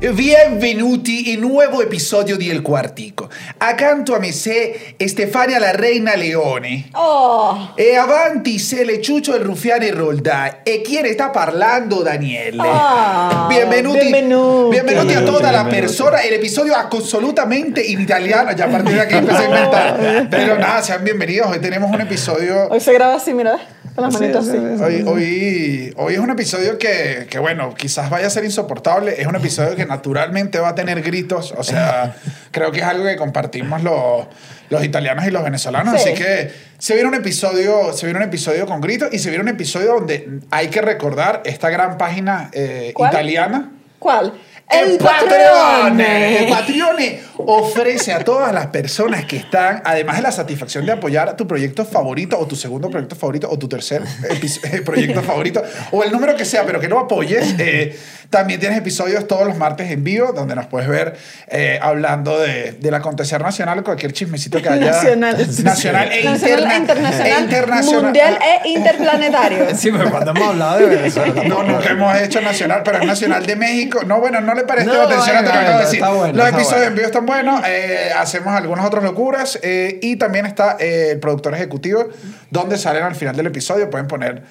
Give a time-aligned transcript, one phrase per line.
[0.00, 3.28] Benvenuti in nuovo episodio di El Quartico.
[3.56, 6.88] Accanto a me c'è Stefania la Reina Leone.
[6.92, 10.62] Oh, E avanti se le Ciuccio il Ruffiani Roldà.
[10.62, 12.62] E chi ne sta parlando Daniele.
[12.64, 14.76] Ah, benvenuti, benvenuti.
[14.76, 16.20] benvenuti a toda la persona.
[16.20, 18.52] El episodio absolutamente en italiano.
[18.52, 20.28] Ya a partir de aquí empecé a inventar.
[20.30, 21.50] Pero nada, sean bienvenidos.
[21.50, 23.58] Hoy tenemos un episodio hoy se graba así, mira,
[23.98, 24.76] con las Sí, manitas sí, así.
[24.76, 24.82] sí.
[24.84, 29.20] Hoy, hoy, hoy es un episodio que, que, bueno, quizás vaya a ser insoportable.
[29.20, 31.52] Es un episodio que naturalmente va a tener gritos.
[31.56, 32.14] O sea,
[32.52, 34.26] creo que es algo que compartimos los,
[34.70, 36.00] los italianos y los venezolanos.
[36.00, 36.10] Sí.
[36.10, 39.42] Así que se viene un episodio, se viene un episodio con gritos y se viene
[39.42, 43.10] un episodio donde hay que recordar esta gran página eh, ¿Cuál?
[43.12, 43.72] italiana.
[43.98, 44.32] ¿Cuál?
[44.70, 45.96] El Patreon.
[45.96, 46.00] Patreon.
[46.00, 46.96] El Patreon
[47.38, 51.84] ofrece a todas las personas que están, además de la satisfacción de apoyar tu proyecto
[51.84, 54.02] favorito o tu segundo proyecto favorito o tu tercer
[54.84, 57.54] proyecto favorito o el número que sea, pero que lo apoyes.
[57.58, 57.98] eh,
[58.30, 61.16] también tienes episodios todos los martes en vivo donde nos puedes ver
[61.48, 64.86] eh, hablando de, del acontecer nacional, cualquier chismecito que haya.
[64.92, 65.36] Nacional.
[65.64, 68.02] Nacional e, Nacional, interna- internacional, e internacional.
[68.04, 69.66] mundial e interplanetario.
[69.74, 71.42] Sí, pero cuando hemos hablado de Venezuela.
[71.44, 74.00] No, nunca hemos hecho nacional, pero es nacional de México.
[74.06, 75.94] No, bueno, no le parece No, atención a lo que acabo de decir.
[76.00, 76.86] está bueno, Los episodios bueno.
[76.88, 77.62] en vivo están buenos.
[77.66, 79.58] eh, hacemos algunas otras locuras.
[79.62, 82.08] eh, y también está eh, el productor ejecutivo,
[82.50, 83.88] donde salen al final del episodio.
[83.88, 84.42] Pueden poner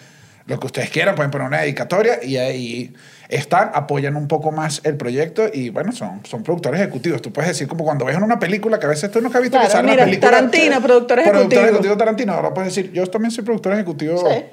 [0.48, 2.94] lo que ustedes quieran, pueden poner una dedicatoria y ahí
[3.30, 7.22] están, apoyan un poco más el proyecto y bueno, son, son productores ejecutivos.
[7.22, 9.42] Tú puedes decir como cuando ves en una película que a veces tú nunca has
[9.44, 10.32] visto que Claro, sale mira, una película.
[10.32, 11.40] Tarantino, productor ejecutivo.
[11.50, 12.34] Productor ejecutivo Tarantino.
[12.34, 14.44] Ahora puedes decir, yo también soy productor ejecutivo Sí.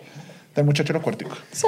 [0.56, 1.38] de Muchachos los Cuarticos.
[1.52, 1.66] Sí.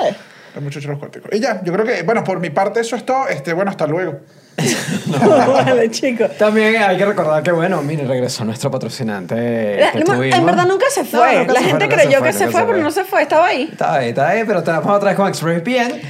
[0.54, 1.30] De Muchachos los Cuarticos.
[1.32, 3.28] Y ya, yo creo que, bueno, por mi parte eso es todo.
[3.28, 4.20] Este, bueno, hasta luego.
[5.06, 6.30] vale, chicos.
[6.38, 9.78] También hay que recordar que, bueno, mire, regresó nuestro patrocinante.
[9.78, 9.98] La- que
[10.30, 11.38] en verdad nunca se No, fue.
[11.40, 13.22] nunca la se fue, gente nunca creyó que se nunca fue, pero no se fue,
[13.22, 13.68] estaba ahí.
[13.70, 16.00] Está bien, está bien, pero trabajamos otra vez con ExpressVPN.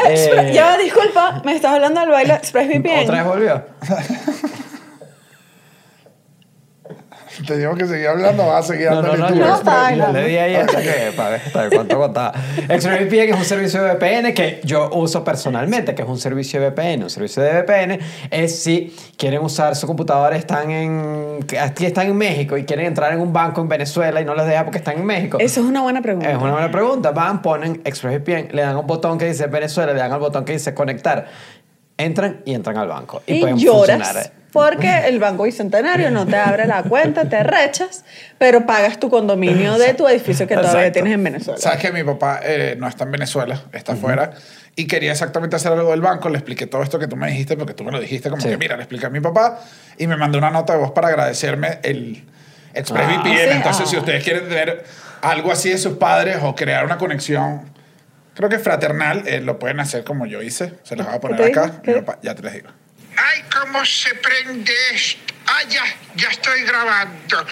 [0.06, 3.02] Expre- Eh, Ya, disculpa, me estás hablando del baile ExpressVPN.
[3.04, 3.64] Otra vez volvió.
[7.46, 10.28] Teníamos que seguir hablando, vas a seguir No, no, dándole no, No, está yo le
[10.28, 12.32] di ahí hasta que, para ver hasta cuánto contaba.
[12.68, 16.70] ExpressVPN es un servicio de VPN que yo uso personalmente, que es un servicio de
[16.70, 17.02] VPN.
[17.02, 17.98] Un servicio de VPN
[18.30, 23.12] es si quieren usar su computadora, están en, aquí están en México y quieren entrar
[23.12, 25.38] en un banco en Venezuela y no les deja porque están en México.
[25.40, 26.30] Eso es una buena pregunta.
[26.30, 27.10] Es una buena pregunta.
[27.10, 30.52] Van, ponen ExpressVPN, le dan un botón que dice Venezuela, le dan al botón que
[30.52, 31.26] dice conectar.
[31.96, 33.22] Entran y entran al banco.
[33.26, 34.43] Y, y pueden lloras funcionar.
[34.54, 38.04] Porque el Banco Bicentenario no te abre la cuenta, te rechas,
[38.38, 40.92] pero pagas tu condominio de tu edificio que todavía Exacto.
[40.92, 41.60] tienes en Venezuela.
[41.60, 44.30] Sabes que mi papá eh, no está en Venezuela, está afuera.
[44.76, 46.28] Y quería exactamente hacer algo del banco.
[46.28, 48.48] Le expliqué todo esto que tú me dijiste, porque tú me lo dijiste, como Sí.
[48.48, 49.58] que mira, le expliqué a mi papá.
[49.98, 52.24] Y me mandó una nota de voz para agradecerme el
[52.74, 53.32] ExpressVPN.
[53.32, 53.90] Ah, sí, Entonces, ah.
[53.90, 54.84] si ustedes quieren tener
[55.20, 57.62] algo así de sus padres o crear una conexión,
[58.34, 60.74] creo que fraternal, eh, lo pueden hacer como yo hice.
[60.84, 62.18] Se los voy a poner ¿Qué te acá.
[62.22, 62.68] ya te les digo.
[63.16, 65.34] Ay, ¿cómo se prende esto?
[65.46, 65.84] Ah, ya,
[66.16, 67.46] ya estoy grabando.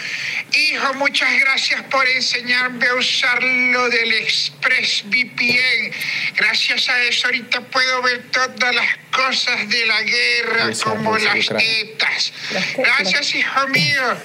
[0.52, 5.92] Hijo, muchas gracias por enseñarme a usar lo del ExpressVPN.
[6.36, 12.32] Gracias a eso ahorita puedo ver todas las cosas de la guerra, como las tetas.
[12.78, 14.16] Gracias, hijo mío.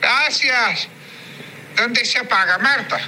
[0.00, 0.88] Gracias.
[1.76, 3.00] ¿Dónde se apaga, Marta?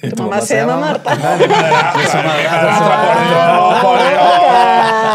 [0.00, 1.14] Tu mamá se llama Marta.
[1.14, 4.22] Madrastra, madrastra, por Dios, por Dios.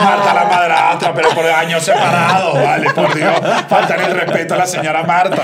[0.03, 3.33] Marta la madrastra, pero por años separados, vale, por Dios.
[3.67, 5.41] Faltan el respeto a la señora Marta.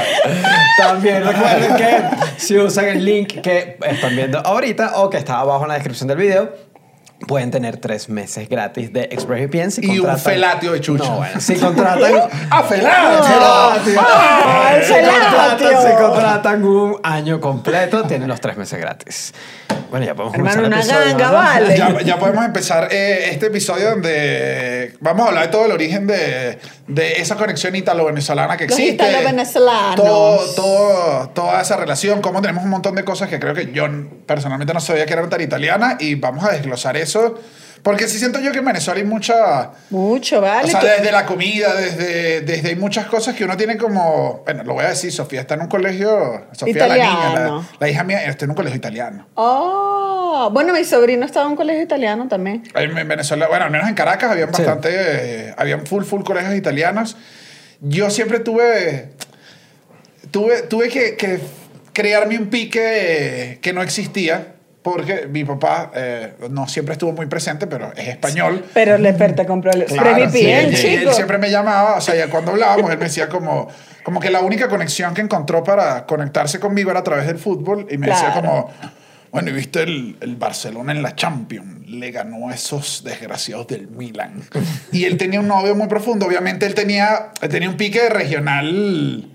[0.77, 2.01] También recuerden que
[2.37, 6.07] si usan el link que están viendo ahorita o que está abajo en la descripción
[6.07, 6.53] del video,
[7.27, 10.19] pueden tener tres meses gratis de ExpressVPN si Y un contratan...
[10.19, 11.03] felatio de chucho.
[11.03, 12.13] No, bueno, si contratan...
[12.49, 13.23] ¡Ah, felatio!
[13.23, 14.01] Felatio.
[14.01, 15.81] ¡Ah, Si contratan, felatio!
[15.81, 19.33] si contratan un año completo, tienen los tres meses gratis.
[19.89, 21.33] Bueno, ya podemos Hermano, comenzar el una episodio, ganga, ¿no?
[21.33, 21.77] vale.
[21.77, 26.05] Ya, ya podemos empezar eh, este episodio donde vamos a hablar de todo el origen
[26.05, 29.03] de, de esa conexión italo-venezolana que Los existe.
[29.03, 29.95] italo-venezolanos.
[29.95, 33.87] Todo, todo, toda esa relación, cómo tenemos un montón de cosas que creo que yo
[34.27, 37.08] personalmente no sabía que eran tan italiana y vamos a desglosar eso.
[37.81, 39.71] Porque sí siento yo que en Venezuela hay mucha...
[39.89, 40.69] Mucho, O ¿vale?
[40.69, 44.41] sea, Que- desde la comida, desde, desde hay muchas cosas que uno tiene como...
[44.43, 46.45] Bueno, lo voy a decir, Sofía está en un colegio...
[46.51, 47.67] Sofía la niña, la, Italiano.
[47.79, 49.27] la hija mía, está en un colegio italiano.
[49.35, 52.63] Oh, bueno, mi sobrino estaba en un colegio italiano también.
[52.75, 54.61] En en Venezuela, bueno, al menos en Caracas habían Sí.
[54.61, 57.15] bastante, eh, habían full, full colegios italianos.
[57.79, 59.11] Yo siempre tuve,
[60.31, 61.39] tuve, tuve que, que
[61.93, 67.67] crearme un pique que no existía, porque mi papá eh, no siempre estuvo muy presente,
[67.67, 68.63] pero es español.
[68.73, 71.09] Pero le te compró el Claro, sí, él, chico.
[71.09, 73.67] él siempre me llamaba, o sea, ya cuando hablábamos, él me decía como,
[74.03, 77.87] como que la única conexión que encontró para conectarse conmigo era a través del fútbol
[77.89, 78.41] y me decía Claro.
[78.47, 78.71] como,
[79.31, 81.75] bueno, ¿y viste el, el Barcelona en la Champions?
[81.89, 84.43] le ganó a esos desgraciados del Milan.
[84.91, 86.27] Y él tenía un novio muy profundo.
[86.27, 89.25] Obviamente él tenía, él tenía un pique regional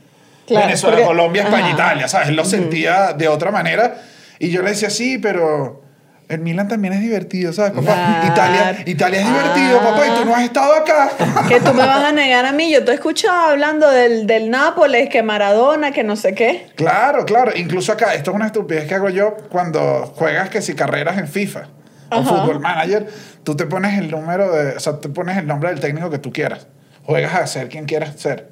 [0.46, 1.75] Claro, Venezuela, porque- Colombia, España, ajá.
[1.75, 2.29] Italia, ¿sabes?
[2.29, 3.96] Él lo sentía de otra manera.
[4.39, 5.83] Y yo le decía, sí, pero
[6.29, 7.85] el Milan también es divertido, ¿sabes, papá?
[7.95, 8.27] Claro.
[8.33, 9.91] Italia, Italia es divertido, Ah.
[9.91, 11.11] papá, y tú no has estado acá.
[11.49, 12.73] Que tú me vas a negar a mí.
[12.73, 16.67] Yo te he escuchado hablando del, del Nápoles, que Maradona, que no sé qué.
[16.77, 17.53] Claro, claro.
[17.55, 21.29] Incluso acá, esto es una estupidez que hago yo cuando juegas que si carreras en
[21.29, 21.69] FIFA
[22.11, 22.25] o Ajá.
[22.25, 23.07] Fútbol Manager,
[23.45, 26.19] tú te pones el número de, o sea, te pones el nombre del técnico que
[26.19, 26.67] tú quieras.
[27.05, 28.49] Juegas a ser quien quieras ser.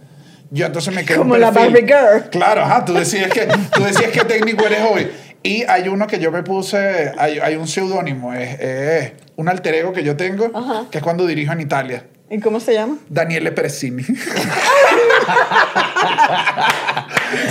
[0.50, 1.50] Yo entonces me quedo Como un la.
[1.50, 2.28] Barbie Girl.
[2.30, 5.10] Claro, ajá, tú decides que tú decides qué técnico eres hoy.
[5.42, 9.74] Y hay uno que yo me puse, hay, hay un seudónimo, es, es un alter
[9.74, 10.86] ego que yo tengo, Ajá.
[10.90, 12.04] que es cuando dirijo en Italia.
[12.30, 12.98] ¿Y cómo se llama?
[13.08, 14.04] Daniele Peresini.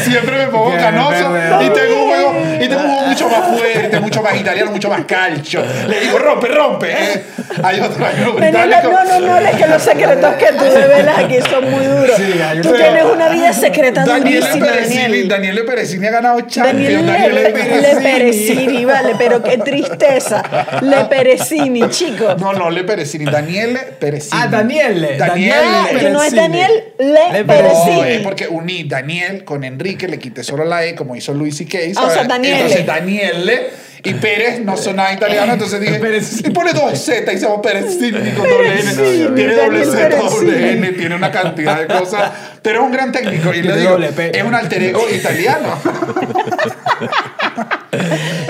[0.03, 3.99] Siempre me pongo canoso y tengo un juego, y tengo un juego mucho más fuerte,
[3.99, 5.63] mucho más italiano, mucho más calcio.
[5.87, 6.91] Le digo, rompe, rompe.
[6.91, 7.23] Eh,
[7.63, 8.91] Hay otro, hay Daniela, británico.
[8.91, 12.15] no, no, no, es que los secretos que tú revelas aquí son muy duros.
[12.15, 12.23] Sí,
[12.55, 15.27] un- tú tienes una vida secreta Daniele durísima, Daniel.
[15.27, 17.05] Daniele Peresini ha ganado Champions.
[17.05, 17.41] Daniel Daniele
[17.81, 20.41] Le, Le Peresini, vale, pero qué tristeza.
[20.81, 22.35] Le Peresini, chico.
[22.39, 24.41] No, no, Le Peresini, Daniele Peresini.
[24.41, 25.53] Ah, Daniele, Daniele.
[25.61, 26.33] Ah, que no es.
[26.33, 28.09] Daniel Le, Le No, Peresini.
[28.11, 31.65] es porque uní Daniel con Enrique, le quité solo la E, como hizo Luis y
[31.65, 31.93] Case.
[31.97, 32.57] O sea, Daniele.
[32.61, 33.69] Entonces, Daniele
[34.03, 36.49] y Pérez no son nada italiano, entonces dije, Peresini.
[36.49, 39.35] y pone dos Z y se llama Peresini con doble N.
[39.35, 40.71] Tiene doble Z, doble.
[40.73, 42.31] N, tiene una cantidad de cosas.
[42.63, 45.77] Pero es un gran técnico y le digo, es un alter ego italiano.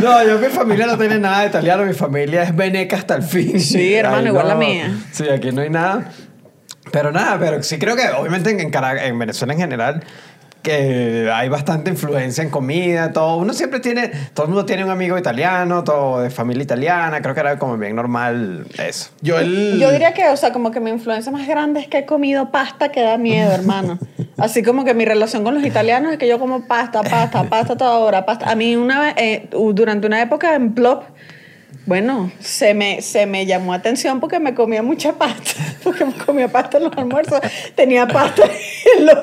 [0.01, 3.23] No, yo mi familia no tiene nada de italiano, mi familia es veneca hasta el
[3.23, 3.59] fin.
[3.59, 4.91] Sí, hermano, Ahí igual no- la mía.
[5.11, 6.11] Sí, aquí no hay nada.
[6.91, 10.03] Pero nada, pero sí creo que obviamente en, en Venezuela en general
[10.61, 13.37] que hay bastante influencia en comida, todo.
[13.37, 17.33] Uno siempre tiene, todo el mundo tiene un amigo italiano, todo de familia italiana, creo
[17.33, 19.09] que era como bien normal eso.
[19.21, 19.79] Yo el...
[19.79, 22.51] Yo diría que, o sea, como que mi influencia más grande es que he comido
[22.51, 23.97] pasta que da miedo, hermano.
[24.37, 27.75] Así como que mi relación con los italianos es que yo como pasta, pasta, pasta
[27.75, 28.49] toda hora, pasta.
[28.49, 31.03] A mí una vez, eh, durante una época en Plop,
[31.85, 35.51] bueno, se me, se me llamó atención porque me comía mucha pasta,
[35.83, 37.39] porque me comía pasta en los almuerzos.
[37.75, 38.43] Tenía pasta
[38.97, 39.17] en, los-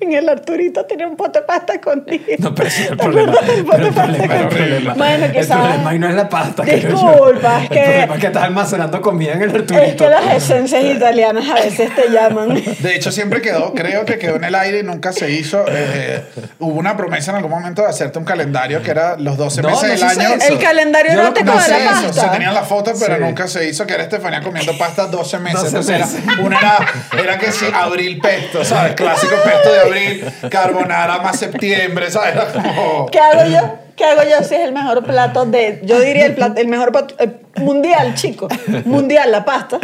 [0.00, 2.24] en- el Arturito, tenía un pote de pasta escondido.
[2.38, 3.32] No, pero ese es el ¿Te problema.
[3.32, 4.94] pote Pero el problema, el problema.
[4.96, 6.62] Bueno, el problema ahí no es la pasta.
[6.62, 9.74] Disculpa, es El que- problema es que estás almacenando comida en el Arturito.
[9.82, 12.54] Es que las esencias italianas a veces te llaman.
[12.80, 15.64] De hecho, siempre quedó, creo que quedó en el aire y nunca se hizo.
[15.68, 16.22] Eh,
[16.58, 19.68] hubo una promesa en algún momento de hacerte un calendario que era los 12 No,
[19.70, 20.34] meses no del año.
[20.36, 20.52] eso.
[20.52, 22.22] El calendario Yo lo erótico No de sé la eso, pasta.
[22.22, 23.22] se tenían las fotos, pero Sí.
[23.22, 25.72] nunca se hizo que era Estefanía comiendo pasta 12 meses.
[25.72, 26.78] 12 Entonces era, una era,
[27.22, 28.94] era que sí, abril pesto, ¿sabes?
[28.94, 32.34] Clásico pesto de abril, carbonara más septiembre, ¿sabes?
[32.34, 33.06] Era como...
[33.06, 33.78] ¿Qué hago yo?
[33.96, 35.80] ¿Qué hago yo si es el mejor plato de...
[35.84, 38.46] Yo diría el, plato, el mejor plato eh, mundial, chico.
[38.84, 39.78] Mundial, la pasta.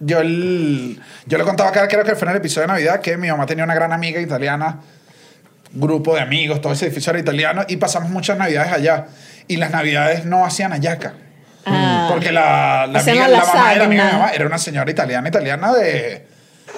[0.00, 3.16] Yo, el- yo le contaba acá, creo que fue en el episodio de Navidad, que
[3.18, 4.80] mi mamá tenía una gran amiga italiana,
[5.72, 9.06] grupo de amigos, todo ese edificio era italiano, y pasamos muchas Navidades allá.
[9.48, 11.12] Y las Navidades no hacían hallaca.
[11.66, 12.06] Ah.
[12.10, 14.90] Porque la, la, amiga- la la mamá de la amiga de mamá era una señora
[14.90, 16.26] italiana, italiana de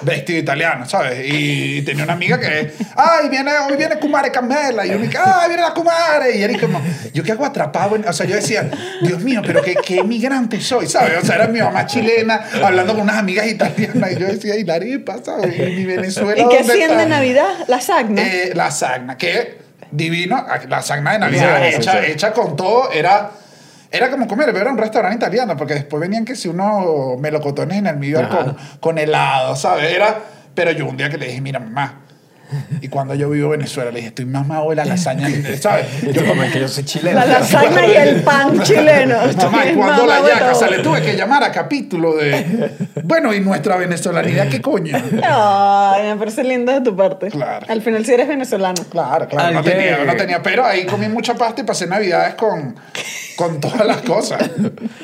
[0.01, 1.25] vestido italiano, ¿sabes?
[1.27, 5.17] Y tenía una amiga que, ay, viene, hoy viene Kumare Camela, y yo me dije,
[5.23, 6.81] ay, viene la Kumare, y era como,
[7.13, 8.69] yo qué hago atrapado, en- o sea, yo decía,
[9.01, 11.23] Dios mío, pero qué, qué emigrante soy, ¿sabes?
[11.23, 14.63] O sea, era mi mamá chilena, hablando con unas amigas italianas, y yo decía, y
[14.63, 15.55] la arepa, ¿sabes?
[15.57, 17.49] Y mi Venezuela, ¿Y qué ¿dónde hacían de Navidad?
[17.67, 18.21] La sagna.
[18.21, 19.59] Eh, la sagna, que
[19.91, 22.11] divino, la sagna de Navidad, Sí, sí, hecha, sí.
[22.11, 23.31] hecha con todo, era,
[23.91, 27.77] era como comer, pero era un restaurante italiano, porque después venían que si unos melocotones
[27.77, 29.91] en el medio con, con helado, ¿sabes?
[29.91, 30.17] Era,
[30.55, 32.01] pero yo un día que le dije, mira, mamá,
[32.81, 35.27] y cuando yo vivo en Venezuela, le dije, estoy mamado de la lasaña,
[35.59, 35.87] ¿sabes?
[36.03, 37.19] Y tú como es que yo soy chileno.
[37.19, 39.17] La lasaña y el pan chileno.
[39.37, 42.71] Mamá, y cuando la yaca, o sea, le tuve que llamar a capítulo de,
[43.03, 44.97] bueno, y nuestra venezolanidad, ¿qué coño?
[45.23, 47.29] Ay, me parece lindo de tu parte.
[47.29, 47.65] Claro.
[47.69, 48.83] Al final sí eres venezolano.
[48.89, 52.75] Claro, claro, no tenía, no tenía, pero ahí comí mucha pasta y pasé navidades con,
[53.35, 54.49] con todas las cosas.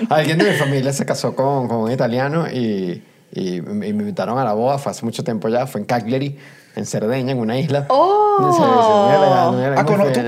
[0.10, 3.04] Alguien de mi familia se casó con, con un italiano y,
[3.34, 6.38] y me me invitaron a la boda, fue hace mucho tiempo ya, fue en Cagliari,
[6.76, 7.86] en Cerdeña, en una isla.
[7.90, 8.38] ¡Oh!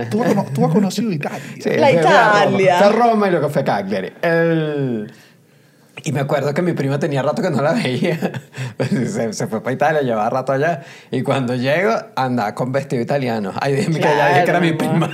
[0.09, 1.39] Tú, has cono- tú has conocido Italia.
[1.61, 2.31] Sí, La fui a Roma.
[2.41, 2.77] Italia.
[2.79, 4.13] Fue a Roma y luego fue Cagliari.
[4.21, 5.11] El-
[6.03, 8.17] Y me acuerdo que mi prima tenía rato que no la veía.
[8.89, 10.81] se, se fue para Italia, llevaba rato allá.
[11.11, 13.51] Y cuando llego, andaba con vestido italiano.
[13.59, 15.09] Ay, déjeme que ya dije que era mi Claro, prima.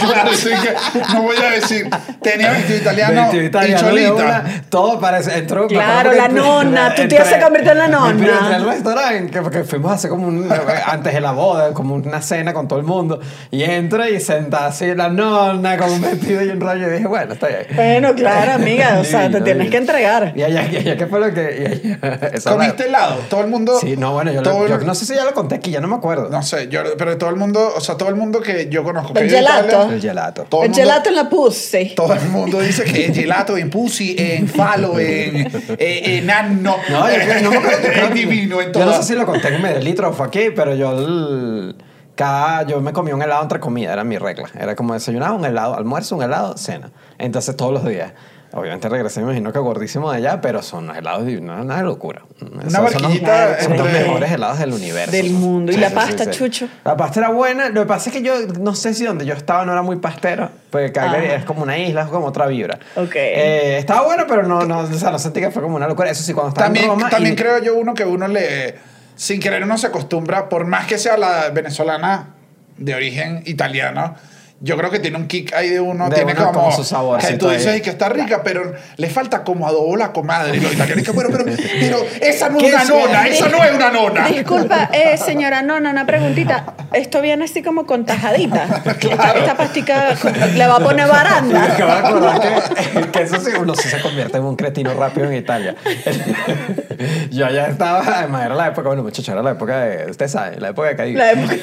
[0.00, 1.88] claro, sí que no voy a decir.
[2.22, 4.14] Tenía vestido italiano, Vestido italiano y cholita.
[4.14, 5.38] una, todo parece.
[5.38, 8.10] Entró, Claro, la nonna, tu entré- tía se convirtió en la nonna.
[8.10, 10.48] entré al restaurante, que, porque fuimos a hacer como un.
[10.86, 13.20] Antes de la boda, como una cena con todo el mundo.
[13.50, 16.88] Y entra y senta así la nonna con un vestido y un rollo.
[16.88, 17.66] Y dije, bueno, está bien.
[17.74, 20.09] Bueno, claro, amiga, o sea, te tienes que entregar.
[20.34, 21.80] Y allá, y allá, ¿qué fue lo que.?
[21.82, 23.16] y allá- esa ¿Comiste helado?
[23.28, 23.78] Todo el mundo.
[23.80, 25.70] Sí, no, bueno, yo, todo lo- yo el- no sé si ya lo conté aquí,
[25.70, 26.28] ya no me acuerdo.
[26.28, 29.12] No sé, yo, pero todo el mundo, o sea, todo el mundo que yo conozco.
[29.14, 29.66] que El gelato.
[29.68, 30.42] Italia, El gelato.
[30.48, 31.92] todo El mundo- gelato en la pussy.
[31.94, 35.36] Todo el mundo dice que es gelato en pussy, en falo, en,
[35.78, 36.62] en, en.
[36.62, 37.88] No, yo creo- no me acuerdo.
[38.08, 38.84] que- divino en Yo todo.
[38.86, 41.76] no sé si lo conté en Medelitro o fue aquí, pero yo el-
[42.14, 44.48] cada yo me comía un helado entre comidas, era mi regla.
[44.58, 46.90] Era como desayunaba un helado, almuerzo, un helado, cena.
[47.18, 48.12] Entonces todos los días.
[48.52, 52.22] Obviamente regresé, me imagino que gordísimo de allá, pero son helados divinos, una locura.
[52.38, 55.12] Son- son los- son los entre- mejores helados del universo.
[55.12, 55.70] Del mundo.
[55.70, 56.68] ¿Y la pasta, Chucho?
[56.84, 57.68] La pasta era buena.
[57.68, 59.96] Lo que pasa es que yo no sé si donde yo estaba no era muy
[59.96, 60.50] pastero.
[60.70, 61.34] Porque Calgary Ah.
[61.36, 62.78] es como una isla, es como otra vibra.
[62.96, 63.14] Ok.
[63.14, 66.10] Eh, estaba bueno, pero no, no, o sea, no sentí que fue como una locura.
[66.10, 67.08] Eso sí, cuando estaba También, en Roma.
[67.08, 68.74] también y- creo yo uno que uno le,
[69.14, 72.30] sin querer uno se acostumbra, por más que sea la venezolana
[72.78, 74.16] de origen italiano,
[74.62, 76.84] yo creo que tiene un kick ahí de uno, De tiene uno como, como su
[76.84, 77.78] saborcito que tú dices ahí.
[77.78, 80.56] "Y que está rica, pero le falta como adobo la comadre.
[80.56, 81.44] Y los italianos que bueno, pero,
[81.80, 84.28] pero esa no ¿Qué es una nona, esa no es una nona.
[84.28, 86.74] Disculpa, eh, señora Nona, una preguntita.
[86.92, 88.64] Esto viene así como con tajadita.
[88.64, 89.38] Esta, Claro.
[89.40, 90.14] esta pastica
[90.54, 91.64] le va a poner baranda.
[91.64, 95.26] acabo de acordar que, que eso sí, uno sí se convierte en un cretino rápido
[95.30, 95.74] en Italia.
[97.30, 100.60] Yo ya estaba, además era la época, bueno muchachos, era la época de, usted sabe,
[100.60, 101.16] la época de Cadiz.
[101.16, 101.54] La época-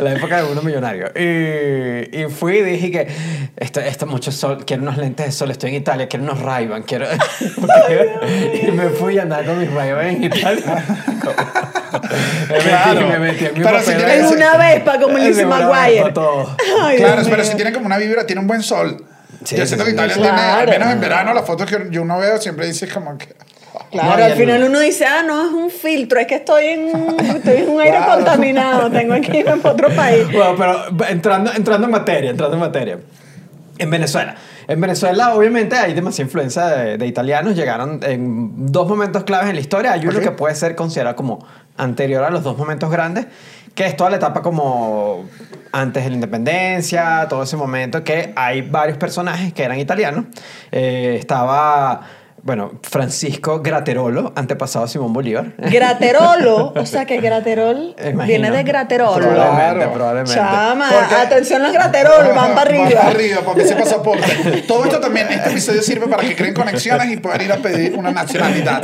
[0.00, 1.06] la época de uno millonario.
[1.14, 3.06] Y, y fui y dije que
[3.56, 6.68] esto, esto mucho sol, quiero unos lentes de sol, estoy en Italia, quiero unos ray
[6.86, 7.06] quiero...
[8.62, 10.84] y me fui a andar con mis ray en Italia.
[12.48, 13.08] Me metí- Claro.
[13.08, 16.12] me metí en mi Pero si tienes- En una Vespa como Lizzie En una McGuire.
[16.12, 19.04] Claro, pero si tiene como una vibra, tiene un buen sol.
[19.44, 22.04] Sí, yo siento sí, que Italia tiene, al menos en verano, las fotos que yo
[22.04, 23.28] no veo siempre dices como que...
[23.90, 26.88] Claro, No, al final uno dice, ah, no, es un filtro, es que estoy en,
[27.36, 28.14] estoy en un aire Claro.
[28.16, 30.26] contaminado, tengo que irme para otro país.
[30.32, 32.98] Bueno, pero entrando, entrando en materia, entrando en materia.
[33.78, 34.34] En Venezuela.
[34.66, 37.54] En Venezuela, obviamente, hay demasiada influencia de, de italianos.
[37.56, 39.92] Llegaron en dos momentos claves en la historia.
[39.92, 40.24] Hay uno Ok.
[40.24, 43.26] que puede ser considerado como anterior a los dos momentos grandes,
[43.74, 45.24] que es toda la etapa como
[45.70, 50.24] antes de la independencia, todo ese momento, que hay varios personajes que eran italianos.
[50.72, 52.00] Eh, estaba,
[52.48, 55.52] bueno, Francisco Graterolo, antepasado de Simón Bolívar.
[55.58, 58.24] Graterolo, o sea que graterol Imagino.
[58.24, 59.12] viene de graterolo.
[59.28, 59.92] Probablemente, Claro.
[59.92, 60.32] probablemente.
[60.34, 62.88] Chama, Porque- atención los graterol, van para Van arriba.
[63.02, 64.62] para arriba, para ese pasaporte.
[64.66, 67.94] Todo esto también, este episodio sirve para que creen conexiones y puedan ir a pedir
[67.98, 68.80] una nacionalidad.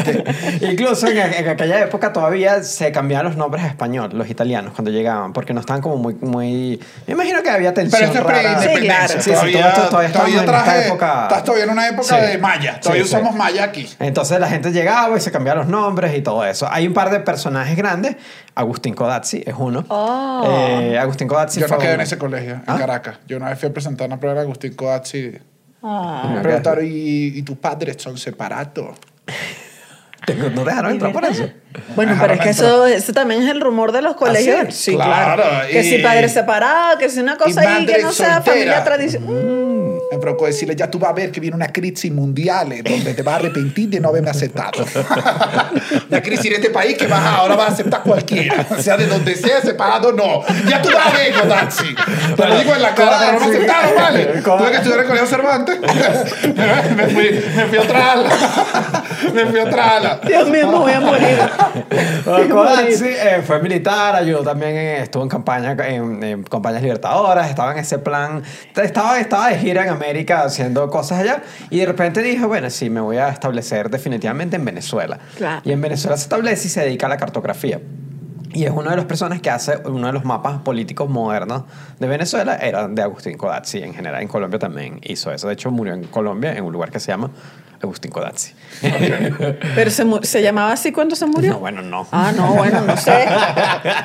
[0.60, 4.90] Incluso en, en aquella época todavía se cambiaban los nombres a español, los italianos, cuando
[4.90, 6.14] llegaban, porque no estaban como muy...
[6.20, 8.82] muy me imagino que había tensión Pero esto es pre-independencia.
[8.82, 9.12] Sí, claro.
[9.14, 11.88] Sí, sí, todavía, todo esto todavía estamos en esta traje- época- Estás todavía en una
[11.88, 12.26] época Sí.
[12.26, 12.80] de maya.
[12.80, 13.14] Todavía Sí, sí.
[13.16, 13.88] usamos maya aquí.
[13.98, 16.68] Entonces la gente llegaba y se cambiaban los nombres y todo eso.
[16.70, 18.16] Hay un par de personajes grandes.
[18.54, 19.84] Agustín Codazzi es uno.
[19.88, 20.44] Oh.
[20.46, 22.78] Eh, Agustín Codazzi Yo fue no quedé en ese colegio, en ¿Ah?
[22.78, 23.18] Caracas.
[23.26, 25.38] Yo una vez fui a presentar una prueba de Agustín Coazzi.
[25.82, 26.30] Ah.
[26.34, 28.96] Me preguntaron, ¿y, y tus padres son separados?
[30.54, 31.48] ¿No dejaron entrar por eso?
[31.96, 34.66] Bueno, pero es que eso, eso también es el rumor de los colegios.
[34.74, 34.90] sí?
[34.92, 35.42] Sí, claro.
[35.42, 38.34] Claro, Que y- si padre separado, que si una cosa y ahí que no sea
[38.36, 38.42] soltera.
[38.54, 39.60] familia tradicional.
[40.12, 43.14] Me provocó decirle, ya tú vas a ver que viene una crisis mundial eh, donde
[43.14, 44.84] te vas a arrepentir de no haberme aceptado.
[46.10, 48.64] la crisis en este país que vas ahora vas a aceptar cualquiera.
[48.70, 50.42] O sea, de donde sea separado, no.
[50.68, 51.94] Ya tú vas a ver, Kodachi.
[52.36, 54.24] Te lo digo en la cara, pero no me aceptaron, ¿vale?
[54.26, 55.80] Tuve que estudiar en el Colegio Cervantes.
[56.96, 58.30] me, fui, me fui a otra ala.
[59.34, 60.20] me fui a otra ala.
[60.26, 61.38] Dios mío, me voy a morir.
[63.04, 67.78] Eh, fue militar, ayudó también, en- estuvo en campaña, en, en campañas libertadoras, estaba en
[67.78, 68.42] ese plan,
[68.74, 72.90] estaba, estaba de gira en América haciendo cosas allá y de repente dijo, bueno, sí,
[72.90, 75.18] me voy a establecer definitivamente en Venezuela.
[75.36, 75.62] Claro.
[75.64, 77.80] Y en Venezuela se establece y se dedica a la cartografía.
[78.54, 81.64] Y es una de las personas que hace uno de los mapas políticos modernos
[81.98, 84.22] de Venezuela, era de Agustín Codazzi en general.
[84.22, 85.48] En Colombia también hizo eso.
[85.48, 87.30] De hecho, murió en Colombia, en un lugar que se llama
[87.82, 88.52] Agustín Codazzi.
[89.74, 91.52] Pero se, se llamaba así cuando se murió.
[91.54, 92.06] No, bueno, no.
[92.12, 93.26] Ah, no, bueno, no sé.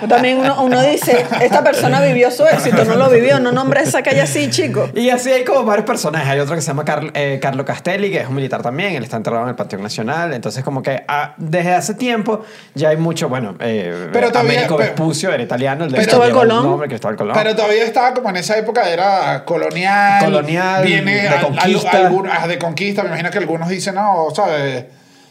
[0.10, 4.01] También uno, uno dice, esta persona vivió su éxito, no lo vivió, no nombre esa
[4.03, 4.89] calle así, chico.
[4.96, 6.27] Y así hay como varios personajes.
[6.27, 8.96] Hay otro que se llama Carl- eh, Carlo Castelli, que es un militar también.
[8.96, 10.34] Él está enterrado en el Panteón Nacional.
[10.34, 12.41] Entonces, como que ah, desde hace tiempo
[12.75, 13.56] ya hay mucho, bueno.
[13.60, 16.63] eh, Pero todavía- Américo pero- Vespucio era italiano, el de Cristóbal Colón.
[16.63, 17.36] nombre, Cristóbal Colón.
[17.38, 20.24] Pero todavía estaba como en esa época, era colonial.
[20.24, 21.91] Colonial, Viene de al- conquista.
[21.91, 23.01] algún- ah, de conquista.
[23.03, 24.86] Me imagino que algunos dicen, no, ¿sabes?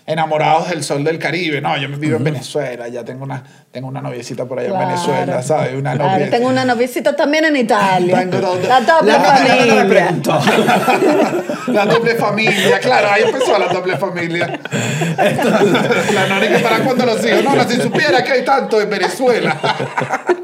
[0.09, 1.61] Enamorados del sol del Caribe.
[1.61, 4.89] No, yo vivo en Venezuela, ya tengo una, tengo una noviecita por allá en Claro.
[4.89, 5.75] Venezuela, ¿sabes?
[5.75, 6.31] Una Claro, novia.
[6.31, 8.17] tengo una noviecita también en Italia.
[8.21, 11.85] Tengo La doble La- la- la- la- familia.
[11.85, 14.59] doble familia, claro, ahí empezó la doble familia.
[15.19, 17.45] la que para cuando los hijos.
[17.45, 19.57] No, no, si supiera que hay tanto en Venezuela.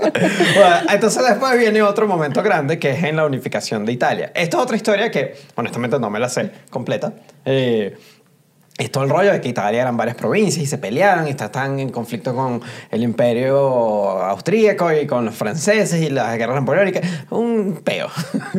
[0.01, 4.33] Bueno, entonces después viene otro momento grande que es en la unificación de Italia.
[4.35, 7.13] Esta es otra historia que honestamente no me la sé completa.
[7.45, 7.97] Eh,
[8.77, 11.79] es todo el rollo de que Italia eran varias provincias y se pelearon y estaban
[11.79, 13.57] en conflicto con el imperio
[14.23, 17.03] austríaco y con los franceses y las guerras napoleónicas.
[17.31, 18.09] Un peo.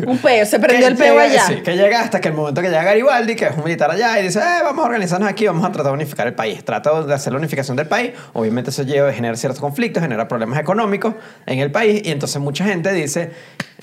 [0.07, 1.43] Un peo, se prendió el peo llega- allá.
[1.47, 4.17] Sí, que llega hasta que el momento que llega Garibaldi, que es un militar allá,
[4.19, 6.63] y dice, eh, vamos a organizarnos aquí, vamos a tratar de unificar el país.
[6.63, 8.11] Trata de hacer la unificación del país.
[8.31, 12.63] Obviamente eso lleva, genera ciertos conflictos, genera problemas económicos en el país, y entonces mucha
[12.63, 13.31] gente dice,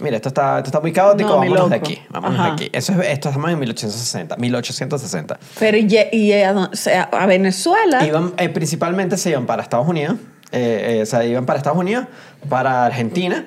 [0.02, 2.48] mira, esto está, esto está muy caótico, No, vámonos de aquí, vámonos Ajá.
[2.48, 2.70] de aquí.
[2.72, 5.38] Eso es, esto estamos en 1860, 1860.
[5.58, 8.04] Pero y, y a, dónde- o sea, a Venezuela.
[8.06, 10.16] Iban, eh, principalmente se iban para Estados Unidos,
[10.50, 12.06] eh, eh, o sea, iban para Estados Unidos,
[12.48, 13.46] para Argentina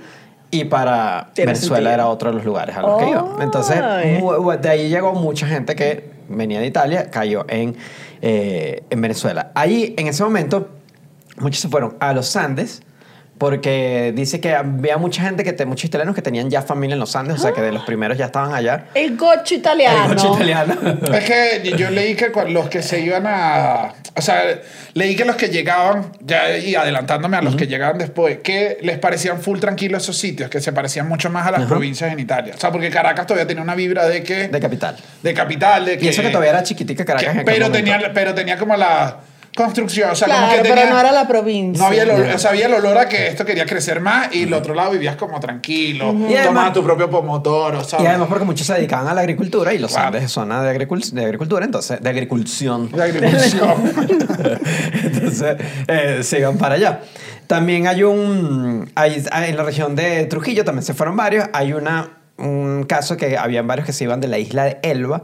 [0.52, 1.92] y para Venezuela sentido.
[1.94, 3.26] era otro de los lugares a los que iban.
[3.42, 7.76] Entonces, de ahí llegó mucha gente que venía de Italia, cayó en,
[8.22, 9.52] eh, en Venezuela.
[9.54, 10.70] Ahí, en ese momento,
[11.38, 12.82] muchos se fueron a los Andes.
[13.38, 17.00] Porque dice que había mucha gente, que te- muchos italianos que tenían ya familia en
[17.02, 18.86] los Andes, o sea que de los primeros ya estaban allá.
[18.94, 20.04] El gocho italiano.
[20.12, 20.74] El coche italiano.
[21.14, 23.94] Es que yo leí que los que se iban a.
[24.18, 24.42] O sea,
[24.94, 28.98] leí que los que llegaban, ya y adelantándome a los que llegaban después, que les
[28.98, 32.54] parecían full tranquilos esos sitios, que se parecían mucho más a las provincias en Italia.
[32.56, 34.48] O sea, porque Caracas todavía tenía una vibra de que.
[34.48, 34.96] De capital.
[35.22, 36.06] de capital, de que.
[36.06, 37.26] Y eso que todavía era chiquitica Caracas.
[37.26, 39.18] que- en aquel pero, tenía, pero tenía como la
[39.56, 40.12] construcción.
[40.12, 40.90] O sea, Claro, como que pero tenía.
[40.94, 41.82] no era la provincia.
[41.82, 44.34] No había el olor, o sea, había el olor a que esto quería crecer más
[44.36, 48.04] y el otro lado vivías como tranquilo, además- tomabas tu propio pomodoro, ¿sabes?
[48.06, 50.08] Y además porque muchos se dedicaban a la agricultura y los Claro.
[50.08, 52.92] Andes es zona de, agricul- de agricultura, entonces, de agriculción.
[52.92, 53.76] De agricultura.
[55.04, 55.58] entonces,
[55.88, 57.02] eh, se iban para allá.
[57.48, 61.48] También hay un, hay, hay- en la región de Trujillo también se fueron varios.
[61.54, 65.24] Hay una, un caso que habían varios que se iban de la isla de Elba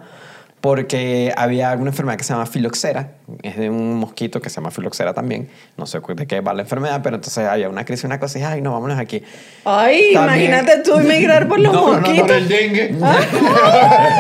[0.62, 4.70] porque había alguna enfermedad que se llama filoxera, es de un mosquito que se llama
[4.72, 8.20] filoxera también, no sé de qué va la enfermedad, pero entonces había una crisis, una
[8.20, 9.24] cosa y ay, no, vámonos aquí.
[9.66, 12.28] Ay, También- imagínate tú emigrar por los No, no, no, mosquitos.
[12.28, 12.96] por el dengue.
[13.02, 13.28] Ay.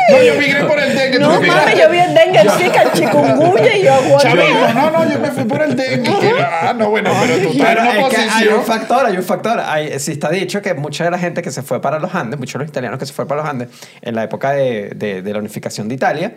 [0.09, 1.19] no, yo migré por el dengue.
[1.19, 4.27] No mames, yo vi el dengue, el zika, el chikungunya y yo aguanté.
[4.29, 6.11] Chabelo, no, no, yo me fui por el dengue.
[6.43, 9.17] Ah, no, bueno, pero tú estás en Pero una es que hay un factor, hay
[9.17, 9.59] un factor.
[9.63, 12.39] Hay, sí está dicho que mucha de la gente que se fue para los Andes,
[12.39, 13.67] muchos de los italianos que se fueron para los Andes
[14.01, 16.30] en la época de, de- de la unificación de Italia,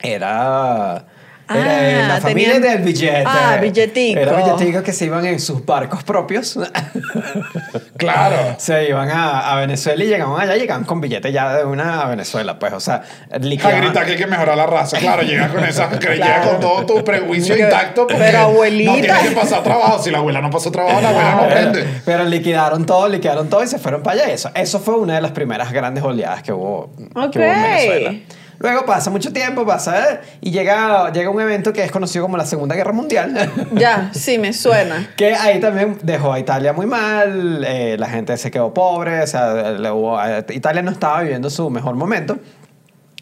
[0.00, 1.04] era...
[1.48, 3.22] Era Ah, la familia tenían- del billete.
[3.24, 4.18] Ah, billetico.
[4.18, 6.58] Era billetico que se iban en sus barcos propios.
[7.96, 8.56] Claro.
[8.58, 12.08] se iban a, a Venezuela y llegaban allá, llegaban con billete ya de una a
[12.08, 14.98] Venezuela, pues, o sea, A liquidaban- gritar que hay que mejorar la raza.
[14.98, 16.50] Claro, llegas con esa, llegas Claro.
[16.50, 18.06] con todo tu prejuicio intacto.
[18.08, 18.90] pero abuelita.
[18.92, 20.02] No tienes que pasar trabajo.
[20.02, 21.86] Si la abuela no pasó trabajo, la abuela no aprende.
[22.04, 24.32] Pero liquidaron todo, liquidaron todo y se fueron para allá.
[24.32, 27.36] Eso, eso fue una de las primeras grandes oleadas que hubo, que hubo Ok.
[27.36, 28.14] en Venezuela.
[28.58, 32.36] Luego pasa mucho tiempo, pasa eh, y llega, llega un evento que es conocido como
[32.36, 33.52] la Segunda Guerra Mundial.
[33.74, 35.10] Ya, sí, me suena.
[35.16, 39.26] Que ahí también dejó a Italia muy mal, eh, la gente se quedó pobre, o
[39.26, 42.38] sea, le hubo- eh, Italia no estaba viviendo su mejor momento.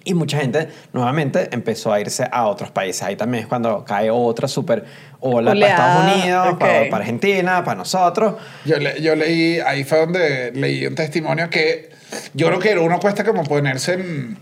[0.06, 3.02] Y mucha gente nuevamente empezó a irse a otros países.
[3.02, 4.84] Ahí también es cuando cae otra super
[5.20, 6.56] ola Oleada, para Estados Unidos,
[6.90, 8.34] para Argentina, para nosotros.
[8.66, 11.88] Yo, le- yo leí, ahí fue donde leí un testimonio que
[12.34, 14.38] yo creo que uno cuesta como ponerse en...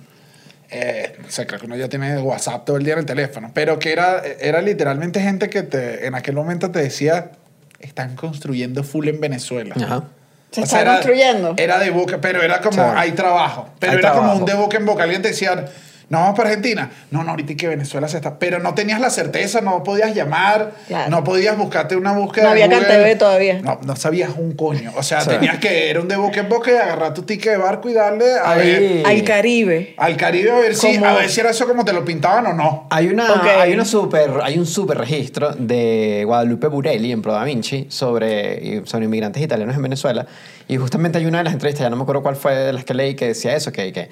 [0.74, 3.50] Eh, no sé, creo que uno ya tiene WhatsApp todo el día en el teléfono,
[3.52, 7.32] pero que era, era literalmente gente que te, en aquel momento te decía,
[7.78, 9.74] están construyendo full en Venezuela.
[9.76, 10.04] Ajá.
[10.50, 11.54] Se O está sea, era- construyendo.
[11.58, 12.90] Era de boca, pero era como, Sí.
[12.96, 13.68] hay trabajo.
[13.78, 15.02] Pero Hay era como un de boca en boca.
[15.02, 15.66] Alguien te decía,
[16.12, 16.90] no vamos para Argentina.
[17.10, 18.38] No, no, ahorita que Venezuela se está.
[18.38, 21.10] Pero no tenías la certeza, no podías llamar, Claro.
[21.10, 22.44] no podías buscarte una búsqueda.
[22.44, 22.68] No había.
[22.68, 23.60] CanTV todavía.
[23.62, 24.92] No, no sabías un coño.
[24.96, 25.30] O sea, Sí.
[25.30, 27.94] tenías que, era un de boca en boca y agarrar tu ticket de barco y
[27.94, 28.70] darle a Ahí-
[29.02, 29.06] ver.
[29.06, 29.94] Al Caribe.
[29.96, 32.46] Al Caribe a ver, si, Como- a ver si era eso como te lo pintaban
[32.46, 32.86] o no.
[32.90, 37.42] Hay, una, hay, una super, hay un super registro de Guadalupe Burelli en Pro Da
[37.44, 40.26] Vinci sobre, sobre inmigrantes italianos en Venezuela.
[40.68, 42.84] Y justamente hay una de las entrevistas, ya no me acuerdo cuál fue de las
[42.84, 44.08] que leí, que decía eso, que, que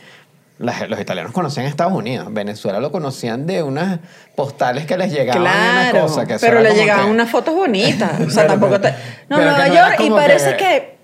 [0.61, 2.29] las- los italianos conocían Estados Unidos.
[2.31, 3.99] Venezuela lo conocían de unas
[4.37, 6.03] postales que les llegaban y Claro.
[6.03, 6.27] cosa.
[6.27, 8.13] Que eso pero era le como llegaban que- unas fotos bonitas.
[8.21, 8.91] O sea, Pero- tampoco te.
[8.91, 8.97] No,
[9.37, 10.97] pero Nueva que no era York, y como parece que- que...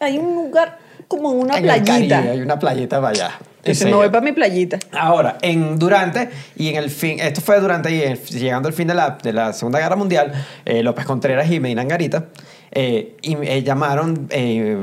[0.00, 2.18] hay un lugar como una en el playita.
[2.20, 3.30] Hay una playita para allá.
[3.64, 3.84] Y Sí.
[3.86, 4.78] me voy para mi playita.
[4.92, 8.86] Ahora, en durante y en el fin, esto fue durante y en- llegando al fin
[8.88, 10.32] de la, de la Segunda Guerra Mundial,
[10.64, 12.26] eh, López Contreras y Medina Angarita
[12.70, 14.76] eh, y, eh, llamaron eh,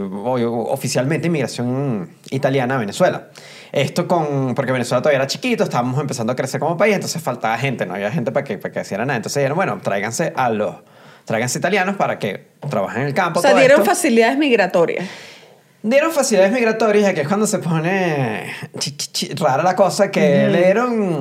[0.68, 3.28] oficialmente inmigración italiana a Venezuela.
[3.72, 7.58] Esto con, porque Venezuela todavía era chiquito, estábamos empezando a crecer como país, entonces faltaba
[7.58, 9.18] gente, no había gente para que, para que hiciera nada.
[9.18, 10.76] Entonces dijeron, bueno, tráiganse a los,
[11.26, 13.40] tráiganse italianos para que trabajen en el campo.
[13.40, 13.90] O sea, todo dieron esto.
[13.92, 15.06] facilidades migratorias.
[15.84, 20.48] Dieron facilidades migratorias, aquí es cuando se pone chi- chi- chi- rara la cosa, que
[20.48, 21.20] le dieron...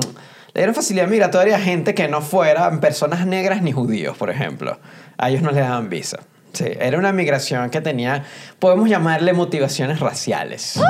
[0.53, 4.79] Le dieron facilidad migratoria a gente que no fueran personas negras ni judíos, por ejemplo.
[5.17, 6.19] A ellos no les daban visa.
[6.55, 8.23] Sí, era una migración que tenía,
[8.59, 10.77] podemos llamarle motivaciones raciales.
[10.77, 10.83] En-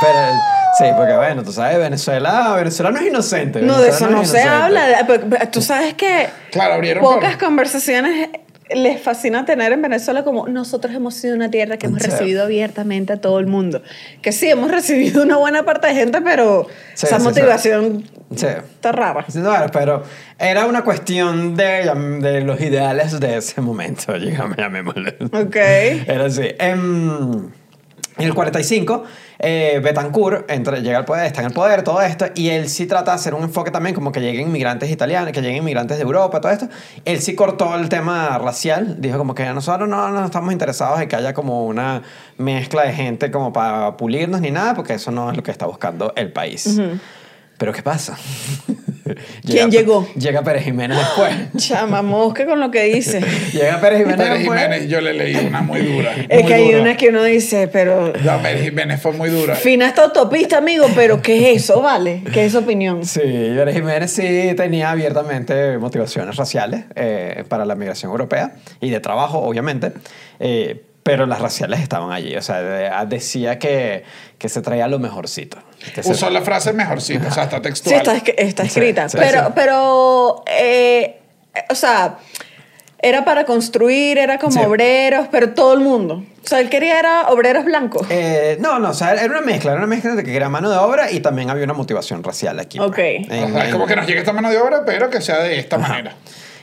[0.00, 0.18] pero,
[0.78, 3.60] sí, porque bueno, tú sabes, Venezuela, Venezuela no es inocente.
[3.62, 4.64] No, de eso no es se inocente.
[4.64, 5.04] habla.
[5.06, 8.28] Pero- pero Tú sabes que Claro, abrieron pocas por- conversaciones
[8.68, 12.10] les fascina tener en Venezuela como nosotros hemos sido una tierra que hemos Sí.
[12.10, 13.80] recibido abiertamente a todo el mundo.
[14.22, 18.46] Que sí, hemos recibido una buena parte de gente, pero Sí, esa sí, motivación Sí.
[18.46, 19.24] está rara.
[19.34, 20.02] No, pero
[20.38, 24.16] era una cuestión de, de los ideales de ese momento,
[24.56, 25.16] llamémosle.
[25.32, 25.56] Ok.
[25.56, 26.48] Era así.
[26.58, 27.52] En,
[28.18, 29.04] en el 45,
[29.38, 32.86] eh, Betancourt entra, llega al poder, está en el poder, todo esto, y él sí
[32.86, 36.02] trata de hacer un enfoque también como que lleguen inmigrantes italianos, que lleguen inmigrantes de
[36.02, 36.68] Europa, todo esto.
[37.04, 41.08] Él sí cortó el tema racial, dijo como que nosotros no, no estamos interesados en
[41.08, 42.02] que haya como una
[42.38, 45.66] mezcla de gente como para pulirnos ni nada, porque eso no es lo que está
[45.66, 46.80] buscando el país.
[47.58, 48.16] Pero ¿qué pasa?
[49.46, 50.06] ¿Quién llegó?
[50.14, 51.32] Llega Pérez Jiménez después.
[51.56, 53.20] Chama mosca con lo que dice.
[53.52, 54.60] Llega Pérez Jiménez Pérez después.
[54.60, 56.12] Jiménez, yo le leí una muy dura.
[56.28, 56.80] Es muy que hay dura.
[56.82, 59.54] unas que uno dice, pero No, Pérez Jiménez fue muy dura.
[59.54, 62.22] fina esta autopista, amigo, pero ¿qué es eso, vale?
[62.32, 63.04] ¿Qué es su opinión?
[63.06, 69.00] Sí, Pérez Jiménez sí tenía abiertamente motivaciones raciales eh, para la migración europea y de
[69.00, 69.92] trabajo, obviamente.
[70.40, 72.36] Eh, pero las raciales estaban allí.
[72.36, 74.04] O sea, de- decía que,
[74.38, 75.56] que se traía lo mejorcito.
[76.04, 77.96] Usó la frase mejorcito, o sea, está Sí, textual.
[77.96, 79.08] está, escri- está Sí, escrita.
[79.08, 79.52] sí, pero, sí.
[79.54, 81.20] pero eh,
[81.70, 82.18] o sea,
[82.98, 84.58] era para construir, era como Sí.
[84.66, 86.24] obreros, pero todo el mundo.
[86.44, 88.06] O sea, él quería era obreros blancos.
[88.10, 90.70] Eh, no, no, o sea, era una mezcla, era una mezcla de que era mano
[90.70, 92.78] de obra y también había una motivación racial aquí.
[92.78, 92.88] pues.
[92.90, 92.98] Ok.
[92.98, 95.38] En- O sea, es como que nos llegue esta mano de obra, pero que sea
[95.38, 96.14] de esta manera.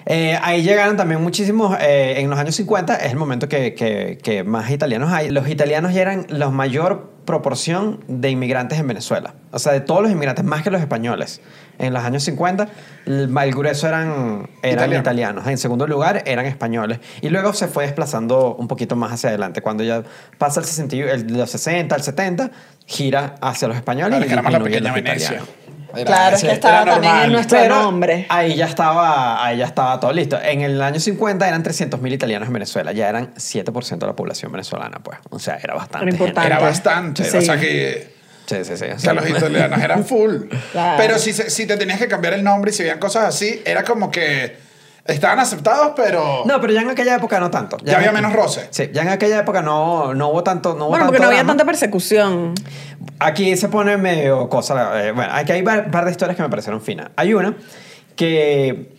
[0.05, 4.17] Eh, ahí llegaron también muchísimos, eh, en los años 50 es el momento que, que-
[4.21, 5.29] que más italianos hay.
[5.29, 9.33] Los italianos ya eran la mayor proporción de inmigrantes en Venezuela.
[9.51, 11.39] O sea, de todos los inmigrantes, más que los españoles.
[11.79, 12.67] En los años 50,
[13.05, 15.01] el, el grueso eran, eran Italiano.
[15.01, 15.47] italianos.
[15.47, 16.99] En segundo lugar, eran españoles.
[17.21, 19.61] Y luego se fue desplazando un poquito más hacia adelante.
[19.61, 20.03] Cuando ya
[20.37, 22.51] pasa el, 60, y- el de los 60 al 70,
[22.85, 25.25] gira hacia los españoles Claro, y que era más la pequeña Venecia.
[25.27, 25.49] italianos.
[25.95, 27.25] Era- Claro, es que era estaba también normal.
[27.25, 28.25] en nuestro Pero nombre.
[28.29, 30.39] Ahí ya estaba, ahí ya estaba todo listo.
[30.41, 32.91] En el año 50 eran 300.000 italianos en Venezuela.
[32.91, 35.19] Ya eran 7% de la población venezolana, pues.
[35.29, 36.05] O sea, era bastante.
[36.07, 36.47] Era importante.
[36.47, 37.23] Era bastante.
[37.25, 37.37] Sí.
[37.37, 38.13] O sea que,
[38.45, 38.85] Sí, sí, sí.
[38.93, 40.47] O sea, los italianos eran full.
[40.73, 40.95] Claro.
[40.97, 43.61] Pero si, se- si te tenías que cambiar el nombre y si veían cosas así,
[43.65, 44.57] era como que
[45.05, 47.77] estaban aceptados, pero No, pero ya en aquella época no tanto.
[47.83, 48.67] ya había menos roce.
[48.71, 50.75] Sí, ya en aquella época no, no hubo tanto.
[50.75, 52.53] No hubo bueno, porque no había tanta persecución.
[53.19, 55.05] Aquí se pone medio cosa.
[55.05, 57.09] eh, bueno, aquí hay un par de historias que me parecieron finas.
[57.15, 57.55] Hay una
[58.15, 58.93] que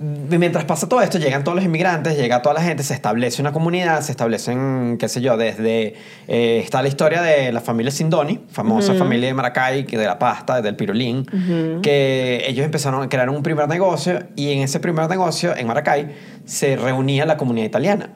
[0.00, 3.52] mientras pasa todo esto, llegan todos los inmigrantes, llega toda la gente, se establece una
[3.52, 5.94] comunidad, se establecen, qué sé yo, desde.
[6.26, 10.18] eh, está la historia de la familia Sindoni, famosa familia de Maracay, que de la
[10.18, 11.26] pasta, del pirulín,
[11.82, 16.16] que ellos empezaron a crear un primer negocio y en ese primer negocio, en Maracay,
[16.46, 18.10] se reunía la comunidad italiana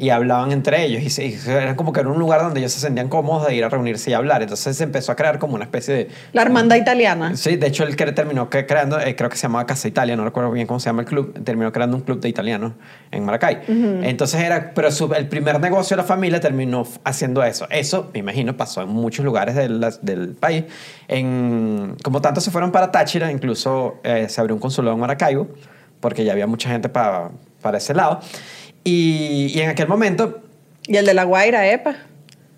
[0.00, 2.72] y hablaban entre ellos y, se, y era como que era un lugar donde ellos
[2.72, 4.40] se sentían cómodos de ir a reunirse y hablar.
[4.40, 6.08] Entonces se empezó a crear como una especie de...
[6.32, 7.36] La hermandad italiana.
[7.36, 10.16] Sí, de hecho él cre- terminó que- creando, eh, creo que se llamaba Casa Italia,
[10.16, 12.72] no recuerdo bien cómo se llama el club, terminó creando un club de italianos
[13.10, 13.60] en Maracay.
[13.68, 17.66] Entonces era, pero su- el primer negocio de la familia terminó haciendo eso.
[17.70, 20.64] Eso, me imagino, pasó en muchos lugares del, del país.
[21.08, 25.48] En, como tanto se fueron para Táchira, incluso eh, se abrió un consulado en Maracaibo,
[26.00, 28.20] porque ya había mucha gente para para ese lado.
[28.84, 30.40] Y, y en aquel momento
[30.86, 31.96] Y el de La Guaira, epa.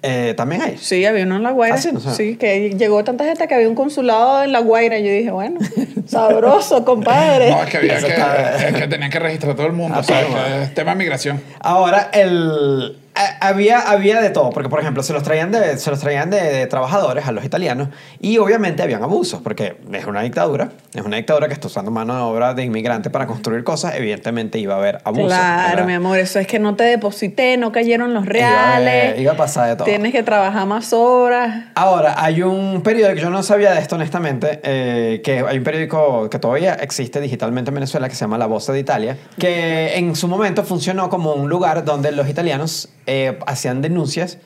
[0.02, 0.78] eh, también hay.
[0.78, 1.76] Sí, había uno en La Guaira.
[1.76, 2.14] Ah, sí, no sé.
[2.14, 4.98] Sí, que llegó tanta gente que había un consulado en La Guaira.
[4.98, 5.58] Yo dije, bueno,
[6.06, 7.50] sabroso, compadre.
[7.50, 9.96] No, es que había que, está- es que tenían que registrar a todo el mundo,
[9.96, 10.44] Ah, o sea, pero bueno.
[10.56, 11.40] que es tema de migración.
[11.60, 12.96] Ahora, el,
[13.40, 16.40] había, había de todo, porque por ejemplo, se los traían, de, se los traían de,
[16.40, 17.88] de trabajadores a los italianos
[18.20, 22.14] y obviamente habían abusos, porque es una dictadura, es una dictadura que está usando mano
[22.14, 25.26] de obra de inmigrante para construir cosas, evidentemente iba a haber abusos.
[25.28, 25.86] Claro, ¿verdad?
[25.86, 29.20] mi amor, eso es que no te deposité, no cayeron los Iba a reales.
[29.20, 29.84] iba a pasar de todo.
[29.84, 31.66] Tienes que trabajar más horas.
[31.74, 36.30] Ahora, hay un periódico, yo no sabía de esto honestamente, eh, que hay un periódico
[36.30, 40.16] que todavía existe digitalmente en Venezuela que se llama La Voz de Italia, que en
[40.16, 44.38] su momento funcionó como un lugar donde los italianos eh, hacían denuncias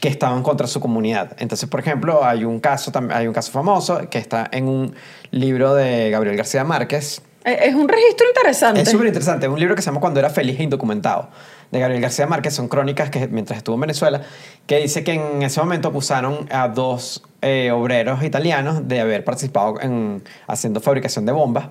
[0.00, 1.36] que estaban contra su comunidad.
[1.38, 4.94] Entonces, por ejemplo, hay un caso, hay un caso famoso que está en un
[5.32, 8.80] libro de Gabriel García Márquez, Eh, Es un registro interesante.
[8.82, 9.48] es súper interesante.
[9.48, 11.28] Un libro que se llama Cuando era feliz e indocumentado.
[11.70, 14.22] de Gabriel García Márquez, son crónicas que mientras estuvo en Venezuela,
[14.66, 19.78] que dice que en ese momento acusaron a dos eh, obreros italianos de haber participado
[19.82, 21.66] en haciendo fabricación de bombas.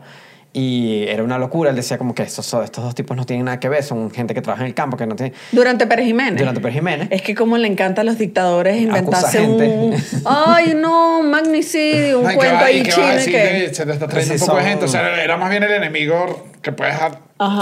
[0.60, 1.70] Y era una locura.
[1.70, 4.34] Él decía como que estos, estos dos tipos no tienen nada que ver, son gente
[4.34, 5.34] que trabaja en el campo, que no tiene...
[5.52, 6.40] Durante Pérez Jiménez.
[6.40, 7.08] Durante Pérez Jiménez.
[7.12, 9.68] Es que como le encanta a los dictadores inventarse gente.
[9.68, 9.96] un...
[10.26, 13.32] Ay, no, un magnicidio, un Ay, ¿qué cuento ahí chino que...
[13.68, 14.86] que se te está trayendo Sí, un poco de gente?
[14.86, 16.96] O sea, era más bien el enemigo que puedes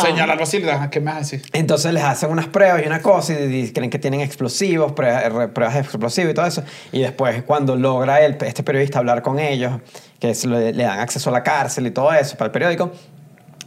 [0.02, 1.42] señalarlo así y le das, ¿qué me vas a decir?
[1.52, 5.32] Entonces les hacen unas pruebas y una cosa y, y creen que tienen explosivos, pruebas,
[5.34, 6.64] re- pruebas de explosivos y todo eso.
[6.94, 9.74] Y después cuando logra el, este periodista hablar con ellos,
[10.20, 12.92] que se le, le dan acceso a la cárcel y todo eso para el periódico,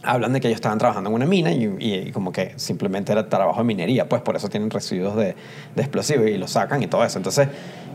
[0.03, 3.11] hablan de que ellos estaban trabajando en una mina y, y- y como que simplemente
[3.11, 5.35] era trabajo de minería, pues por eso tienen residuos de,
[5.75, 7.17] de explosivos y lo sacan y todo eso.
[7.19, 7.49] Entonces,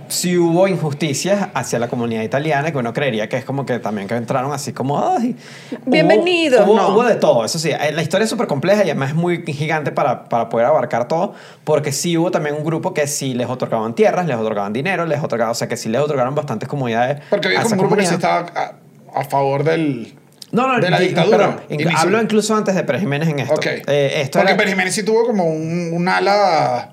[0.08, 4.06] si hubo injusticias hacia la comunidad italiana, que uno creería que es como que también
[4.08, 5.36] que entraron así como, ay,
[5.72, 6.88] hubo- Bienvenidos, Hubo, no.
[6.90, 7.70] hubo de todo, eso sí.
[7.70, 11.08] eh, La historia es súper compleja y además es muy gigante para, para poder abarcar
[11.08, 15.06] todo, porque sí hubo también un grupo que sí les otorgaban tierras, les otorgaban dinero,
[15.06, 17.22] les otorgaban, o sea, que sí les otorgaron bastantes comunidades.
[17.30, 18.46] Porque había como un grupo que sí comunidad.
[18.48, 18.76] estaba
[19.14, 20.14] a, a favor del,
[20.52, 21.60] No, no, de la di- dictadura.
[21.96, 23.54] hablo incluso antes de Pérez Jiménez en esto.
[23.54, 23.66] Ok.
[23.66, 26.90] Eh, esto Porque era- Pérez Jiménez sí tuvo como un, un ala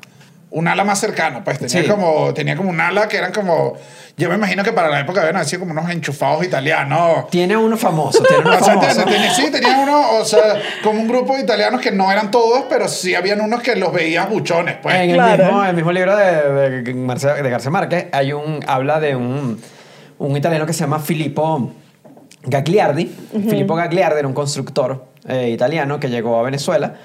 [0.51, 1.87] un ala más cercano, pues tenía Sí.
[1.89, 3.73] como tenía como un ala que eran como
[4.17, 7.29] yo me imagino que para la época habían sido como unos enchufados italianos.
[7.29, 9.03] Tiene uno famoso, tiene uno O sea, famoso.
[9.05, 10.41] tiene- sí, tenían uno, o sea,
[10.83, 13.93] como un grupo de italianos que no eran todos, pero sí habían unos que los
[13.93, 14.95] veías buchones, pues.
[14.95, 15.45] En el, Claro.
[15.45, 19.59] mismo, el mismo libro de, de, de García Márquez hay un, habla de un,
[20.19, 21.71] un italiano que se llama Filippo
[22.43, 23.05] Gagliardi.
[23.49, 26.95] Filippo Gagliardi era un constructor eh, italiano que llegó a Venezuela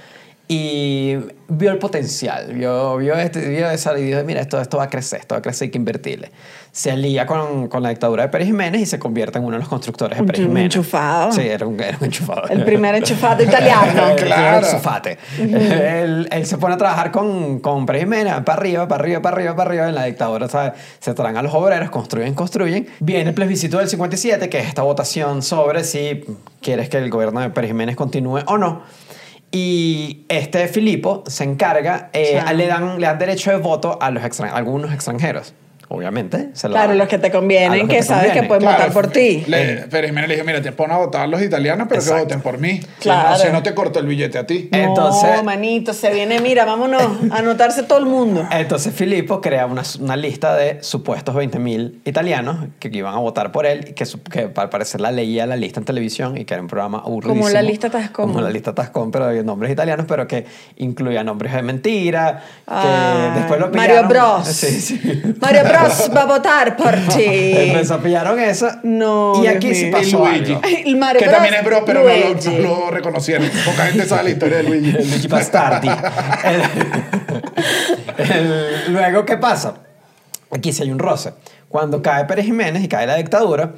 [0.48, 1.16] y
[1.48, 4.90] vio el potencial, vio, vio, este, vio esa y dijo, mira, esto, esto va a
[4.90, 6.30] crecer, esto va a crecer, hay que invertirle.
[6.70, 9.60] Se alía con, con la dictadura de Pérez Jiménez y se convierte en uno de
[9.60, 10.74] los constructores de Pérez chu- un Jiménez.
[10.76, 11.32] enchufado.
[11.32, 12.48] Sí, era un, era un enchufado.
[12.48, 14.08] El primer enchufado italiano.
[14.10, 14.66] El Claro.
[14.66, 15.18] sofate.
[15.38, 19.36] él, él se pone a trabajar con, con Pérez Jiménez, para arriba, para arriba, para
[19.36, 19.88] arriba, para arriba.
[19.88, 20.74] En la dictadura ¿sabes?
[21.00, 22.86] se traen a los obreros, construyen, construyen.
[23.00, 26.24] Viene el plebiscito del 57, que es esta votación sobre si
[26.60, 28.82] quieres que el gobierno de Pérez Jiménez continúe o no.
[29.58, 34.22] Y este Filipo se encarga, eh, le, dan, le dan derecho de voto a los
[34.22, 35.54] extran- algunos extranjeros.
[35.88, 36.48] Obviamente.
[36.54, 36.98] Se lo Claro, dan.
[36.98, 39.44] los que te convienen, los que, te sabes que pueden votar por ti.
[39.46, 42.16] Le, Pérez Jiménez le dijo, mira, te pon a votar los italianos, pero Exacto.
[42.18, 42.80] que voten por mí.
[43.00, 43.36] Claro.
[43.36, 44.68] Si no, si no te corto el billete a ti.
[44.72, 48.46] Entonces- no, manito, se viene, mira, vámonos a anotarse todo el mundo.
[48.50, 53.64] Entonces Filippo crea una, una lista de supuestos 20.000 italianos que iban a votar por
[53.66, 56.60] él, y que, que al parecer la leía la lista en televisión y que era
[56.62, 57.42] un programa aburridísimo.
[57.44, 58.26] Como la lista Tascón.
[58.26, 60.46] Como la lista Tascón, pero de nombres italianos, pero que
[60.78, 64.08] incluía nombres de mentira, que Ah, después lo Mario.
[64.08, 64.46] Bros.
[64.56, 65.00] Sí, sí.
[65.40, 65.75] Mario Bros
[66.14, 67.24] va a votar por ti.
[67.56, 68.68] Empezó, pillaron eso.
[68.82, 70.52] No, Y aquí sí pasó Luigi.
[70.54, 70.60] algo.
[70.84, 73.48] El Mario que Bros, también es bro, pero no lo, no lo reconocieron.
[73.64, 74.90] Poca gente sabe la historia de Luigi.
[74.90, 75.88] El Luigi Bastardi.
[76.44, 76.62] El-
[78.30, 79.74] el- luego, ¿qué pasa?
[80.50, 81.32] Aquí sí hay un roce.
[81.68, 83.72] Cuando cae Pérez Jiménez y cae la dictadura,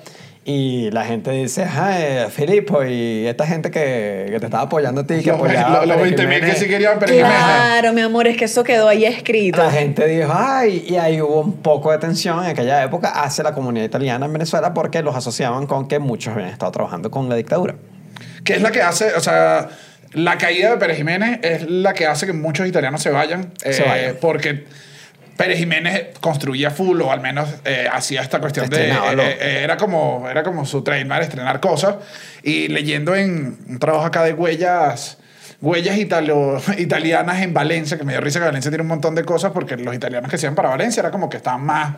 [0.44, 5.06] y la gente dice, ay, Filipo, y esta gente que, que te estaba apoyando a
[5.06, 7.36] ti, que apoyaba a los, Pérez 20 mil que sí querían Pérez Jiménez.
[7.38, 9.62] Claro, mi amor, es que eso quedó ahí escrito.
[9.62, 13.44] La gente dijo, ay, y ahí hubo un poco de tensión en aquella época hacia
[13.44, 17.28] la comunidad italiana en Venezuela porque los asociaban con que muchos habían estado trabajando con
[17.28, 17.74] la dictadura.
[18.42, 19.68] Que es la que hace, o sea,
[20.12, 23.52] la caída de Pérez Jiménez es la que hace que muchos italianos se vayan.
[23.58, 24.16] Se eh, vayan.
[24.20, 24.64] Porque
[25.38, 28.90] Pérez Jiménez construía full, o al menos eh, hacía esta cuestión de.
[29.22, 31.94] Eh, eh, era, como, era como su trademark, estrenar cosas.
[32.42, 35.16] Y leyendo en un trabajo acá de huellas.
[35.60, 39.24] Huellas italo- italianas en Valencia, que me dio risa que Valencia tiene un montón de
[39.24, 41.94] cosas, porque los italianos que se iban para Valencia era como que estaban más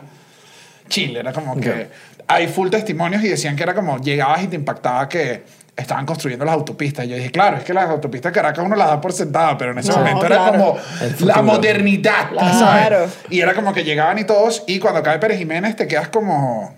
[0.87, 1.87] Chile, era como que
[2.27, 5.43] hay full testimonios y decían que era como llegabas y te impactaba que
[5.75, 7.05] estaban construyendo las autopistas.
[7.05, 9.57] Y yo dije, claro, es que las autopistas de Caracas uno las da por sentada,
[9.57, 10.51] pero en ese No, momento era claro.
[10.51, 11.35] como El futuro.
[11.35, 12.59] la modernidad, Claro.
[12.59, 13.13] ¿sabes?
[13.29, 16.75] Y era como que llegaban y todos, y cuando cae Pérez Jiménez te quedas como...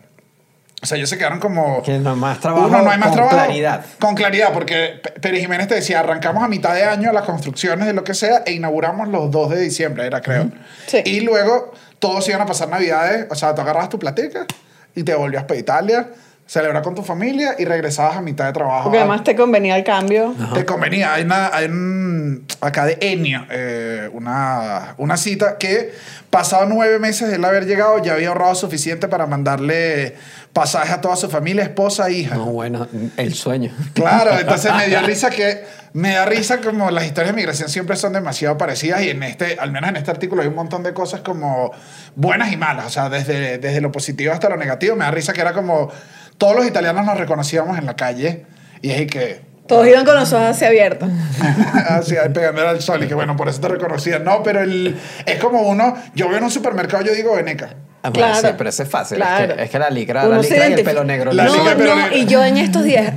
[0.82, 1.82] O sea, ellos se quedaron como...
[1.82, 3.38] Que no más trabajo Uno, no hay más con trabajo.
[3.38, 3.86] claridad.
[4.00, 7.94] Con claridad, porque Pérez Jiménez te decía, arrancamos a mitad de año las construcciones de
[7.94, 10.50] lo que sea e inauguramos los 2 de diciembre, era creo.
[10.88, 11.02] Sí.
[11.06, 14.46] Y luego todos iban a pasar navidades, o sea, tú agarrabas tu platica
[14.94, 16.10] y te volvías para Italia,
[16.46, 18.84] celebrar con tu familia y regresabas a mitad de trabajo.
[18.84, 20.36] Porque además te convenía el cambio.
[20.54, 21.14] Te convenía.
[21.14, 25.94] Hay, una, hay un, acá de Ennio, eh, una, una cita que
[26.30, 30.16] pasado nueve meses de él haber llegado ya había ahorrado suficiente para mandarle
[30.52, 32.36] pasaje a toda su familia, esposa e hija.
[32.36, 33.72] No, bueno, el sueño.
[33.94, 37.96] Claro, entonces me dio risa que me da risa como las historias de migración siempre
[37.96, 40.94] son demasiado parecidas y en este, al menos en este artículo hay un montón de
[40.94, 41.72] cosas como
[42.16, 44.96] buenas y malas, o sea, desde, desde lo positivo hasta lo negativo.
[44.96, 45.92] Me da risa que era como
[46.38, 48.46] todos los italianos nos reconocíamos en la calle
[48.82, 51.10] y es que Todos iban con los ojos así abiertos.
[51.90, 54.24] Así, ahí pegándole al sol y que bueno, por eso te reconocían.
[54.24, 57.76] No, pero el, es como uno, yo veo en un supermercado, yo digo Veneca.
[58.04, 58.48] Ah, bueno, Claro.
[58.50, 59.18] sí, pero eso es fácil.
[59.18, 59.54] Claro.
[59.54, 61.32] Es, que, es que la licra, Uno la licra y el pelo negro.
[61.32, 62.18] La no, No, pelo no, negro.
[62.18, 63.14] y yo en estos días,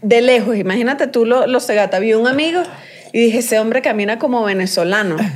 [0.00, 2.62] de lejos, imagínate tú lo, lo cegata, vi un amigo
[3.12, 5.16] y dije, ese hombre camina como venezolano.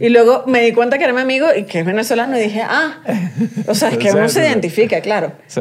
[0.00, 2.62] Y luego me di cuenta que era mi amigo y que es venezolano y dije,
[2.62, 3.00] ah,
[3.66, 5.32] o sea, es que uno se identifica, claro.
[5.48, 5.60] Sí.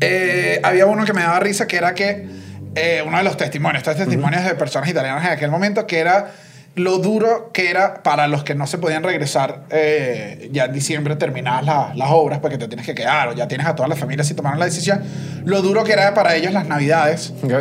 [0.00, 2.26] Eh, había uno que me daba risa que era que
[2.74, 6.30] eh, uno de los testimonios, estos testimonios de personas italianas en aquel momento, que era
[6.76, 11.16] lo duro que era para los que no se podían regresar eh, ya en diciembre
[11.16, 13.98] terminadas la- las obras porque te tienes que quedar o ya tienes a todas las
[13.98, 15.02] familias y tomaron la decisión,
[15.44, 17.52] lo duro que era para ellos las navidades Ok.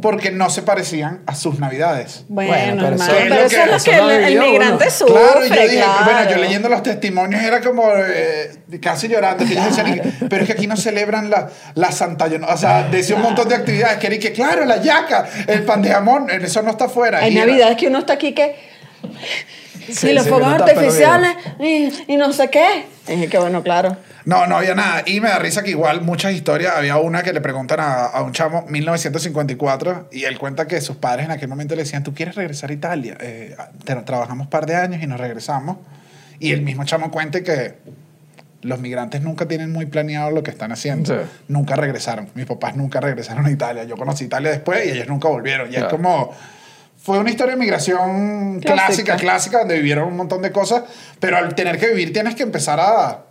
[0.00, 2.24] Porque no se parecían a sus navidades.
[2.28, 4.24] Bueno, Bueno, pero hermano, eso es pero lo eso que- es lo que lo el,
[4.26, 6.04] vivió migrante sufre, Claro, y yo dije, claro.
[6.04, 10.46] bueno, yo leyendo los testimonios era como eh, casi llorando, que decían, que, pero es
[10.46, 13.98] que aquí no celebran la, la Santa Yo- O sea, decía un montón de actividades,
[13.98, 17.18] que que claro, la yaca, el pan de jamón, eso no está fuera.
[17.20, 18.54] Hay navidades que uno está aquí que...
[19.92, 22.86] Sí, y los sí, fuegos artificiales y, y no sé qué.
[23.08, 23.96] Y dije que bueno, claro.
[24.24, 25.02] No, no había nada.
[25.06, 28.22] Y me da risa que igual muchas historias, había una que le preguntan a, a
[28.22, 32.14] un chamo, 1954, y él cuenta que sus padres en aquel momento le decían, ¿tú
[32.14, 33.16] quieres regresar a Italia?
[33.20, 35.78] Eh, te- trabajamos un par de años y nos regresamos.
[36.38, 37.74] Y el mismo chamo cuenta que
[38.62, 41.14] los migrantes nunca tienen muy planeado lo que están haciendo.
[41.14, 41.28] Sí.
[41.48, 42.28] Nunca regresaron.
[42.34, 43.84] Mis papás nunca regresaron a Italia.
[43.84, 45.72] Yo conocí Italia después y ellos nunca volvieron.
[45.72, 46.34] Y es como...
[47.02, 48.74] Fue una historia de migración Clásica.
[48.86, 50.82] clásica, clásica, donde vivieron un montón de cosas,
[51.18, 53.24] pero al tener que vivir tienes que empezar a...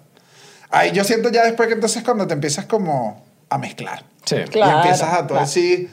[0.71, 4.03] Ahí yo siento ya después que entonces cuando te empiezas como a mezclar.
[4.25, 4.37] Sí.
[4.51, 5.45] Claro, y empiezas a todo claro.
[5.45, 5.89] decir,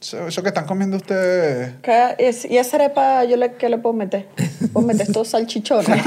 [0.00, 1.72] eso, eso que están comiendo ustedes...
[1.82, 4.28] ¿Qué es- ¿Y esa arepa yo le, qué le puedo meter?
[4.74, 5.88] ¿Puedo meter estos salchichones?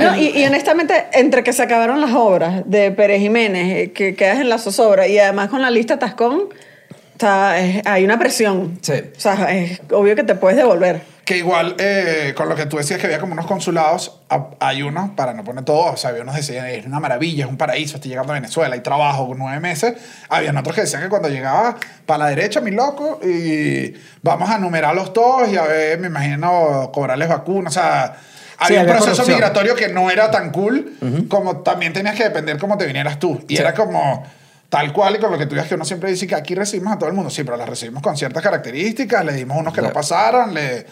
[0.00, 4.14] no, y, y honestamente, entre que se acabaron las obras de Pérez Jiménez, eh, que
[4.14, 6.48] quedas en la zozobra, y además con la lista Tascón,
[7.20, 8.78] está, es- hay una presión.
[8.80, 8.94] Sí.
[9.16, 11.02] O sea, es obvio que te puedes devolver.
[11.24, 14.82] Que igual, eh, con lo que tú decías que había como unos consulados, a- hay
[14.82, 17.50] unos, para no poner todos, o sea, había unos que decían, es una maravilla, es
[17.50, 19.94] un paraíso, estoy llegando a Venezuela, hay trabajo nueve meses.
[20.28, 24.58] Habían otros que decían que cuando llegaba para la derecha, mi loco, y vamos a
[24.58, 28.16] numerarlos todos y a ver, me imagino, cobrarles vacunas, o sea...
[28.66, 29.36] Sí, Había un proceso corrupción.
[29.36, 30.94] migratorio que no era tan cool,
[31.30, 33.40] como también tenías que depender cómo te vinieras tú.
[33.48, 33.62] Y Sí.
[33.62, 34.22] era como
[34.70, 36.94] tal cual, y con lo que tú digas que uno siempre dice que aquí recibimos
[36.94, 39.82] a todo el mundo, sí, pero las recibimos con ciertas características, le dimos unos que
[39.82, 40.86] no pasaran, le...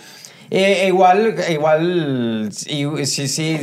[0.51, 3.59] Eh, igual, igual, y- sí, sí.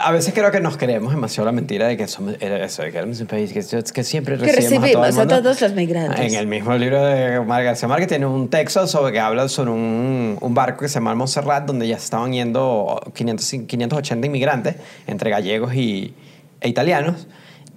[0.00, 2.96] A veces creo que nos creemos demasiado la mentira de que somos eso, de que
[2.96, 3.60] éramos un país que,
[3.92, 5.42] que siempre Que recibimos, a, todo el recibimos a mundo.
[5.42, 6.32] todos los migrantes.
[6.32, 9.70] En el mismo libro de Omar García Márquez tiene un texto sobre que habla sobre
[9.72, 15.28] un, un barco que se llama Montserrat, donde ya estaban yendo 500, 580 inmigrantes, entre
[15.28, 16.14] gallegos y,
[16.62, 17.26] e italianos.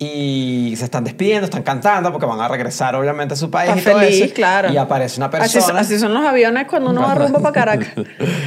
[0.04, 3.70] Y se están despidiendo, están cantando porque van a regresar obviamente a su país.
[3.70, 4.34] Está y todo feliz, eso.
[4.34, 4.74] claro.
[4.74, 5.80] Y aparece una Así, persona.
[5.82, 7.90] así son los aviones cuando uno va rumbo para Caracas.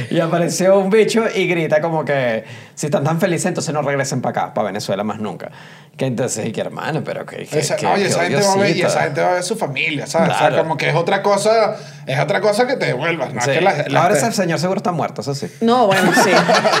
[0.09, 2.43] y apareció un bicho y grita como que
[2.75, 5.49] si están tan felices entonces no regresen para acá, para Venezuela más nunca.
[5.95, 7.45] Que entonces, y que hermano, pero que...
[7.45, 9.33] que- Esa, que- oye, que esa gente va a ver, y esa gente va a
[9.35, 10.31] ver su familia, ¿sabes?
[10.31, 10.63] O sea, Claro.
[10.63, 13.39] como que es otra cosa, es otra cosa que te devuelvas, ¿no?
[13.41, 13.51] Sí.
[13.51, 15.47] Es que la- la- Ahora ese señor seguro está muerto, eso sí.
[15.61, 16.31] No, bueno, sí.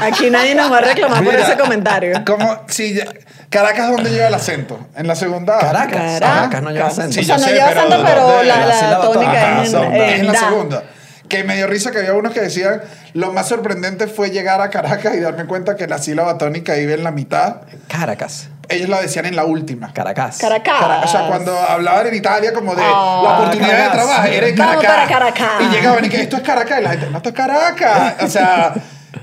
[0.01, 2.21] Aquí nadie nos va a reclamar por Mira, ese comentario.
[2.25, 3.05] Como si ya-
[3.49, 4.79] Caracas, ¿dónde lleva el acento?
[4.95, 5.57] En la segunda.
[5.59, 6.19] Caracas.
[6.19, 7.13] Caracas no lleva acento.
[7.13, 9.63] Sí, o sea, no sé, lleva pero acento, pero la, La la sílaba tónica Ajá,
[9.63, 10.39] es en, es en la da.
[10.39, 10.83] segunda.
[11.29, 12.81] Que me dio risa que había unos que decían,
[13.13, 16.93] lo más sorprendente fue llegar a Caracas y darme cuenta que la sílaba tónica iba
[16.93, 17.61] en la mitad.
[17.87, 18.49] Caracas.
[18.69, 19.91] Ellos la decían en la última.
[19.93, 20.37] Caracas.
[20.39, 20.79] Caracas.
[20.79, 23.91] Cara- O sea, cuando hablaban en Italia como de Ah, la oportunidad Caracas.
[23.91, 24.95] de trabajo, era en Vamos Caracas.
[25.07, 25.51] para Caracas.
[25.61, 28.13] Y llegaban y que esto es Caracas y la gente, no, esto es Caracas.
[28.23, 28.73] O sea,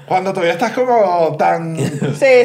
[0.06, 1.76] cuando todavía estás como tan...
[1.76, 1.86] Sí,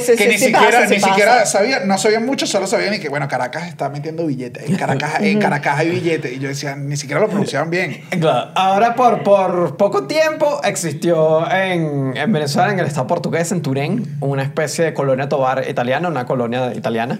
[0.01, 2.93] sí, que sí, ni sí siquiera, pasa, ni siquiera sabían, no sabían mucho, solo sabían
[2.93, 4.69] y que, bueno, Caracas está metiendo billetes.
[4.69, 6.31] En Caracas, en Caracas hay billetes.
[6.33, 8.03] Y yo decía, ni siquiera lo pronunciaban bien.
[8.19, 8.51] Claro.
[8.55, 14.17] Ahora, por, por poco tiempo, existió en, en Venezuela, en el estado portugués, en Turén,
[14.21, 17.19] una especie de colonia tobar italiana, una colonia italiana,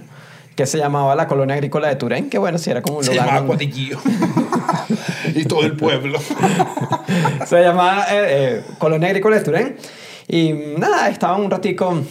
[0.56, 3.12] que se llamaba la colonia agrícola de Turén, que bueno, sí era como un Se
[3.12, 3.28] lugar...
[3.28, 3.66] llamaba donde-
[5.36, 6.20] y todo el pueblo.
[7.46, 9.78] se llamaba eh, eh, Colonia Agrícola de Turén.
[10.28, 12.04] Y nada, estaban un ratico,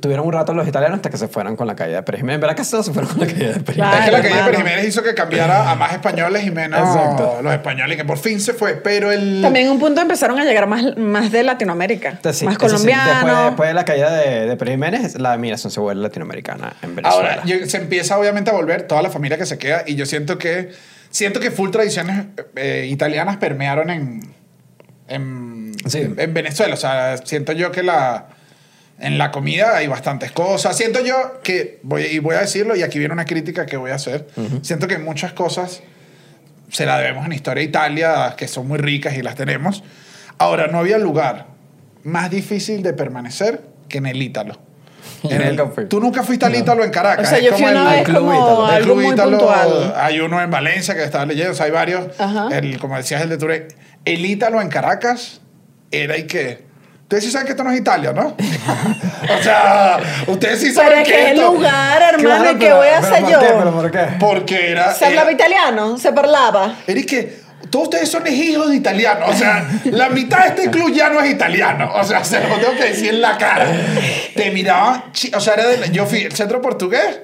[0.00, 2.40] tuvieron un rato los italianos hasta que se fueron con la caída de Pérez Jiménez.
[2.40, 3.96] Verdad todos se fueron con la caída de Pérez Claro.
[3.96, 4.00] Jiménez.
[4.02, 4.44] es que la caída de.
[4.50, 7.40] Pérez Jiménez hizo que cambiara a más españoles y menos Exacto.
[7.42, 8.76] los españoles, que por fin se fue.
[8.76, 9.40] Pero el.
[9.42, 12.08] También en un punto empezaron a llegar más, más de Latinoamérica.
[12.10, 13.14] Entonces, sí, más eso sí, colombianos.
[13.24, 16.96] después, después de la caída de, de Pérez Jiménez, la migración se vuelve latinoamericana en
[16.96, 17.30] Venezuela.
[17.34, 20.06] Ahora, yo- se empieza obviamente a volver toda la familia que se queda y yo
[20.06, 20.70] siento que
[21.10, 24.38] siento que full tradiciones eh, italianas permearon en
[25.10, 25.47] en,
[25.86, 25.98] Sí.
[25.98, 26.74] en- en Venezuela.
[26.74, 28.28] O sea, siento yo que la
[29.00, 30.76] en la comida hay bastantes cosas.
[30.76, 33.92] Siento yo que voy y voy a decirlo y aquí viene una crítica que voy
[33.92, 34.26] a hacer.
[34.62, 35.82] Siento que muchas cosas
[36.70, 39.84] se la debemos en Historia de Italia, que son muy ricas y las tenemos.
[40.38, 41.46] Ahora, no había lugar
[42.02, 44.58] más difícil de permanecer que en el Ítalo.
[45.22, 45.88] En el- nunca.
[45.88, 47.26] Tú nunca fuiste al Ítalo en Caracas.
[47.26, 48.76] O sea, es yo como fui una el- vez Club como Ítalo.
[48.76, 52.08] el Club Ítalo, hay uno en Valencia que estaba leyendo, o sea, hay varios.
[52.50, 53.68] El, como decías, el de Touré.
[54.04, 55.40] El Ítalo en Caracas
[55.90, 56.66] era y que.
[57.02, 58.36] Ustedes sí saben que esto no es Italia, ¿no?
[59.38, 61.52] o sea, ustedes sí Pero saben es que que es el esto.
[61.54, 63.40] lugar, hermano, Claro, ¿y qué pero- voy a pero hacer ¿por yo?
[63.40, 63.46] qué?
[63.58, 63.98] ¿Pero por qué?
[64.20, 64.94] Porque era.
[64.94, 65.96] ¿Se hablaba era- italiano?
[65.98, 66.74] ¿Se parlaba?
[66.86, 67.48] Era y que.
[67.70, 69.28] Todos ustedes son hijos de italianos.
[69.30, 71.90] O sea, la mitad de este club ya no es italiano.
[71.94, 73.66] O sea, se lo tengo que decir en la cara.
[74.34, 75.04] Te miraban.
[75.34, 77.20] O sea, era de, yo fui al centro portugués.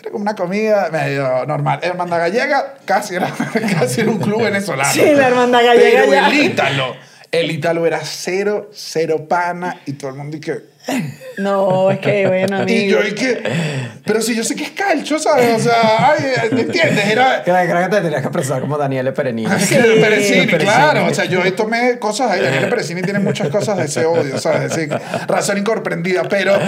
[0.00, 1.78] Era como una comida medio normal.
[1.82, 3.28] Hermandad Gallega casi era,
[3.78, 4.92] casi era un club venezolano.
[4.92, 6.26] Sí, la Hermandad Gallega Pero ya.
[6.28, 6.96] el ítalo.
[7.32, 9.80] El ítalo era cero, cero pana.
[9.86, 10.71] Y todo el mundo y.
[11.38, 13.00] No, es que, bueno, Y amigo.
[13.00, 13.42] yo y que.
[14.04, 15.54] Pero si yo sé que es calcho, ¿sabes?
[15.54, 17.06] O sea, ay, ¿me entiendes?
[17.06, 17.42] Era.
[17.44, 19.48] Creo, creo que te tenías que expresar como Daniele Perenini.
[19.60, 19.74] Sí.
[19.76, 20.56] Perecini, Perecini.
[20.58, 21.06] claro.
[21.06, 22.42] O sea, yo tomé cosas ahí.
[22.42, 24.62] Daniel Perecini tiene muchas cosas de ese odio, ¿sabes?
[24.72, 26.24] Es decir, razón incomprendida.
[26.28, 26.58] Pero,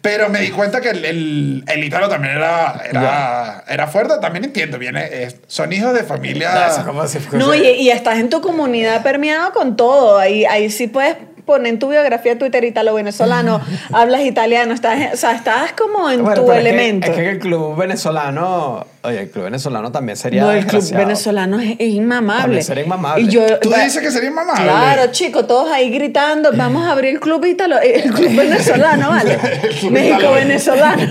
[0.00, 4.14] pero me di cuenta que el, el, el ítalo también era, era, era fuerte.
[4.20, 6.70] También entiendo, viene, es- son hijos de familia.
[7.32, 10.18] No, y, y estás en tu comunidad permeado con todo.
[10.18, 13.60] Ahí, ahí sí puedes poner en tu biografía Twitter italo-venezolano,
[13.92, 17.06] hablas italiano, estás, o sea, estás como en Bueno, tu pero es que- elemento.
[17.10, 20.42] Es que, el club venezolano, oye, el club venezolano también sería.
[20.42, 22.42] no, el club venezolano es, es inmamable.
[22.42, 23.22] También sería inmamable.
[23.24, 24.64] Y yo, Tú va- dices que sería inmamable.
[24.64, 29.38] Claro, chicos, todos ahí gritando, vamos a abrir el club ítalo, el club venezolano, ¿vale?
[29.90, 31.02] México venezolano.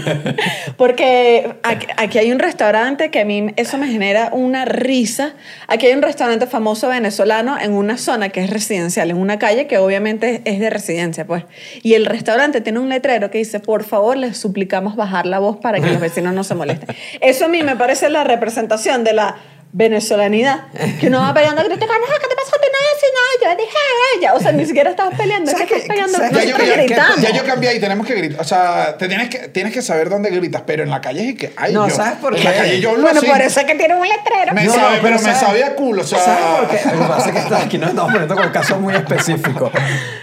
[0.77, 5.33] Porque aquí, aquí hay un restaurante que a mí eso me genera una risa.
[5.67, 9.67] Aquí hay un restaurante famoso venezolano en una zona que es residencial, en una calle
[9.67, 11.43] que obviamente es de residencia, pues.
[11.83, 15.57] Y el restaurante tiene un letrero que dice, por favor, les suplicamos bajar la voz
[15.57, 16.95] para que los vecinos no se molesten.
[17.21, 19.35] Eso a mí me parece la representación de la
[19.73, 20.67] venezolanidad.
[20.99, 22.51] Que uno va pegando gritos, no, ¿qué te pasó?
[22.63, 24.33] No, no, yo dije a ella.
[24.35, 27.15] O sea, ni siquiera estás peleando, es que estás pegando, ¿Sabes no Ya yo, estás
[27.21, 28.39] ya- ya yo cambié ahí, tenemos que gritar.
[28.41, 31.35] O sea, te tienes que, tienes que saber dónde gritas, pero en la calle es
[31.37, 31.53] que.
[31.57, 32.47] Ay, No, yo, ¿sabes por en qué?
[32.49, 33.27] la calle yo hablo Bueno, así.
[33.29, 34.53] por eso es que tiene un letrero.
[34.53, 36.01] Me No, sabe, pero pero me sabía culo.
[36.01, 36.85] O sea, ¿Sabes por qué?
[36.95, 39.71] Lo que pasa es que está- aquí nos estamos poniendo con casos muy específicos.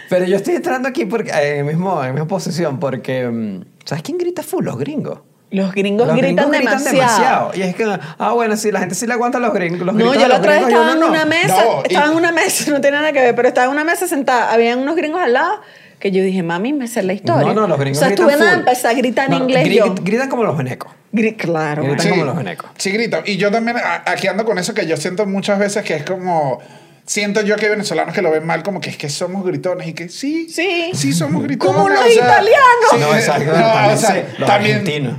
[0.09, 3.27] Pero yo estoy entrando aquí porque, eh, en, mismo, en misma posición porque...
[3.29, 4.65] mm, ¿Sabes quién grita full?
[4.65, 5.21] Los gringos.
[5.51, 7.51] Los gringos Los gritan, gringos demasiado.
[7.55, 7.85] Y es que,
[8.19, 9.81] ah, bueno, sí, la gente sí le aguanta a los gringos.
[9.81, 11.13] Los No, yo la otra vez estaba en uno no.
[11.13, 13.65] una mesa, No, y- estaba en una mesa, no tiene nada que ver, pero estaba
[13.67, 15.61] en una mesa sentada, habían unos gringos al lado
[15.99, 17.49] que yo dije, mami, me sé la historia.
[17.49, 19.69] No, no, los gringos O sea, gritan estuve nada, empecé a gritar en No, inglés
[19.69, 19.95] yo.
[20.03, 20.93] Gritan como los venecos.
[21.37, 21.83] Claro.
[21.83, 22.71] Gritan como los venecos.
[22.79, 23.19] Sí, grito.
[23.27, 23.77] Y yo también
[24.07, 26.61] aquí ando con eso que yo siento muchas veces que es como.
[27.05, 29.89] Siento yo que hay venezolanos que lo ven mal, como que es que somos gritones
[29.89, 30.49] y que sí.
[30.49, 30.93] Sí.
[30.95, 31.75] Sí, somos gritones.
[31.75, 32.89] Como los o sea, italianos.
[32.93, 33.45] sí, No, exacto.
[33.53, 35.19] no, o sea, los también- argentinos.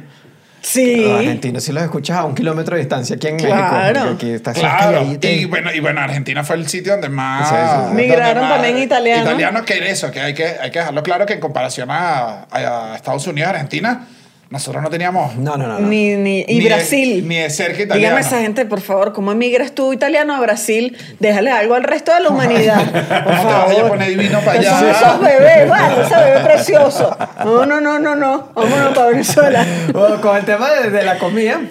[0.62, 0.98] Sí.
[0.98, 3.52] Los argentinos sí los escuchas a un kilómetro de distancia aquí en México.
[3.52, 4.00] Claro.
[4.02, 7.50] porque Aquí está Claro, y bueno, y bueno, Argentina fue el sitio donde más...
[7.50, 7.78] Sí, sí, sí.
[7.88, 9.26] donde Migraron más también italianos.
[9.26, 12.96] Italianos que eso, que hay que, hay que dejarlo claro que en comparación a, a
[12.96, 14.08] Estados Unidos, Argentina,
[14.52, 15.80] nosotros no teníamos No, no, no.
[15.80, 15.88] no.
[15.88, 17.28] Ni, ni, y Ni de- Brasil.
[17.28, 17.96] ni de cerca italiano.
[18.00, 20.96] Dígame a esa gente, por favor, ¿cómo emigras tú italiano a Brasil?
[21.20, 22.82] Déjale algo al resto de la humanidad.
[23.24, 23.68] Por No te favor.
[23.68, 24.92] vayas a poner divino para Esos- allá.
[24.92, 27.18] Esos bebés, vale, ese bebé precioso.
[27.46, 28.50] No, no, no, no, no.
[28.54, 29.66] Vámonos para Venezuela.
[29.94, 31.62] Bueno, con el tema de, de la comida,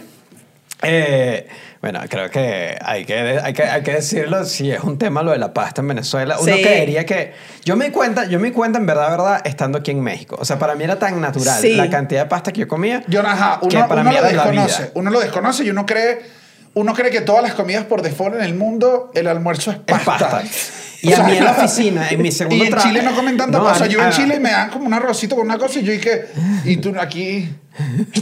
[0.83, 1.47] eh,
[1.81, 5.31] bueno, creo que hay, que hay, que hay que decirlo, si es un tema lo
[5.33, 6.61] de la pasta en Venezuela, uno Sí.
[6.63, 7.33] creería que...
[7.65, 10.37] Yo me di cuenta, yo me di cuenta en verdad, verdad, estando aquí en México.
[10.39, 11.75] O sea, para mí era tan natural Sí.
[11.77, 13.03] la cantidad de pasta que yo comía.
[13.09, 14.83] Yo, ajá, que uno, para uno mí lo era la desconoce.
[14.83, 14.93] vida.
[14.95, 16.21] Uno lo desconoce y uno cree,
[16.75, 19.83] uno cree que todas las comidas por default en el mundo, el almuerzo es Es
[20.05, 20.19] pasta.
[20.31, 20.43] pasta.
[21.03, 23.03] Y O a sea, mí en la oficina, en mi segundo Y en trabajo- Chile
[23.03, 23.85] no comen tanta No, cosa.
[23.85, 25.93] a- Yo en a- Chile me dan como un arrocito con una cosa y yo
[25.93, 26.27] dije,
[26.67, 27.49] y tú aquí.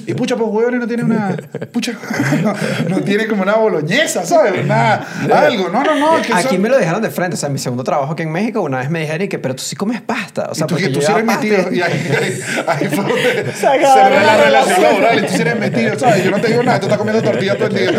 [0.07, 1.37] Y pucha, pues huevones no tiene una.
[1.73, 1.93] Pucha,
[2.43, 2.55] no,
[2.89, 4.65] no tiene como una boloñesa, ¿sabes?
[4.65, 4.95] Una,
[5.33, 5.69] algo.
[5.69, 6.23] No, no, no.
[6.23, 7.35] que Aquí son- me lo dejaron de frente.
[7.35, 9.39] O sea, en mi segundo trabajo aquí en México, una vez me dijeron y que,
[9.39, 10.49] pero tú sí comes pasta.
[10.51, 11.73] O sea, y tú, porque que tú yo sí eres pasta metido.
[11.73, 11.93] y- ahí,
[12.23, 15.19] ahí, ahí fue donde se, la la relación laboral.
[15.19, 16.25] Y tú sí eres metido, ¿sabes?
[16.25, 17.93] Yo no te digo nada, tú estás comiendo tortillas todo el día.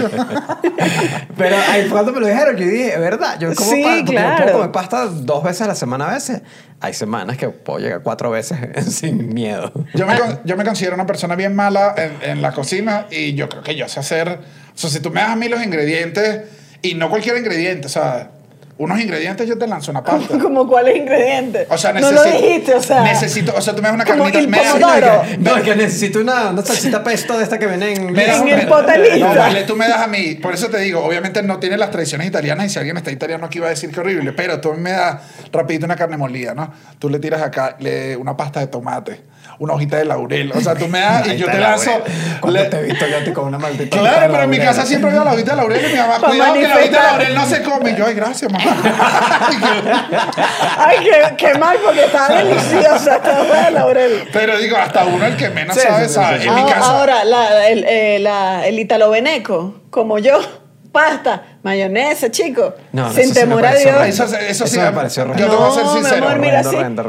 [1.38, 3.98] Pero ahí fue cuando me lo dijeron, yo dije, es verdad, yo como Sí, pasta,
[4.06, 4.44] porque yo claro.
[4.44, 6.42] puedo comer pasta dos veces a la semana a veces.
[6.82, 8.58] Hay semanas que puedo llegar cuatro veces
[8.96, 9.72] sin miedo.
[9.94, 10.16] Yo me,
[10.46, 13.76] yo me considero una persona bien mala en, en la cocina y yo creo que
[13.76, 14.30] yo sé hacer.
[14.30, 16.42] O sea, si tú me das a mí los ingredientes
[16.82, 18.32] y no cualquier ingrediente, o sea,
[18.80, 20.38] unos ingredientes yo te lanzo una pasta.
[20.42, 21.68] ¿Como cuáles ingredientes?
[21.70, 22.24] O sea, no necesito.
[22.24, 23.04] lo dijiste, o sea.
[23.04, 24.40] Necesito, o sea, tú me das una Como carnita.
[24.40, 25.24] el me das- pomodoro.
[25.40, 28.12] No, es que necesito una, una salsita pesto de esta que viene en...
[28.12, 29.28] me das- En el potelito.
[29.28, 30.36] No, vale, tú me das a mí.
[30.36, 33.46] Por eso te digo, obviamente no tiene las tradiciones italianas y si alguien está italiano
[33.46, 35.18] aquí va a decir que horrible, pero tú me das
[35.52, 36.72] rapidito una carne molida, ¿no?
[37.00, 39.22] Tú le tiras acá le- una pasta de tomate,
[39.60, 40.52] una hojita de laurel.
[40.56, 41.92] O sea, tú me das y yo te la lanzo.
[42.40, 45.12] Cuando le- te he visto yo con una maldita Claro, pero en mi casa siempre
[45.12, 47.46] veo la hojita de laurel y mi mamá, cuidado que la hojita de laurel no
[47.46, 47.92] se come.
[47.92, 48.66] Y yo, ay, gracias, mamá.
[50.78, 54.30] Ay, qué, qué mal, porque está deliciosa esta hoja de laurel.
[54.32, 56.42] pero digo, hasta uno el que menos Sí, sabe, sí, sí, sabe.
[56.42, 56.48] sí.
[56.48, 56.92] En mi Ahora- casa.
[56.92, 60.40] Ahora, la, el, eh, la- el italo veneco, como yo,
[60.92, 62.74] pasta, mayonesa, chico.
[62.92, 64.08] No, no, sin temor a Dios.
[64.08, 65.50] Eso- eso sí, me pareció yo horrendo.
[65.52, 66.26] te voy a ser No, mi sincero.
[66.28, 67.04] amor, mira, horrendo.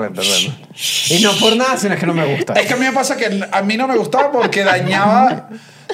[1.11, 2.53] Y no por nada, sino es que no me gusta.
[2.55, 5.49] Es que a mí me pasa que a mí no me gustaba porque dañaba,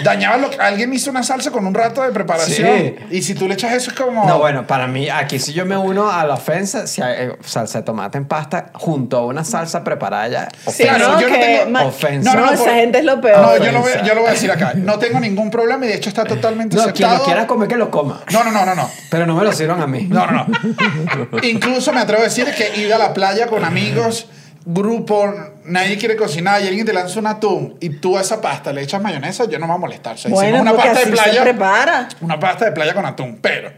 [0.04, 2.68] dañaba lo que alguien hizo una salsa con un rato de preparación.
[2.78, 2.94] Sí.
[3.10, 4.26] Y si tú le echas eso es como.
[4.26, 7.36] No, bueno, para mí, aquí si yo me uno a la ofensa, si hay eh,
[7.44, 10.48] salsa de tomate en pasta junto a una salsa preparada ya.
[10.70, 10.98] Sí, ofensa.
[10.98, 12.34] No, yo no tengo- ma- Ofensa.
[12.34, 13.40] No, esa por- gente es lo peor.
[13.40, 14.06] No, yo lo, voy, Ofensa.
[14.06, 14.72] yo lo voy a decir acá.
[14.74, 17.18] No tengo ningún problema y de hecho está totalmente No, quien aceptado.
[17.18, 18.22] lo quiera comer, que lo coma.
[18.32, 18.90] No, no, no, no, no.
[19.10, 20.06] Pero no me lo sirvan a mí.
[20.08, 21.38] No, no, no.
[21.42, 24.28] Incluso me atrevo a decir que ir a la playa con amigos,
[24.66, 25.32] grupo,
[25.64, 28.82] nadie quiere cocinar y alguien te lanza un atún y tú a esa pasta le
[28.82, 30.16] echas mayonesa, yo no me voy a molestar.
[30.16, 31.32] O sea, bueno, una pasta de playa.
[31.32, 32.08] se prepara.
[32.20, 33.70] Una pasta de playa con atún, pero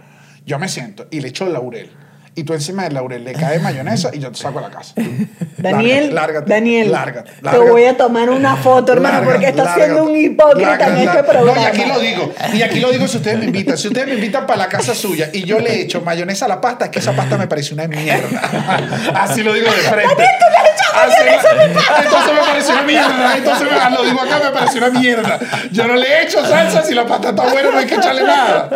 [0.47, 1.91] yo me siento y le echo laurel.
[2.39, 4.95] Y tú encima del laurel le cae mayonesa y yo te saco a la casa.
[5.59, 10.17] Daniel, lárgate, Daniel, lárgate, te voy a tomar una foto, hermano, porque estás siendo un
[10.17, 11.55] hipócrita en este programa.
[11.57, 12.33] No, y aquí lo digo.
[12.55, 13.77] Y aquí lo digo si ustedes me invitan.
[13.77, 16.61] Si ustedes me invitan para la casa suya y yo le echo mayonesa a la
[16.61, 18.41] pasta, es que esa pasta me parece una mierda.
[19.17, 20.25] Así lo digo de frente.
[20.99, 23.37] Entonces me pareció una mierda.
[23.37, 25.39] Entonces me- lo digo acá, me pareció una mierda.
[25.73, 28.69] Yo no le echo salsa si la pasta está buena, no hay que echarle nada.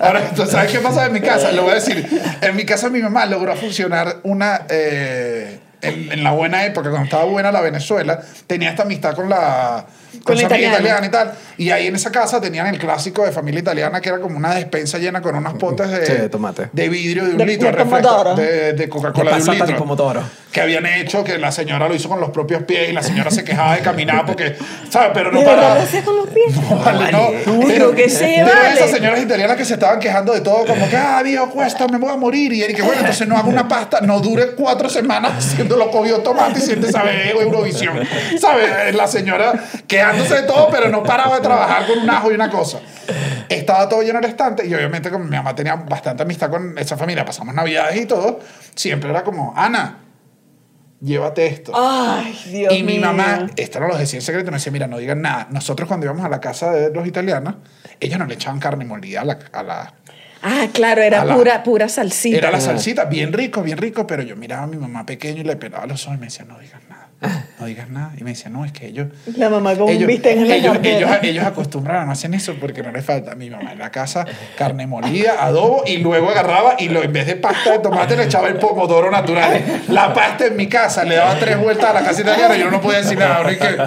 [0.00, 1.50] Ahora, entonces, ¿sabes qué pasa en mi casa?
[1.52, 2.06] Lo voy a decir.
[2.40, 4.66] En mi casa mi mamá logró funcionar una...
[4.68, 9.28] eh, en, en la buena época, cuando estaba buena la Venezuela, tenía esta amistad con
[9.28, 9.84] la,
[10.24, 11.06] Con la su familia italiana.
[11.06, 11.32] italiana y tal.
[11.58, 14.54] Y ahí en esa casa tenían el clásico de familia italiana, que era como una
[14.54, 16.68] despensa llena con unos potes de, Sí, de tomate.
[16.72, 19.76] de vidrio de un De- litro, de refresco, de, de Coca-Cola de un litro.
[19.76, 20.22] pomodoro.
[20.52, 23.30] Que habían hecho, que la señora lo hizo con los propios pies y la señora
[23.30, 24.56] se quejaba de caminar porque,
[24.88, 25.10] ¿sabes?
[25.12, 25.74] Pero no ¿De verdad paraba.
[25.76, 26.56] lo hacías con los pies?
[26.56, 27.28] No, vale, no.
[27.66, 28.74] Pero- que pero vale.
[28.74, 31.98] esas señoras italianas que se estaban quejando de todo, como que, ah, viejo, cuesta, me
[31.98, 32.52] voy a morir.
[32.54, 36.58] Y Eric, bueno, entonces no hago una pasta, no dure cuatro semanas haciéndolo cogió tomate
[36.58, 37.30] y siente, ¿sabes?
[37.34, 37.98] Eurovisión.
[38.40, 38.94] ¿Sabes?
[38.94, 39.52] La señora
[39.86, 42.80] quejándose de todo, pero no paraba de trabajar con un ajo y una cosa.
[43.48, 46.96] Estaba todo lleno de estante y obviamente como mi mamá tenía bastante amistad con esa
[46.96, 48.40] familia, pasamos navidades y todo,
[48.74, 49.98] siempre era como, Ana,
[51.00, 51.72] llévate esto.
[51.74, 53.06] Ay, Dios Y mi mío.
[53.06, 55.48] mamá, esto no lo decía en secreto, me decía, mira, no digan nada.
[55.50, 57.54] Nosotros cuando íbamos a la casa de los italianos,
[58.00, 59.38] ellos no le echaban carne molida a la...
[59.52, 59.94] A la
[60.42, 62.38] Ah, claro, era la- pura, pura salsita.
[62.38, 65.44] era la salsita, bien rico, bien rico, pero yo miraba a mi mamá pequeño y
[65.44, 67.08] le pelaba los ojos y me decía, no digas nada,
[67.58, 68.12] no digas nada.
[68.16, 69.08] Y me decía, no, es que ellos...
[69.36, 70.96] La mamá con un ellos, bistec en la ellos, cartera.
[70.98, 73.34] ellos, ellos acostumbran, no hacen eso porque no les falta.
[73.34, 74.24] Mi mamá en la casa,
[74.56, 78.24] carne molida, adobo, y luego agarraba y lo, en vez de pasta de tomate le
[78.24, 79.82] echaba el pomodoro natural.
[79.88, 82.70] La pasta en mi casa, le daba tres vueltas a la casa italiana y yo
[82.70, 83.40] no podía decir nada.
[83.40, 83.86] uno y que, A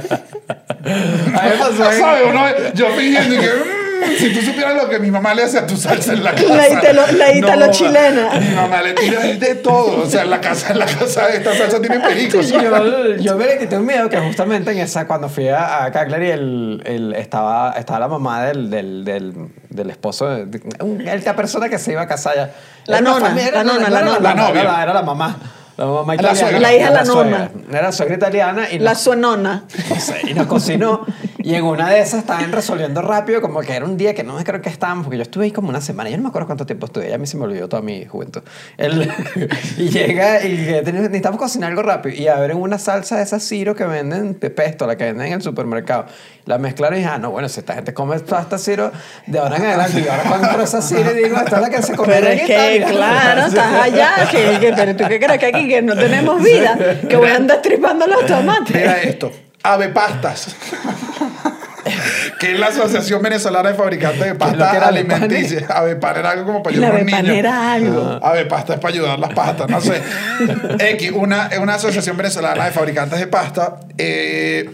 [0.89, 2.23] mí me pasó en- ¿sabes?
[2.29, 3.80] Uno, yo fingiendo y que, "Mm,
[4.19, 6.55] si tú supieras lo que mi mamá le hace a tu salsa en la casa.
[6.55, 8.29] La italo- la italo No, chilena.
[8.39, 10.03] Mi mamá le tira de todo.
[10.03, 12.49] O sea, en la casa, en la casa esta salsa tiene pericos.
[12.49, 12.59] yo,
[13.17, 16.29] yo me le quité un miedo que justamente en esa, cuando fui a, a Cagliari,
[16.31, 19.33] el, el- estaba, estaba la mamá del, del, del,
[19.69, 20.61] del esposo, de, de-
[21.13, 22.51] esta persona que se iba a casar ya.
[22.85, 24.19] La nona, familia- la no, nona, no la nona.
[24.19, 24.61] La novia.
[24.61, 25.37] Era la, era la mamá.
[25.77, 26.39] La mamá La italiana.
[26.39, 26.59] suegra.
[26.59, 27.49] La hija de la suegra.
[27.53, 27.77] nona.
[27.79, 29.63] Era suegra italiana y La nos- suenona.
[29.89, 31.05] no sé, y nos cocinó.
[31.43, 34.33] Y en una de esas estaban resolviendo rápido, como que era un día que no
[34.35, 36.09] me creo que estábamos, porque yo estuve ahí como una semana.
[36.09, 38.05] Yo no me acuerdo cuánto tiempo estuve, ya a mí se me olvidó toda mi
[38.05, 38.41] juventud.
[38.77, 39.11] Él-
[39.77, 42.15] y llega y que "Tenemos- necesitamos cocinar algo rápido.
[42.15, 45.33] Y abren una salsa de esa Ciro que venden de pesto, la que venden en
[45.33, 46.05] el supermercado.
[46.45, 48.91] La mezclaron y dije, ah, no, bueno, si esta gente come pasta Ciro,
[49.27, 49.99] de ahora en adelante.
[50.03, 52.27] Y ahora cuando entro esa Ciro y digo, esta es la que se come Pero
[52.27, 52.87] en es que, Italia".
[52.89, 54.11] claro, estás allá.
[54.31, 56.77] Que, que- pero tú qué crees que aquí que no tenemos vida,
[57.07, 58.75] que voy a andar tripando los tomates.
[58.75, 59.31] Mira esto.
[59.63, 60.55] Ave Pastas.
[62.41, 65.67] Que es la Asociación Venezolana de Fabricantes de Pasta Alimenticia.
[65.69, 67.27] Avepan era algo como para ayudar a los niños.
[67.37, 68.19] era algo.
[68.23, 70.01] Ave Pasta es para ayudar las pastas, no sé.
[70.79, 73.79] X, una, es una asociación venezolana de fabricantes de pasta.
[73.97, 74.69] eh,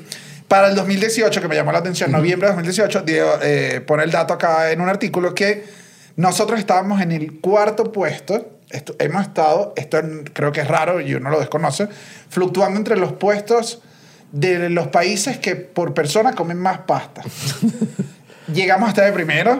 [0.48, 4.12] para el 2018, que me llamó la atención, noviembre de 2018, Diego, eh, pone el
[4.12, 5.66] dato acá en un artículo que
[6.16, 8.60] nosotros estábamos en el cuarto puesto.
[8.70, 10.00] Esto- hemos estado, esto
[10.32, 11.90] creo que es raro y uno lo desconoce,
[12.30, 13.82] fluctuando entre los puestos
[14.32, 17.22] de los países que por persona comen más pasta.
[18.54, 19.60] Llegamos hasta de primero.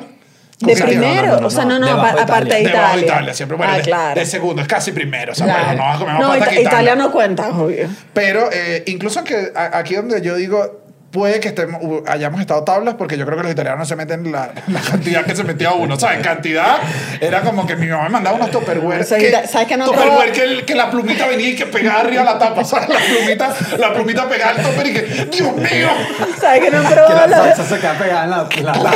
[0.60, 1.78] De primero, no, no, no, o sea, no.
[1.78, 2.72] no, de aparte de Italia.
[2.72, 3.34] Debajo de Italia.
[3.36, 3.58] Siempre.
[3.58, 4.20] Bueno, ah, de, claro.
[4.20, 5.34] de segundo, es casi primero.
[5.34, 5.66] O sea, Claro.
[5.68, 6.82] bueno, no comemos No, pasta Ita- que Italia.
[6.82, 7.88] Italia no cuenta, obvio.
[8.14, 10.87] Pero eh, incluso que a- aquí donde yo digo,
[11.18, 14.52] puede que estemos, hayamos estado tablas porque yo creo que los italianos se meten la,
[14.68, 16.00] la cantidad que se metía uno.
[16.00, 16.20] ¿Sabes?
[16.22, 16.78] Cantidad
[17.20, 18.52] era como que mi mamá me mandaba unos
[19.08, 20.32] sea, que, ¿sabes que no tupperware probaba?
[20.32, 22.64] que, el- que la plumita venía y que pegaba arriba la tapa.
[22.64, 22.90] ¿Sabes?
[22.90, 23.50] La plumita,
[23.80, 25.02] la plumita pegaba al topper y que,
[25.32, 25.90] ¡Dios mío!
[26.40, 28.92] ¿Sabes que no han Que la salsa se queda pegada en la, la tapa.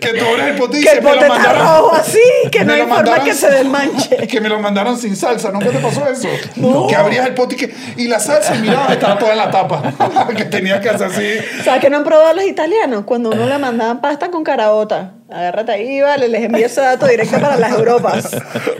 [0.00, 2.20] Que tú abres el pote y que se el me lo pote está rojo así,
[2.52, 4.16] que no hay forma mandaron- que se desmanche.
[4.28, 5.50] Que me lo mandaron sin salsa.
[5.50, 6.28] ¿Nunca te pasó eso?
[6.56, 6.86] No.
[6.86, 9.50] Que abrías el pote y, que, y la salsa, y miraba, estaba toda en la
[9.50, 9.82] tapa.
[10.36, 11.62] que tenía que hacer así.
[11.64, 13.04] ¿Sabes que no han probado los italianos?
[13.04, 15.12] Cuando uno le mandaban pasta con caraota.
[15.30, 18.30] Agárrate ahí, vale, les envío ese dato directo para las Europas.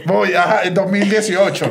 [0.07, 1.71] Voy, ajá, en 2018.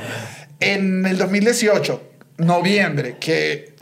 [0.59, 2.01] En el 2018,
[2.37, 3.73] noviembre, que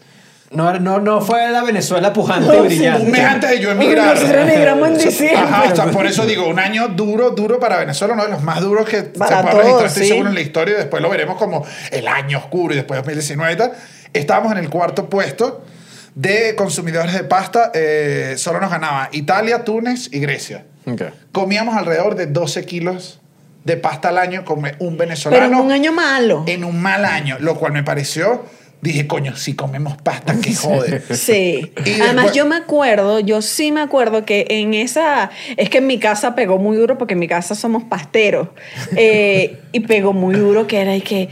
[0.51, 2.75] No, no, no fue la Venezuela pujante No, y sí.
[2.77, 3.05] brillante.
[3.05, 4.15] un mes antes de yo emigrar.
[4.15, 5.37] Nosotros emigramos en diciembre.
[5.39, 8.43] Ajá, o sea, por eso digo, un año duro, duro para Venezuela, uno de los
[8.43, 10.09] más duros que Para se puede registrar, estoy sí.
[10.09, 13.53] seguro, en la historia, y después lo veremos como el año oscuro y después 2019
[13.53, 13.71] y tal.
[14.13, 15.63] Estábamos en el cuarto puesto
[16.15, 20.65] de consumidores de pasta, eh, solo nos ganaba Italia, Túnez y Grecia.
[21.31, 23.19] Comíamos alrededor de 12 kilos
[23.63, 25.41] de pasta al año, come un venezolano.
[25.47, 26.43] Pero en un año malo.
[26.47, 28.43] en un mal año, lo cual me pareció,
[28.81, 31.01] dije, coño, si comemos pasta, que jode.
[31.15, 31.71] Sí.
[31.85, 35.31] Y Además, después- yo me acuerdo, yo sí me acuerdo que en esa.
[35.55, 38.49] Es que en mi casa pegó muy duro porque en mi casa somos pasteros.
[38.97, 41.29] Eh, y pegó muy duro que era y que.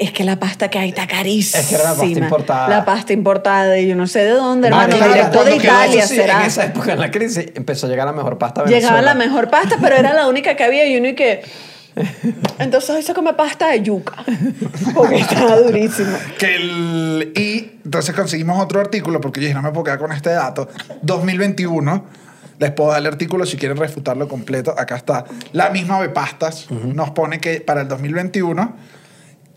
[0.00, 1.60] Es que la pasta que hay está carísima.
[1.62, 2.68] Es que era la pasta importada.
[2.68, 4.96] La pasta importada de yo no sé de dónde, Ah, hermano.
[4.96, 6.40] claro, directo de Italia Eso sí, será.
[6.40, 9.14] En esa época, en la crisis, empezó a llegar la mejor pasta a Llegaba Venezuela.
[9.14, 11.42] la mejor pasta, pero era la única que había y uno y que.
[12.58, 14.24] Entonces hoy se come pasta de yuca.
[14.94, 16.16] Porque estaba durísimo.
[16.38, 20.12] Que el, y entonces conseguimos otro artículo, porque yo dije, no me puedo quedar con
[20.12, 20.68] este dato.
[21.02, 22.04] 2021,
[22.58, 24.74] les puedo dar el artículo si quieren refutarlo completo.
[24.78, 25.24] Acá está.
[25.52, 28.76] La misma Bepastas nos pone que para el 2021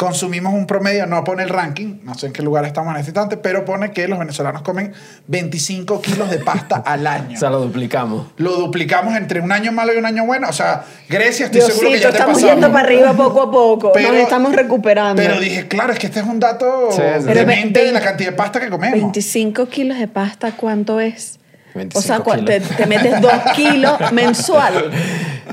[0.04, 3.12] consumimos un promedio, no pone el ranking, no sé en qué lugar estamos en este
[3.12, 4.92] instante, pero pone que los venezolanos comen
[5.28, 7.36] 25 kilos de pasta al año.
[7.36, 8.28] O sea, lo duplicamos.
[8.38, 10.50] lo duplicamos entre un año malo y un año bueno.
[10.50, 12.56] O sea, Grecia estoy seguro que ya te estamos pasamos.
[12.56, 13.92] yendo para arriba poco a poco.
[13.96, 15.22] Nos estamos recuperando.
[15.22, 17.02] Pero dije, claro, es que este es un dato Sí, sí.
[17.26, 19.00] Pero ve- demente de la cantidad de pasta que comemos.
[19.00, 21.40] 25 kilos de pasta, ¿cuánto es?
[21.76, 22.78] 25 o sea, te, kilos.
[22.78, 24.92] te metes 2 kilos mensual.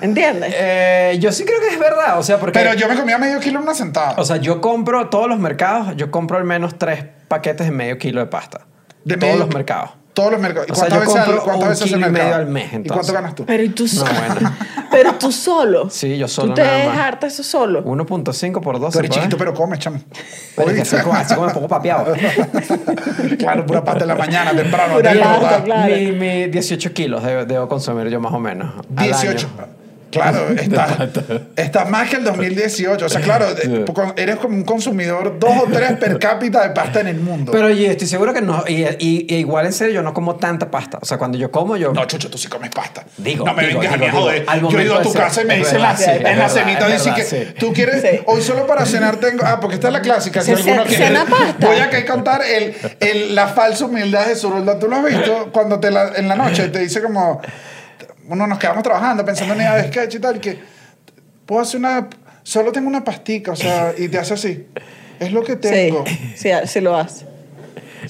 [0.00, 0.52] ¿Entiendes?
[0.56, 2.18] Eh, yo sí creo que es verdad.
[2.18, 2.58] O sea, porque.
[2.58, 4.14] Pero yo me comía medio kilo en una sentada.
[4.18, 7.98] O sea, yo compro todos los mercados, yo compro al menos tres paquetes de medio
[7.98, 8.66] kilo de pasta.
[9.04, 9.90] De todos medio- los mercados.
[10.12, 10.68] Todos los mercados.
[10.68, 12.42] ¿Y O sea, cuántas veces, al- compro cuántas un veces kilo al y medio mercado?
[12.44, 13.14] al mes, ¿Y cuánto entonces.
[13.14, 13.46] ganas tú?
[13.46, 14.10] Pero ¿y tú No, solo?
[14.34, 14.56] bueno.
[14.90, 15.88] Pero tú solo.
[15.88, 16.96] Sí, yo solo Tú te nada más.
[16.96, 17.84] dejaste eso solo.
[17.84, 18.92] 1.5 por 12.
[18.92, 19.20] Tú eres pues.
[19.20, 20.00] chiquito, pero comes, chamo.
[20.56, 22.12] Pero que así como, así como un poco papeado.
[23.38, 24.94] claro, pura pasta en la mañana, temprano.
[24.96, 25.94] Pura pasta, claro.
[25.94, 28.74] Mi, mi 18 kilos debo, debo consumir yo más o menos.
[28.96, 29.28] al 18.
[29.46, 29.66] año.
[30.10, 30.46] Claro,
[31.56, 33.06] estás más que el 2018.
[33.06, 33.46] O sea, claro,
[34.16, 37.52] eres como un consumidor dos o tres per cápita de pasta en el mundo.
[37.52, 38.64] Pero y estoy seguro que no.
[38.66, 40.98] Y, y- y igual en serio, yo no como tanta pasta.
[41.00, 41.92] O sea, cuando yo como, yo.
[41.92, 43.04] No, Chucho, tú sí comes pasta.
[43.16, 44.40] Digo, no me digo, vengas a mí digo, a joder.
[44.40, 46.10] digo, al Yo he ido a tu ser- casa y me dicen verdad, la, sí,
[46.10, 47.36] en la verdad, cenita, que sí.
[47.58, 48.20] tú quieres, Sí.
[48.26, 50.42] hoy solo para cenar tengo, ah, porque esta es la clásica.
[50.42, 51.66] Si alguno quiere, cena pasta.
[51.66, 54.78] voy a que contar el, el, la falsa humildad de Zurulda.
[54.78, 55.50] ¿Tú lo has visto?
[55.52, 57.40] Cuando te la, en la noche te dice como,
[58.30, 60.58] uno nos quedamos trabajando pensando en idea de sketch y tal, que
[61.46, 62.08] puedo hacer una,
[62.42, 64.66] solo tengo una pastica, o sea, y te hace así.
[65.18, 66.04] Es lo que tengo.
[66.06, 67.29] Sí, sí, sí lo hace.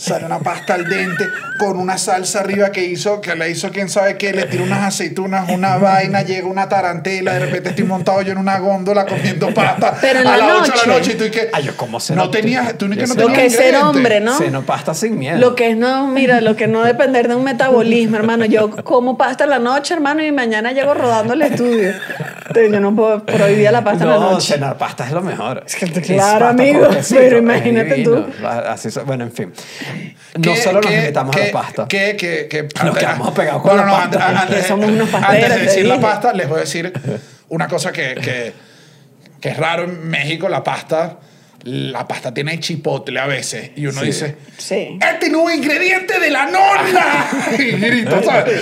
[0.00, 1.28] Sale una pasta al dente
[1.58, 4.82] con una salsa arriba que hizo, que le hizo quién sabe qué, le tiró unas
[4.82, 9.52] aceitunas, una vaina, llega una tarantela, de repente estoy montado yo en una góndola comiendo
[9.52, 11.12] pasta Pero en a la las 8 de la noche.
[11.12, 13.26] y tú y que Ay, yo como no tenías, tú ni que no sé- Lo
[13.26, 14.38] tenías que es ser hombre, ¿no?
[14.38, 15.38] Ceno pasta sin miedo.
[15.38, 18.46] Lo que es no, mira, lo que no depender de un metabolismo, hermano.
[18.46, 21.92] Yo como pasta en la noche, hermano, y mañana llego rodando al estudio.
[22.54, 24.54] Yo no puedo prohibir la pasta en la No, noche.
[24.54, 25.62] cenar pasta es lo mejor.
[25.66, 28.26] Es que, claro, amigo, pero imagínate tú.
[28.44, 29.52] Así, bueno, en fin.
[30.36, 31.86] No ¿Qué- solo nos qué- limitamos a la pasta.
[31.88, 34.26] qué- qué- qué- Nos quedamos pegados con No, la no, pasta.
[34.28, 36.92] antes- antes- somos unos Antes pasteros, de te decir la pasta, les voy a decir
[37.50, 38.52] una cosa que, que,
[39.40, 41.18] que es raro en México, la pasta.
[41.64, 43.72] La pasta tiene chipotle a veces.
[43.76, 44.06] Y uno Sí.
[44.06, 44.98] dice, Sí.
[45.12, 47.26] este nuevo ingrediente de la nonna.
[47.58, 48.60] y grito, ¿sabes?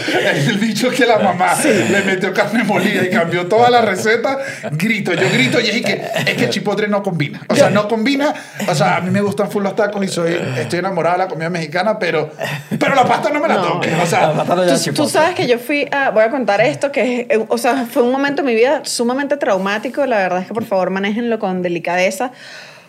[0.49, 4.39] El dicho que la mamá le metió carne molida y cambió toda la receta.
[4.73, 7.41] Grito, yo grito y es que, es que el chipotle no combina.
[7.49, 8.35] O sea, no combina.
[8.67, 11.29] O sea, a mí me gustan full los tacos y soy, estoy enamorada de la
[11.29, 12.33] comida mexicana, pero,
[12.81, 13.63] pero la pasta no me la No.
[13.75, 13.95] toque.
[13.95, 16.61] O La sea, pasta no Tú, tú sabes que yo fui a, voy a contar
[16.61, 20.05] esto, que es, eh, o sea, fue un momento en mi vida sumamente traumático.
[20.07, 22.33] La verdad es que por favor manéjenlo con delicadeza,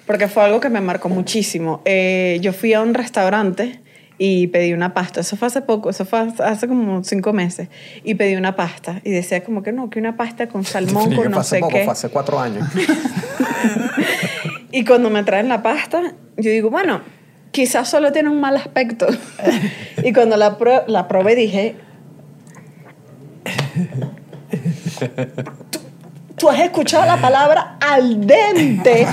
[0.09, 1.83] porque fue algo que me marcó muchísimo.
[1.85, 3.79] Eh, yo fui a un restaurante
[4.17, 5.19] y pedí una pasta.
[5.21, 7.69] Eso fue hace poco, eso fue hace como cinco meses.
[8.03, 11.29] Y pedí una pasta y decía como que no, que una pasta con salmón, con
[11.29, 11.83] no sé poco, qué.
[11.83, 12.67] fue hace cuatro años.
[14.71, 17.01] Y cuando me traen la pasta, yo digo, bueno,
[17.51, 19.05] quizás solo tiene un mal aspecto.
[20.03, 21.75] y cuando la, pro- la probé dije,
[26.39, 29.05] "Tú- has escuchado la palabra al dente.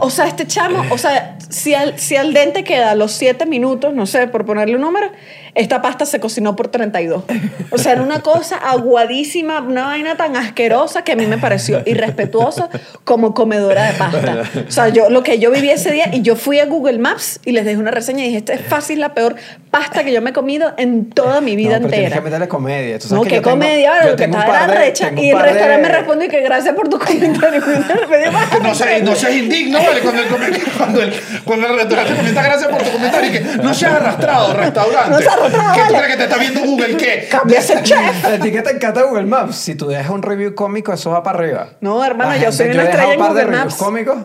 [0.00, 3.92] O sea, este chamo, o sea, si al, si al dente queda los 7 minutos,
[3.92, 5.10] no sé, por ponerle un número,
[5.54, 7.24] esta pasta se cocinó por 32.
[7.70, 11.82] O sea, era una cosa aguadísima, una vaina tan asquerosa que a mí me pareció
[11.86, 12.68] irrespetuosa
[13.04, 14.42] como comedora de pasta.
[14.68, 17.40] O sea, yo lo que yo viví ese día y yo fui a Google Maps
[17.44, 19.36] y les dejé una reseña y dije, esta es fácil la peor
[19.70, 22.16] pasta que yo me he comido en toda mi vida no, pero tienes entera.
[22.20, 22.98] que meterle comedia.
[22.98, 25.10] Tú sabes No, que qué yo tengo- comedia, yo bueno, que estaba de- recha.
[25.16, 27.62] Y el de- restaurante me respondió que gracias por tu comentario.
[28.62, 30.00] No seas, no seas indigno, ¿vale?
[30.00, 30.28] Cuando el,
[30.78, 31.12] cuando el,
[31.44, 35.10] cuando el restaurante comenta gracias por tu comentario y que no seas arrastrado, restaurante.
[35.10, 36.96] No seas arrastrado, ¿Qué tú crees que te está viendo Google?
[36.96, 37.28] ¿Qué?
[37.30, 38.24] Cambia ese chef.
[38.24, 41.22] A ti que te encanta Google Maps, si tú dejas un review cómico, eso va
[41.22, 41.68] para arriba.
[41.80, 43.76] No, hermano, La yo soy una estrella en un par de Google reviews Maps.
[43.76, 44.16] cómicos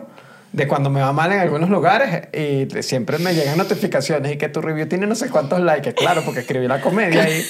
[0.52, 4.48] de cuando me va mal en algunos lugares y siempre me llegan notificaciones y que
[4.50, 5.94] tu review tiene no sé cuántos likes.
[5.94, 7.42] Claro, porque escribí la comedia y...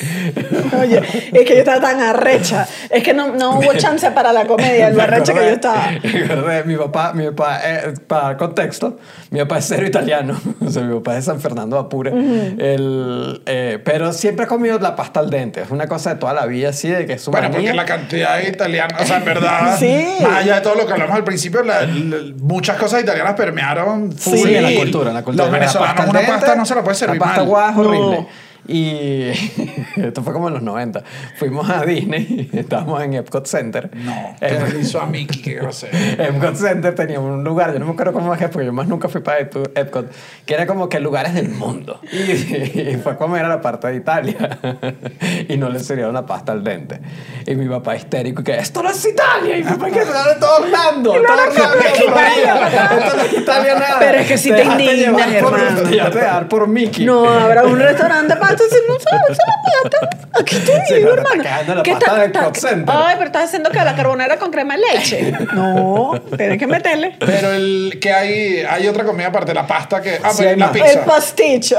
[0.81, 2.67] Oye, es que yo estaba tan arrecha.
[2.91, 5.89] Es que no, no hubo chance para la comedia, lo arrecha que yo estaba.
[5.89, 8.99] acordé, mi papá, mi papá eh, para dar contexto,
[9.31, 13.43] mi papá es cero italiano, o sea, mi papá es de San Fernando Apure, El,
[13.47, 16.47] eh, pero siempre ha comido la pasta al dente, es una cosa de toda la
[16.47, 17.71] vida así, de que es su Bueno, manía.
[17.71, 20.05] porque la cantidad de italianos, o sea, en verdad, Sí.
[20.23, 24.13] más allá de todo lo que hablamos al principio, la- la- muchas cosas italianas permearon
[24.13, 24.37] full.
[24.39, 25.45] Sí, en la cultura, en la cultura.
[25.47, 27.71] Los La venezolanos una pasta no se la puede servir La pasta mal.
[27.71, 28.29] es No.
[28.69, 29.29] Y
[29.97, 31.03] esto fue como en los 90.
[31.39, 33.91] Fuimos a Disney, estábamos en Epcot Center.
[33.95, 35.93] No, Ep- te hizo a Mickey, qué grosero.
[36.23, 39.09] Epcot Center tenía un lugar, yo no me acuerdo cómo es, porque yo más nunca
[39.09, 40.11] fui para Ep- Epcot,
[40.47, 42.01] que era como que lugares del mundo.
[42.13, 44.59] Y, y fue a comer a la parte de Italia
[45.49, 47.01] y no le sirvieron la pasta al dente.
[47.47, 49.57] Y mi papá histérico, y que esto no es Italia.
[49.59, 51.53] Y mi papá que se de todo Orlando, todo Orlando.
[51.55, 53.97] Esto no es Italia nada.
[53.99, 55.83] Pero es que sí te dejaste indignas, llevar por- hermano.
[55.83, 57.05] Te dejaste llevar por Mickey.
[57.05, 60.29] No habrá un restaurante de si no sabes la pasta.
[60.41, 61.43] Aquí te Sí, pero hermano.
[61.43, 62.95] está la ¿Qué del Center.
[62.97, 65.33] Ay, pero estás haciendo que la carbonara con crema de leche.
[65.53, 67.17] No, tienes que meterle.
[67.19, 70.19] Pero el que hay, hay otra comida aparte, la pasta que.
[70.23, 70.77] Ah, Sí, pero hay la más.
[70.77, 71.05] El pizza.
[71.05, 71.79] pasticho.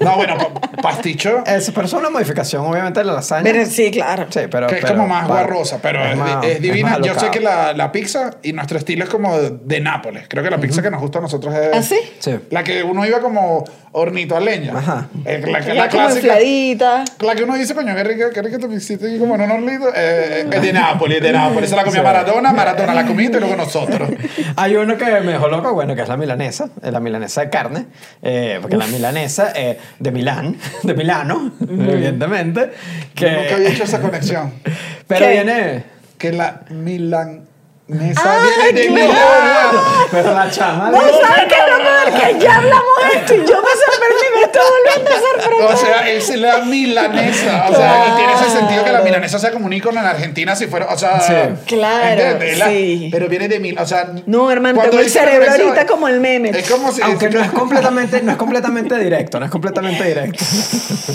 [0.00, 1.42] No, bueno, pa- pasticho.
[1.46, 3.44] Eso, pero es una modificación, obviamente, de la lasaña.
[3.44, 4.26] Pero sí, claro.
[4.30, 4.66] Sí, pero.
[4.66, 6.98] que es pero- como más guarrosa, pero es, más- es divina.
[7.02, 10.26] Yo sé que la, la pizza y nuestro estilo es como de, de Nápoles.
[10.28, 11.70] Creo que la pizza que nos gusta a nosotros es.
[11.74, 11.98] ¿Ah, sí?
[12.18, 12.34] Sí.
[12.50, 14.76] La que uno iba como hornito a leña.
[14.76, 15.08] Ajá.
[15.24, 16.26] Es la, que- Ya la como clásica.
[16.26, 17.04] infladita.
[17.20, 19.08] La que uno dice, coño, qué rica, qué rica tu pizzita.
[19.08, 19.88] Y como en un hornito.
[19.94, 21.64] Eh, es de Nápoles, es de Nápoles.
[21.70, 22.02] Esa la comía.
[22.02, 24.08] Maradona, Maradona la comía y luego nosotros.
[24.56, 27.50] Hay uno que me dejó loco, bueno, que es la milanesa, eh, la milanesa de
[27.50, 27.86] carne,
[28.22, 32.70] eh, porque la milanesa eh, de Milán, de Milano, evidentemente,
[33.14, 33.26] que...
[33.26, 34.52] Yo nunca había hecho esa conexión.
[35.06, 35.32] Pero ¿Qué?
[35.32, 35.84] viene...
[36.18, 37.51] Que la milanesa
[37.90, 39.08] Ah, viene de claro.
[39.08, 39.84] Milán.
[40.10, 40.90] Pero la chama...
[40.90, 42.20] No, ¿sabes qué, loco?
[42.20, 45.66] Que ya hablamos de esto y yo me sorprendí, me estoy volviendo a sorprender.
[45.66, 47.66] O sea, es la milanesa.
[47.70, 50.54] O sea, y tiene ese sentido que la milanesa sea como un icono en Argentina
[50.54, 50.86] si fuera.
[50.86, 51.32] O sea, Sí.
[51.66, 52.58] Claro, ¿entiendes?
[52.58, 53.08] La- sí.
[53.12, 53.78] Pero viene de mil.
[53.78, 56.50] O sea, No, hermano, cuando tengo el cerebro ahorita como el meme.
[56.50, 57.02] Es como si.
[57.02, 60.44] Aunque no es completamente, no es completamente directo, no es completamente directo.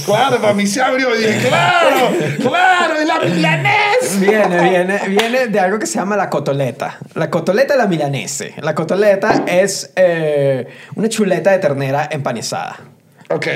[0.05, 3.97] Claro, para mí se abrió y dije, claro, claro, es la milanesa.
[4.20, 6.98] Viene, viene, viene de algo que se llama la cotoleta.
[7.16, 8.54] La cotoleta la milanese.
[8.62, 12.78] La cotoleta es eh, una chuleta de ternera empanizada.
[13.30, 13.48] Ok.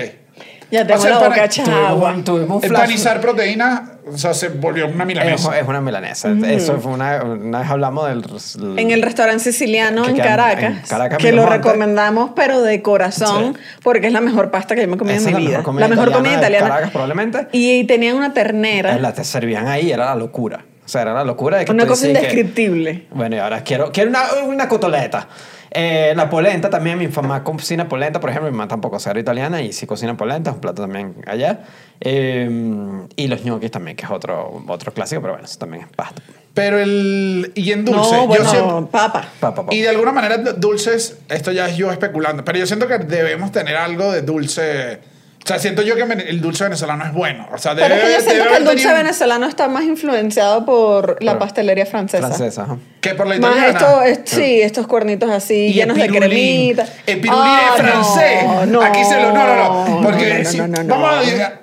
[0.71, 2.13] Ya tengo O sea, la boca hecha Tuvimos agua.
[2.13, 5.59] un- tuvimos un flash- Empanizar proteína, o sea, se volvió una Es, milanesa.
[5.59, 6.31] es una milanesa.
[6.47, 8.79] Eso fue una, una vez hablamos del...
[8.79, 13.53] En el restaurante siciliano Que en Caracas, en Caracas, que lo recomendamos, pero de corazón,
[13.55, 13.61] Sí.
[13.83, 15.49] porque es la mejor pasta que yo me he comido en es mi la vida.
[15.49, 16.67] mejor comida la mejor italiana comida de italiana.
[16.69, 17.47] Caracas, probablemente.
[17.51, 20.65] Y tenían una ternera, La te servían ahí, era la locura.
[20.85, 23.07] O sea, era la locura de que una cosa decías que- indescriptible.
[23.11, 25.27] Bueno, y ahora quiero, quiero una, una cotoleta.
[25.73, 29.61] Eh, la polenta también, mi mamá cocina polenta, por ejemplo, mi mamá tampoco es italiana
[29.61, 31.61] y sí cocina polenta, es un plato también allá.
[32.01, 35.89] Eh, y los ñoquis también, que es otro, otro clásico, pero bueno, eso también es
[35.95, 36.21] pasta.
[36.53, 37.53] Pero el.
[37.55, 38.17] Y en dulce.
[38.17, 39.25] no, bueno, yo siempre- papa.
[39.39, 39.73] Pa, pa, pa.
[39.73, 43.53] Y de alguna manera, dulces, esto ya es yo especulando, pero yo siento que debemos
[43.53, 44.99] tener algo de dulce.
[45.43, 47.47] O sea, siento yo que el dulce venezolano es bueno.
[47.51, 49.83] O sea, debe, Pero es que yo siento que el dulce tenido- venezolano está más
[49.83, 52.27] influenciado por la pastelería francesa.
[52.27, 52.77] Francesa, ajá.
[53.01, 53.79] Que por la Más italiana.
[53.79, 56.75] esto, es- sí, estos cuernitos así, Y llenos de el pirulín.
[56.75, 56.85] cremita.
[57.07, 58.43] El pirulín Ah, es francés.
[58.45, 59.31] No, no, Aquí se lo.
[59.33, 60.01] No, no, no.
[60.03, 61.01] Porque no, no, si- no, no, no.
[61.01, 61.53] vamos a.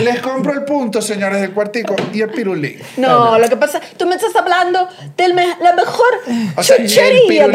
[0.00, 2.78] Les compro el punto, señores del cuartico, y el pirulín.
[2.96, 6.20] No, lo que pasa, tú me estás hablando de la mejor
[6.56, 6.82] O sea, de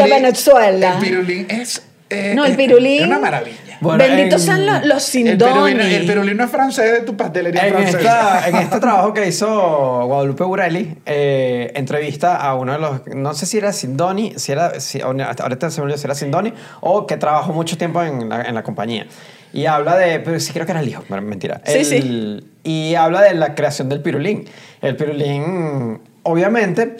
[0.08, 0.94] Venezuela.
[0.94, 1.82] El pirulín es.
[2.08, 3.69] eh, No, el es- pirulín- Es una maravilla.
[3.80, 7.72] Bueno, Benditos en- sean los, los perulino, el perulino es francés de tu pastelería En,
[7.74, 7.98] francesa.
[7.98, 13.32] esta- en este trabajo que hizo Guadalupe Burelli, eh, entrevista a uno de los, no
[13.32, 16.52] sé si era Sindoni, si era, si, ahorita se me olvidó si era Sindoni,
[16.82, 19.06] o que trabajó mucho tiempo en la, en la compañía.
[19.52, 21.62] Y habla de, pero sí creo que era el hijo, mentira.
[21.64, 22.46] Sí, El- sí.
[22.62, 24.44] Y habla de la creación del pirulín.
[24.82, 26.96] El pirulín, obviamente,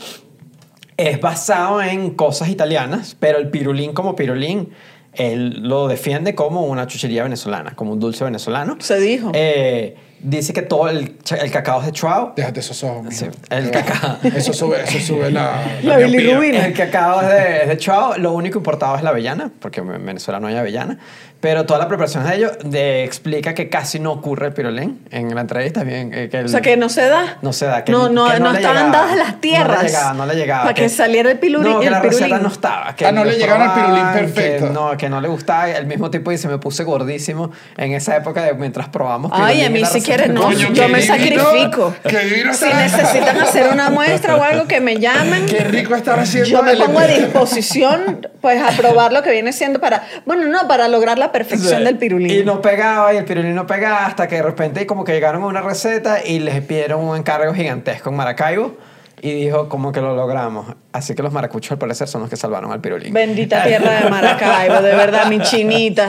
[0.96, 4.70] es basado en cosas italianas, pero el pirulín como pirulín,
[5.14, 8.76] él lo defiende como una chuchería venezolana, como un dulce venezolano.
[8.80, 9.32] Se dijo.
[9.34, 11.16] Eh, dice que todo el,
[11.50, 12.32] cacao es de Chuao.
[12.36, 13.06] Déjate esos ojos.
[13.14, 14.18] Sí, el cacao.
[14.22, 15.78] Eso sube, eso sube la...
[15.82, 16.66] La bilirrubina.
[16.66, 18.18] El cacao es de, es de Chuao.
[18.18, 20.98] Lo único importado es la avellana, porque en Venezuela no hay avellana.
[21.40, 25.34] Pero toda la preparación de ello de, explica que casi no ocurre el pirulín en
[25.34, 25.82] la entrevista.
[25.84, 27.38] Bien, eh, que el- O sea, que no se da.
[27.40, 27.82] No se da.
[27.82, 29.06] Que, no, no, que no, le estaban llegaba.
[29.06, 29.76] dadas las tierras.
[29.78, 30.62] No le llegaba, no le llegaba.
[30.64, 32.42] Para que, saliera el piluri- No, que el la pirulín.
[32.42, 32.94] no estaba.
[32.94, 34.66] Que Ah, no le llegaron al pirulín perfecto.
[34.66, 35.70] Que no, que no le gustaba.
[35.70, 39.70] El mismo tipo dice, me puse gordísimo en esa época de mientras probamos Ay, a
[39.70, 41.94] mí si quieren, no, coño, yo me divino, sacrifico.
[42.06, 46.18] qué divino Si necesitan hacer una muestra o algo que me llamen, Qué rico estar
[46.18, 50.46] haciendo yo me pongo a disposición pues a probar lo que viene siendo para, bueno,
[50.46, 51.84] no, para lograr la perfección Sí.
[51.84, 52.30] del pirulín.
[52.30, 55.42] Y no pegaba, y el pirulín no pegaba, hasta que de repente como que llegaron
[55.42, 58.76] a una receta y les pidieron un encargo gigantesco en Maracaibo
[59.22, 60.66] y dijo como que lo logramos.
[60.92, 63.14] Así que los maracuchos al parecer son los que salvaron al pirulín.
[63.14, 66.08] Bendita tierra de Maracaibo, de verdad, mi chinita.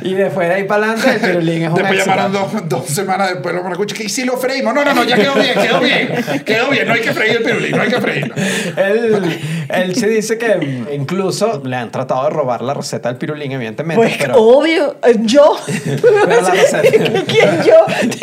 [0.00, 2.10] Y después de ahí para adelante el pirulín es un Después éxito.
[2.16, 4.72] llamaron dos, dos semanas después los maracuchos que "¿Y si lo freímos.
[4.72, 6.44] No, no, no, ya quedó bien, quedó bien.
[6.46, 8.34] Quedó bien, no hay que freír el pirulín, no hay que freírlo.
[8.76, 13.52] Él, él se dice que incluso le han tratado de robar la receta del pirulín,
[13.52, 14.02] evidentemente.
[14.02, 15.56] Pues pero, obvio, eh, yo.
[16.00, 16.80] Pero la receta.
[17.26, 17.74] ¿Quién yo?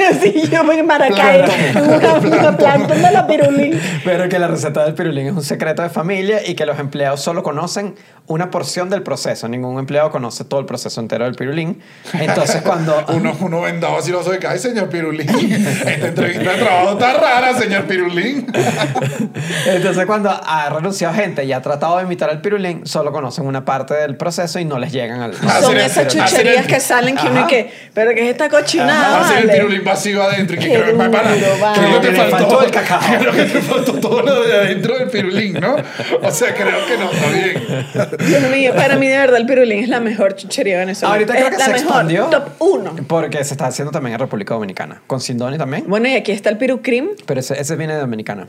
[0.22, 3.80] Sí, yo en Maracaibo, una, una plantón de la pirulín.
[4.03, 7.21] pero que la receta del pirulín es un secreto de familia y que los empleados
[7.21, 7.95] solo conocen
[8.27, 9.47] una porción del proceso.
[9.47, 11.81] Ningún empleado conoce todo el proceso entero del pirulín.
[12.13, 13.03] Entonces cuando...
[13.09, 14.37] Uno, uno vendado así lo soy.
[14.47, 15.27] Ay, señor Pirulín.
[15.29, 18.45] Esta entrevista de trabajo está rara, señor Pirulín.
[19.65, 23.65] Entonces, cuando ha renunciado gente y ha tratado de imitar al pirulín, solo conocen una
[23.65, 25.33] parte del proceso y no les llegan al.
[25.33, 29.21] Son esas chucherías el- que salen que uno y que, pero que es esta cochinada,
[29.21, 29.59] Hacer el vale.
[29.59, 31.79] pirulín vacío adentro y que Qué creo, duro, para, vale.
[31.79, 32.99] creo que te faltó, faltó el cacao.
[33.19, 35.75] Creo que te faltó todo lo de adentro del pirulín, ¿no?
[36.21, 38.27] O sea, creo que no, está bien.
[38.27, 41.13] Dios mío, para mí de verdad el pirulín es la mejor chuchería venezolana.
[41.15, 42.25] Ahorita creo es que la se mejor, expandió.
[42.25, 42.95] top uno.
[43.07, 45.01] Porque se está haciendo también en República Dominicana.
[45.07, 45.85] Con Sindoni también.
[45.87, 47.09] Bueno, y aquí está el pirucrim.
[47.25, 48.47] Pero ese, ese viene de Dominicana.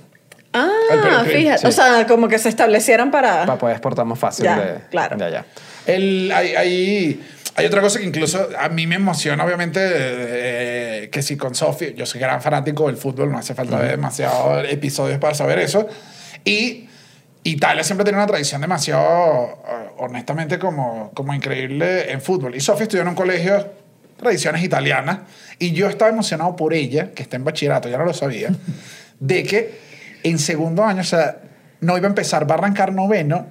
[0.52, 1.58] Ah, fíjate.
[1.58, 1.66] sí.
[1.66, 3.46] O sea, como que se establecieran para...
[3.46, 5.16] Para poder exportar más fácil Ya, de, claro.
[5.16, 5.44] de allá.
[5.86, 7.20] El, hay, hay,
[7.54, 11.94] hay otra cosa que incluso a mí me emociona, obviamente, eh, que si con Sofi,
[11.96, 15.86] yo soy gran fanático del fútbol, no hace falta ver demasiados episodios para saber eso.
[16.44, 16.88] Y
[17.44, 22.54] Italia siempre tiene una tradición demasiado, eh, honestamente, como, como increíble en fútbol.
[22.54, 23.66] Y Sofi estudió en un colegio,
[24.16, 25.20] tradiciones italianas,
[25.58, 28.50] y yo estaba emocionado por ella, que está en bachillerato, ya no lo sabía,
[29.20, 29.78] de que
[30.22, 31.38] en segundo año, o sea,
[31.80, 33.46] no iba a empezar, va a arrancar noveno,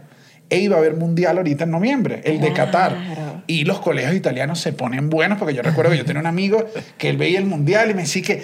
[0.49, 2.91] e iba a haber mundial ahorita en noviembre, el de Qatar.
[2.95, 3.41] Claro.
[3.47, 6.65] Y los colegios italianos se ponen buenos, porque yo recuerdo que yo tenía un amigo
[6.97, 8.43] que él veía el mundial y me decía que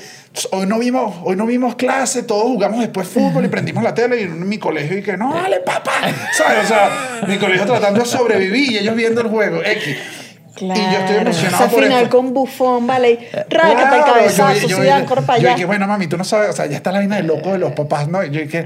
[0.52, 4.20] hoy no vimos, hoy no vimos clase, todos jugamos después fútbol y prendimos la tele
[4.22, 5.94] y en mi colegio y que no, dale papá,
[6.34, 6.66] ¿sabes?
[6.66, 6.90] O sea,
[7.28, 9.98] mi colegio tratando de sobrevivir y ellos viendo el juego, X.
[10.56, 10.80] Claro.
[10.80, 12.18] Y yo estoy emocionado Esa por final esto.
[12.18, 13.30] con Bufón, vale.
[13.50, 15.56] Rácata el Claro, cabezazo, yo- yo- yo- corre para Yo allá.
[15.56, 17.58] dije, bueno, mami, tú no sabes, o sea, ya está la vaina de loco de
[17.58, 18.24] los papás, ¿no?
[18.24, 18.66] Y yo dije,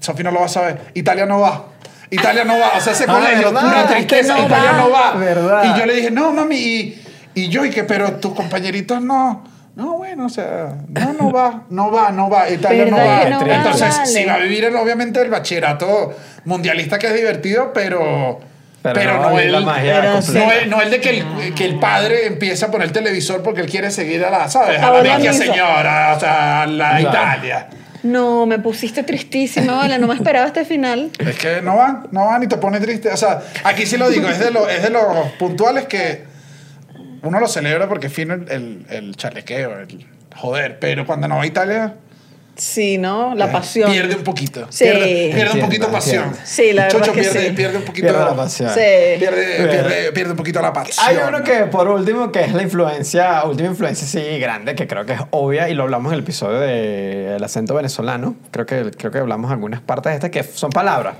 [0.00, 0.78] Sofía no lo va a saber.
[0.94, 1.66] Italia no va.
[2.10, 2.72] Italia no va.
[2.76, 3.60] O sea, ese Ah, colegio, ¿verdad?
[3.62, 4.34] pura tristeza.
[4.36, 4.78] no Italia va.
[4.78, 5.12] no va.
[5.14, 5.64] ¿Verdad?
[5.76, 6.56] Y yo le dije, no, mami.
[6.56, 7.02] Y,
[7.34, 9.44] y yo, y que, pero tus compañeritos no.
[9.76, 12.50] No, bueno, o sea, no, no va, no va, no va.
[12.50, 13.24] Italia no ¿Verdad va.
[13.24, 13.54] que no va?
[13.54, 14.06] Entonces, Vale.
[14.06, 18.40] sí va a vivir, el- obviamente, el bachillerato mundialista que es divertido, pero.
[18.82, 21.10] Pero Pero, no, no, y la el, magia Pero no, el, no el de que
[21.18, 24.48] el, que el padre empiece a poner el televisor porque él quiere seguir a la,
[24.48, 24.80] ¿sabes?
[24.80, 25.32] A la misa.
[25.32, 27.08] señora, o sea, a la Claro.
[27.08, 27.66] Italia.
[28.08, 29.98] No, me pusiste tristísima, vale.
[29.98, 31.10] No me esperaba este final.
[31.18, 33.10] Es que no van, no van y te pone triste.
[33.10, 35.04] O sea, aquí sí lo digo, es de, lo- es de los
[35.38, 36.24] puntuales que
[37.22, 40.06] uno lo celebra porque fino el, el, el el
[40.36, 41.94] joder, pero cuando no va Italia,
[42.58, 43.34] Sí, ¿no?
[43.36, 43.90] La pasión.
[43.90, 44.66] pierde un poquito.
[44.68, 44.84] Sí.
[44.84, 46.24] Pierde, pierde un Entiendo, poquito pasión.
[46.24, 46.40] entiendo.
[46.44, 47.52] Sí, la verdad Chocho que pierde, sí.
[47.54, 48.70] pierde un poquito Pierde la pasión.
[48.70, 48.80] Sí.
[49.18, 51.06] Pierde, pierde, pierde un poquito la pasión.
[51.06, 55.06] Hay uno que, por último, que es la influencia, última influencia, sí, grande, que creo
[55.06, 58.34] que es obvia, y lo hablamos en el episodio del acento venezolano.
[58.50, 61.14] Creo que, creo que hablamos algunas partes de este, que son palabras.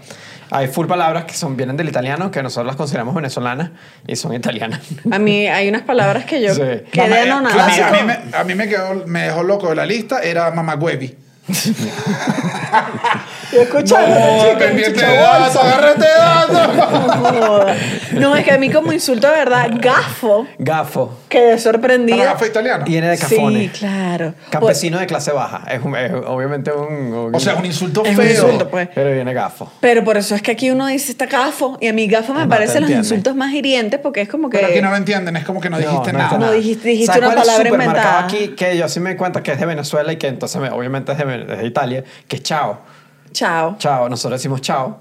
[0.51, 3.71] Hay full palabras que son, vienen del italiano, que nosotros las consideramos venezolanas
[4.07, 4.81] y son italianas.
[5.11, 6.63] A mí hay unas palabras que yo Sí.
[6.91, 7.65] quedé eh, anonadada.
[7.65, 10.21] a, mí, a mí me, a mí me, quedó, me dejó loco de la lista,
[10.21, 11.28] era mamagüevi.
[13.53, 17.77] Yo escuchando a No, chica, pendiente de datos, agárrate de datos.
[18.13, 21.15] No, es que a mí como insulto de verdad, gafo, Gafo.
[21.29, 22.25] quedé ¿Para sorprendida.
[22.25, 22.85] gafo italiano?
[22.85, 23.71] Viene de Sí, cafone.
[23.71, 24.35] claro.
[24.51, 25.63] Campesino de clase baja.
[25.71, 28.31] Es, un- es obviamente un, un- O sea, un insulto Es un feo.
[28.31, 28.89] insulto, pues.
[28.95, 29.71] Pero viene gafo.
[29.81, 32.43] Pero por eso es que aquí uno dice está gafo y a mí gafo me
[32.43, 34.59] No parecen los insultos más hirientes porque es como que...
[34.59, 36.37] Pero aquí no lo entienden, es como que no dijiste no nada.
[36.39, 38.25] No dijiste- dijiste ¿Sabes una cuál es palabra súper marcado inventada?
[38.25, 40.71] aquí que yo sí me di cuenta que es de Venezuela y que entonces me-
[40.71, 42.79] obviamente es de, Ven- es de Italia, que es chao.
[43.33, 43.77] Chao.
[43.79, 44.09] Chao.
[44.09, 45.01] Nosotros decimos chao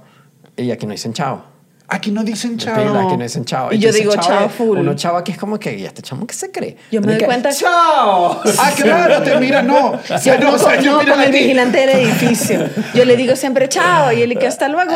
[0.55, 1.56] y aquí no dicen chao.
[1.89, 3.07] Aquí no dicen Pila, chao.
[3.07, 3.71] aquí no dicen chao.
[3.71, 4.77] Y yo digo chao es- full.
[4.79, 6.75] Uno chao aquí es como que, ¿y este chamo qué se cree?
[6.91, 8.41] Yo me doy que, cuenta- ¡Chao!
[8.59, 9.93] Ah, claro, te mira, no.
[10.23, 12.59] Yo Ah, no, no, yo no, con el vigilante del edificio.
[12.93, 14.91] Yo le digo siempre chao y él que hasta luego.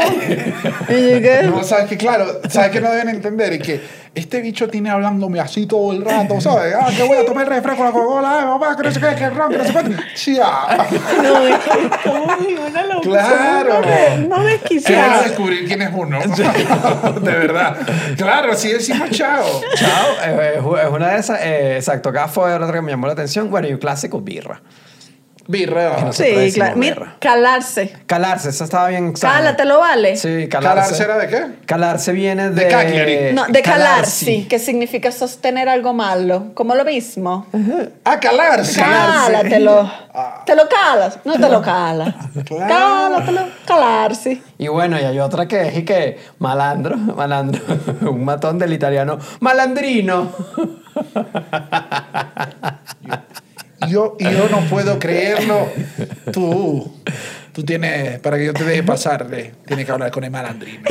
[0.90, 1.48] Y.
[1.48, 5.40] No, sabes que claro, sabes que no deben entender y que este bicho tiene hablándome
[5.40, 6.76] así todo el rato, ¿sabes?
[6.78, 9.16] Ah, que voy a tomar el refresco, la Coca-Cola, eh, mamá, que no sé qué,
[9.16, 9.98] que ron, que no sé cuánto.
[10.44, 10.86] Ah.
[11.24, 13.26] No, es que ay, una locura.
[13.26, 13.74] Claro.
[13.76, 15.22] No, Qué bueno desquiciada.
[15.24, 16.20] descubrir quién es uno.
[17.22, 17.78] De verdad.
[18.18, 19.44] Claro, sí decimos chao.
[19.76, 21.40] Chao, eh, es, es una de esas.
[21.42, 23.50] eh, exacto, gafo es otra que me llamó la atención.
[23.50, 24.62] Bueno, y un clásico, birra.
[25.48, 26.12] Birra.
[26.14, 26.80] Sí, claro.
[26.80, 27.16] Birra.
[27.20, 27.94] calarse.
[28.06, 29.16] Calarse, esa estaba bien.
[29.18, 29.34] sana.
[29.36, 30.16] Cálate, lo vale.
[30.16, 31.04] Sí, ¿Calarse calarse.
[31.04, 31.66] era de qué?
[31.66, 32.64] Calarse viene de.
[32.66, 33.34] De Cagliari.
[33.34, 34.46] No, de calarsi.
[34.46, 36.52] que significa sostener algo malo.
[36.54, 37.48] Como lo mismo.
[38.06, 38.80] Ah, calarse.
[38.80, 39.92] Cálatelo.
[40.46, 41.20] ¿Te lo calas?
[41.26, 42.14] No te lo calas.
[42.46, 42.68] Claro.
[42.68, 43.42] Cálatelo.
[43.66, 44.42] Calarse.
[44.58, 47.62] Y bueno, y hay otra que es y que malandro, malandro,
[48.02, 50.32] un matón del italiano, malandrino.
[53.88, 55.68] Yo, y yo no puedo creerlo.
[56.32, 56.92] Tú,
[57.52, 60.84] tú tienes, para que yo te deje pasarle, tienes que hablar con el malandrino.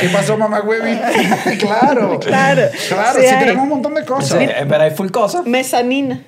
[0.00, 0.96] ¿Qué pasó, mamá Huevi?
[1.58, 2.18] claro.
[2.20, 2.62] Claro.
[2.88, 3.38] Claro, Sí sí, hay.
[3.40, 4.40] tenemos un montón de Sí, cosas.
[4.40, 5.46] en verdad hay full cosas.
[5.46, 6.20] Mezanina.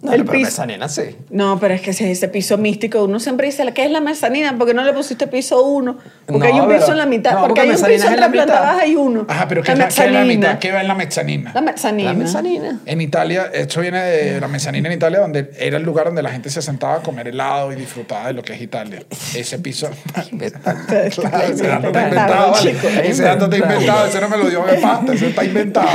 [0.00, 0.44] No, el pero piso.
[0.46, 1.16] mezanina sí.
[1.30, 4.56] No, pero es que ese, ese piso místico, uno siempre dice, ¿qué es la mezanina?
[4.56, 5.98] ¿Por qué no le pusiste piso uno?
[6.24, 7.32] Porque No, hay un piso pero- en la mitad.
[7.32, 8.94] no, porque porque hay un mezanina piso es en en la la planta baja hay
[8.96, 9.26] uno.
[9.28, 10.58] Ajá, pero ¿qué, la es la, qué es la mitad?
[10.60, 11.52] ¿Qué va en la mezzanina?
[11.52, 12.12] La mezzanina.
[12.12, 12.80] La mezanina.
[12.86, 16.30] En Italia, esto viene de la mezzanina en Italia, donde era el lugar donde la
[16.30, 19.02] gente se sentaba a comer helado y disfrutaba de lo que es Italia.
[19.34, 19.90] Ese piso.
[21.14, 22.76] claro, ese dato está inventado, vale.
[23.04, 25.88] Ese dato está inventado, ese no me lo dio de pasta, ese está inventado.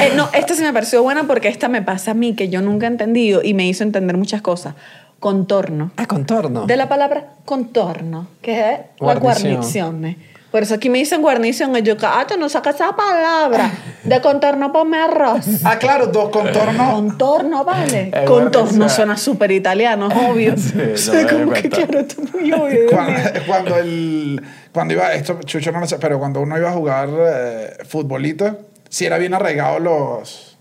[0.00, 2.60] Eh, no, esta sí me pareció buena porque esta me pasa a mí, que yo
[2.62, 2.88] nunca he
[3.28, 4.74] entendido y me hizo entender muchas cosas.
[5.20, 5.90] Contorno.
[5.96, 6.66] Ah, contorno.
[6.66, 10.00] De la palabra contorno, que es la Guarnición.
[10.00, 10.16] guarnición.
[10.52, 13.70] Por eso aquí me dicen guarnición y yo, ah, tú no sacas esa palabra.
[14.04, 15.44] De contorno ponme arroz.
[15.64, 16.90] Ah, claro, dos contornos.
[16.94, 18.10] Contorno, vale.
[18.14, 20.56] Es Contorno suena súper italiano, es obvio.
[20.56, 22.86] Sí, O no sea, me doy como que claro, esto es muy obvio.
[22.90, 26.72] Cuando, cuando el cuando iba esto Chucho no lo sé pero cuando uno iba a
[26.72, 28.58] jugar eh, futbolito
[28.88, 30.56] sí era bien arraigado los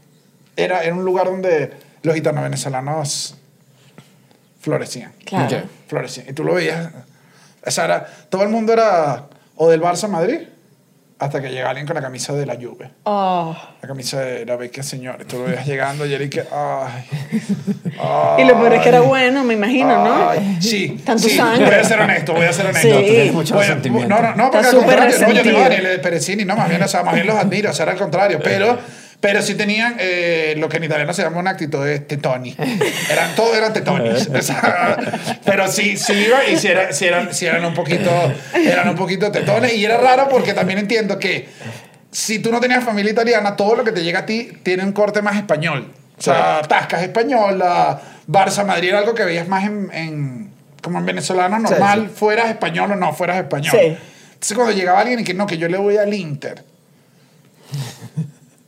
[0.55, 1.72] era en un lugar donde
[2.04, 3.36] los gitanos venezolanos
[4.62, 5.58] florecían Claro.
[5.58, 5.64] Ok.
[5.88, 6.89] florecían y tú lo veías
[7.66, 9.26] o sea era- todo el mundo era
[9.56, 10.39] o del Barça Madrid
[11.20, 13.56] hasta que llega alguien con la camisa de la Juve Oh.
[13.82, 17.04] la camisa de la Vecchia Señores tú lo veías llegando y era y que ay,
[18.00, 20.30] ay Y lo peor es que era bueno, me imagino, ¿no?
[20.30, 21.02] Ay, sí.
[21.04, 21.36] Tanto sí.
[21.36, 21.66] sangre.
[21.66, 23.00] Voy a ser honesto, voy a ser honesto.
[23.00, 23.32] Sí.
[23.34, 24.08] Mucho Voy a- resentimiento.
[24.10, 26.70] No, no, no, porque al contrario, no, yo tengo a Daniel de Perecini, no, más
[26.70, 28.78] bien, o sea, más bien los admiro, o sea, era al contrario, pero,
[29.20, 32.55] pero sí tenían eh, lo que en italiano se llama una actitud de tetoni.
[33.11, 34.30] Eran, todos eran tetonis.
[34.34, 34.97] O sea,
[35.43, 38.11] pero sí, sí iba y sí, era- sí eran, sí eran un poquito,
[38.53, 41.47] eran un poquito tetones y era raro porque también entiendo que
[42.11, 44.91] si tú no tenías familia italiana, todo lo que te llega a ti tiene un
[44.93, 45.91] corte más español.
[46.18, 50.51] O sea, Tasca es española, Barça Madrid era algo que veías más en, en-
[50.82, 53.72] como en venezolano normal, fueras español o no fueras español.
[54.34, 56.63] Entonces cuando llegaba alguien y que no, que yo le voy al Inter.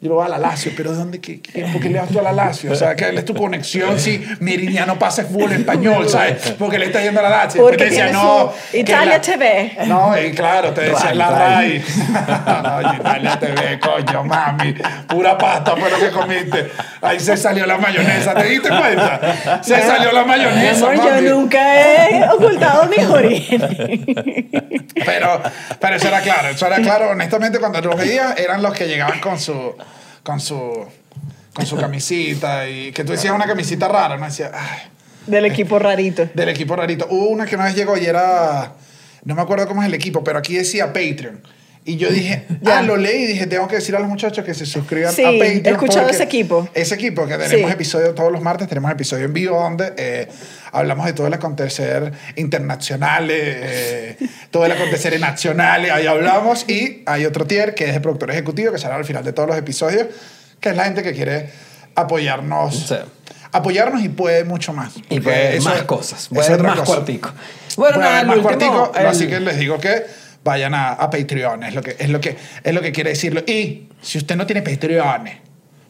[0.02, 1.20] Yo le voy a la Lazio, pero ¿de dónde?
[1.20, 2.72] ¿Qué, qué, ¿Por qué le vas tú a la Lazio?
[2.72, 6.56] O sea, ¿cuál es tu conexión si Meridiano pasa fútbol español, ¿sabes?
[6.58, 7.62] Porque le está yendo a la Lazio.
[7.62, 9.78] Porque te tiene no, Italia la- TV.
[9.88, 11.80] no, y claro, te decía la Rai.
[11.80, 12.84] RAI.
[12.84, 14.74] no, Italia TV, coño, mami.
[15.10, 16.72] Pura pasta fue lo que comiste.
[17.02, 19.64] Ahí se salió la mayonesa, ¿te diste cuenta?
[19.64, 23.70] Se salió la Mi mayonesa, amor, yo nunca he ocultado mis orígenes.
[25.06, 25.42] Pero,
[25.80, 27.10] pero eso era claro, eso era claro.
[27.12, 29.76] Honestamente, cuando los veías, eran los que llegaban con su,
[30.24, 30.86] con su,
[31.54, 34.26] con su camisita y que tú decías una camisita rara, ¿no?
[34.26, 34.80] Decía, ay,
[35.26, 36.28] Del equipo rarito.
[36.34, 37.08] del equipo rarito.
[37.10, 38.74] Hubo una que una vez llegó y era,
[39.24, 41.42] no me acuerdo cómo es el equipo, pero aquí decía Patreon.
[41.86, 42.80] Y yo dije, Ya.
[42.80, 45.24] ah, lo leí y dije, tengo que decir a los muchachos que se suscriban Sí,
[45.24, 45.66] a Patreon.
[45.66, 46.70] he escuchado ese equipo.
[46.74, 47.74] Ese equipo, que tenemos Sí.
[47.74, 50.28] episodios todos los martes, tenemos episodios en vivo donde eh,
[50.72, 54.18] hablamos de todo el acontecer internacional, eh,
[54.52, 56.70] todo el acontecer nacional, ahí hablamos.
[56.70, 59.48] Y hay otro tier que es de productor ejecutivo, que será al final de todos
[59.50, 60.08] los episodios,
[60.60, 61.50] que es la gente que quiere
[61.96, 62.88] apoyarnos.
[62.88, 62.96] Sí.
[63.52, 64.94] apoyarnos y puede mucho más.
[65.10, 66.28] Y puede eso- más cosas.
[66.28, 66.86] Puede más cosa.
[66.86, 67.32] cuartico.
[67.78, 70.04] Bueno, Puede nada, el más último, cuartico, el- así que les digo que
[70.50, 73.42] vayan a, a Patreon, es lo, que, es, lo que, es lo que quiere decirlo.
[73.46, 75.30] Y si usted no tiene Patreon,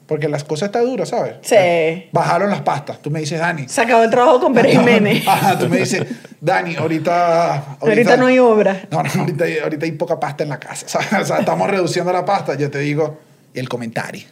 [0.06, 1.36] porque las cosas están duras, ¿sabes?
[1.42, 2.10] Sí.
[2.12, 3.02] Bajaron las pastas.
[3.02, 3.70] Tú me dices, Dani.
[3.70, 5.24] Se acabó el trabajo con Pérez Jiménez.
[5.28, 6.06] Ajá, tú me dices,
[6.42, 8.82] Dani, ahorita, Ahorita no hay obra.
[8.92, 10.86] No, no, ahorita, ahorita hay poca pasta en la casa.
[10.86, 12.56] O sea, o sea, estamos reduciendo la pasta.
[12.56, 13.18] Yo te digo,
[13.54, 14.24] el comentario.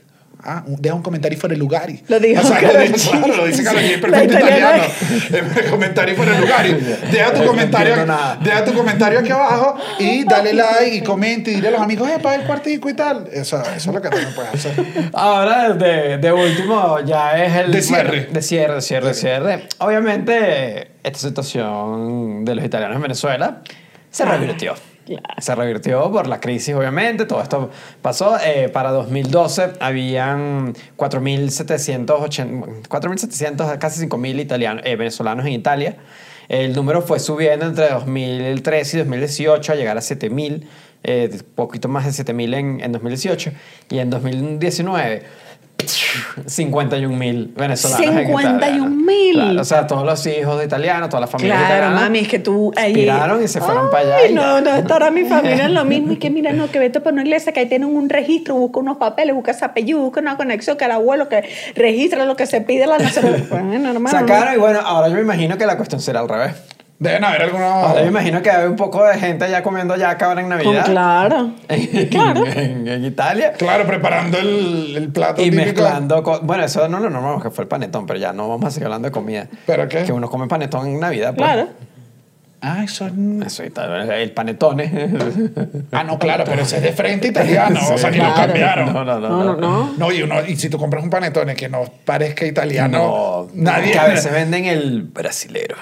[0.44, 1.90] Ah, un- deja un comentario fuera de lugar.
[2.08, 4.84] Lo dijo o sea, lo dice, claro, lo dice Karol G, La perfecto italiano.
[5.64, 6.66] El comentario fuera de lugar.
[7.12, 7.96] Deja tu No comentario,
[8.42, 12.08] deja tu comentario aquí abajo y dale like y comenta y dile a los amigos,
[12.10, 13.28] eh, para el cuartico y tal.
[13.34, 14.86] Eso, eso es lo que también puedes hacer.
[15.14, 17.72] Ahora, de, de último, ya es el...
[17.72, 18.08] De cierre.
[18.20, 19.68] bueno, de cierre, de cierre, de cierre.
[19.80, 23.62] Obviamente, esta situación de los italianos en Venezuela
[24.12, 24.76] se Ah, revirtió.
[25.08, 25.42] Claro.
[25.42, 27.26] Se revirtió por la crisis, obviamente.
[27.26, 27.70] Todo esto
[28.02, 28.38] pasó.
[28.44, 35.98] Eh, para 2012 habían 4.780, 4.700, casi 5.000 italianos, eh, venezolanos en Italia.
[36.50, 40.66] El número fue subiendo entre 2013 y 2018 a llegar a 7.000,
[41.04, 43.52] eh, poquito más de 7.000 en, en 2018.
[43.90, 45.24] Y en 2019,
[45.78, 48.08] 51.000 venezolanos.
[48.08, 48.82] en Italia.
[48.82, 49.34] 51.000.
[49.34, 52.02] Claro, o sea, todos los hijos de italianos, todas las familias Claro, italianas.
[52.02, 52.90] mami, es que tú ahí.
[52.92, 56.14] Inspiraron y se fueron para allá No, no, estará mi familia en lo mismo.
[56.14, 58.80] Y que mira, no, que vete por una iglesia, que ahí tienen un registro, busca
[58.80, 62.46] unos papeles, busca ese apellido, busca una conexión, que el abuelo que registra lo que
[62.46, 63.28] se pide la nación.
[63.50, 64.10] Bueno, hermano.
[64.10, 66.54] Sacaron y bueno, ahora yo me imagino que la cuestión será al revés.
[67.00, 67.68] Deben haber algunos...
[67.68, 70.50] Ahora yo me imagino que hay un poco de gente ya comiendo yaca ahora en
[70.50, 70.86] Con- Navidad.
[70.86, 71.52] claro.
[71.70, 72.46] En, Claro.
[72.48, 73.54] en- en Italia.
[73.54, 75.64] Claro, preparando el, el plato Y típico.
[75.64, 76.48] mezclando con...
[76.48, 78.86] Bueno, eso no lo normal, que fue el panetón, pero ya no vamos a seguir
[78.86, 79.48] hablando de comida.
[79.68, 80.04] ¿Pero qué?
[80.06, 81.36] Que uno come panetón en Navidad.
[81.38, 81.48] pues.
[81.52, 81.68] Claro.
[82.60, 83.60] Ah, eso es...
[83.60, 84.92] El panetone.
[85.92, 87.80] Ah, no, claro, pero ese es de frente italiano.
[87.94, 88.92] o sea, ni lo cambiaron.
[88.92, 89.30] No, no, no.
[89.30, 89.94] No, no, no.
[89.96, 93.92] No, y, uno, y si tú compras un panetone que no parezca italiano, nadie.
[93.92, 95.76] Que a veces venden el brasilero.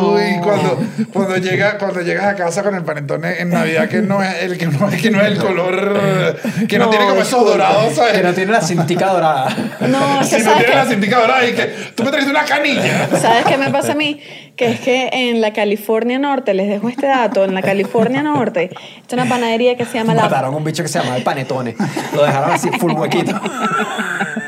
[0.00, 0.78] Uy, cuando,
[1.12, 4.58] cuando, llega, cuando llegas a casa con el panetone en Navidad que no es el,
[4.58, 6.38] que no, que no es el color,
[6.68, 8.14] que no, No, tiene como esos dorados, ¿sabes?
[8.14, 9.56] Que no tiene la cintica dorada.
[9.80, 11.62] No, es Si que no sabes tiene la que, cintica dorada y que
[11.94, 13.08] tú me trajiste una canilla.
[13.20, 14.20] ¿Sabes qué me pasa a mí?
[14.56, 18.70] Que es que en la California Norte, les dejo este dato, en la California Norte,
[19.00, 21.24] está una panadería que se llama La Mataron a un bicho que se llamaba el
[21.24, 21.74] panetone.
[22.14, 23.32] Lo dejaron así full huequito.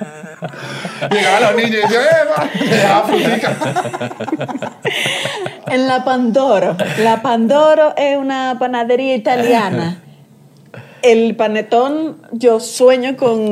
[1.11, 1.95] Llegaban los niños y
[2.69, 3.57] decían, frutica.
[5.69, 6.77] En la Pandoro.
[6.99, 10.01] La Pandoro es una panadería italiana.
[11.03, 13.51] El panetón, yo sueño con.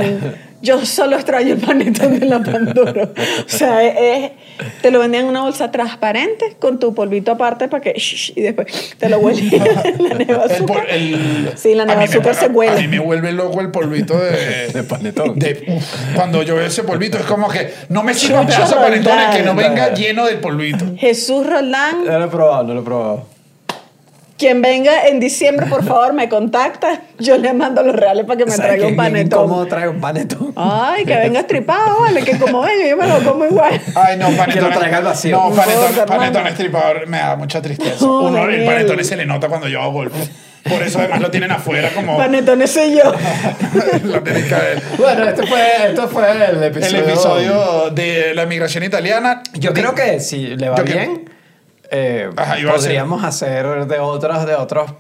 [0.63, 3.13] Yo solo extraño el panetón de la Pandoro.
[3.13, 4.31] O sea, es,
[4.83, 7.93] te lo vendían en una bolsa transparente con tu polvito aparte para que.
[7.95, 9.43] shh, y después te lo huele
[9.99, 10.87] la neva El, pol- azúcar.
[10.91, 12.73] el- Sí, la neva me azúcar pega- se huele.
[12.73, 15.39] A mí me vuelve loco el polvito de, De panetón.
[15.39, 15.85] de- uf,
[16.15, 19.37] cuando yo veo ese polvito, es como que no me sirva pedazo de panetón el
[19.37, 20.85] que no venga lleno del polvito.
[20.97, 23.34] Jesús Roldán, No lo he probado, no lo he probado.
[24.45, 27.01] Quien venga en diciembre, por favor, me contacta.
[27.19, 29.45] Yo le mando los reales para que me ¿Sabes traiga un bien panetón.
[29.45, 30.53] incómodo traer un panetón?
[30.55, 33.81] Ay, que venga estripado, vale, que como venga, yo me lo como igual.
[33.95, 34.53] Ay, no, panetón.
[34.53, 35.37] Que lo traiga al vacío.
[35.49, 35.55] No,
[36.07, 38.05] panetón, estripador me da mucha tristeza.
[38.05, 40.31] No, Uno, el panetón se le nota cuando yo hago golpes.
[40.69, 42.17] Por eso además lo tienen afuera como...
[42.19, 43.03] Panetones soy yo.
[44.05, 44.83] la tienen que ver.
[44.99, 46.99] Bueno, este fue, esto fue el El episodio.
[47.01, 49.43] episodio de la migración italiana.
[49.55, 51.31] Yo creo que si le va Yo que- bien,
[51.91, 54.93] eh, Ajá, podríamos hacer de otros, de otros.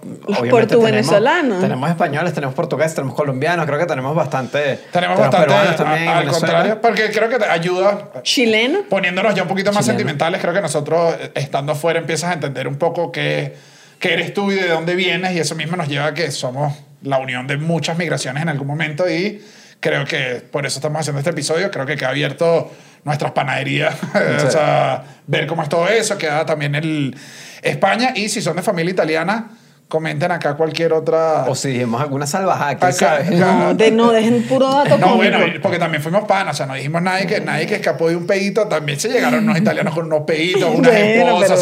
[0.51, 1.61] portuvenezolanos.
[1.61, 4.79] Tenemos, tenemos españoles, tenemos portugueses, tenemos colombianos, creo que tenemos bastante.
[4.93, 8.81] Tenemos bastante, peruanos también a- al contrario, porque creo que te ayuda Chileno.
[8.89, 9.99] poniéndonos ya un poquito más Chileno.
[9.99, 13.55] sentimentales, creo que nosotros eh, estando afuera empiezas a entender un poco qué,
[13.99, 16.75] qué eres tú y de dónde vienes y eso mismo nos lleva a que somos
[17.03, 19.43] la unión de muchas migraciones en algún momento y
[19.81, 22.73] creo que por eso estamos haciendo este episodio, creo que queda abierto
[23.05, 23.95] nuestras panaderías,
[24.47, 27.17] o sea, ver cómo es todo eso, queda también el
[27.63, 29.51] España y si son de familia italiana,
[29.89, 31.45] comenten acá cualquier otra...
[31.47, 33.25] O si dijimos alguna salvajada, quién sabe.
[33.37, 35.17] No, de, no, dejen puro dato No, cómico.
[35.17, 38.17] bueno, porque también fuimos panas, o sea, no dijimos nadie que, nadie que escapó de
[38.17, 41.57] un pedito, también se llegaron unos italianos con unos peditos, unas Bueno, esposas, pero- o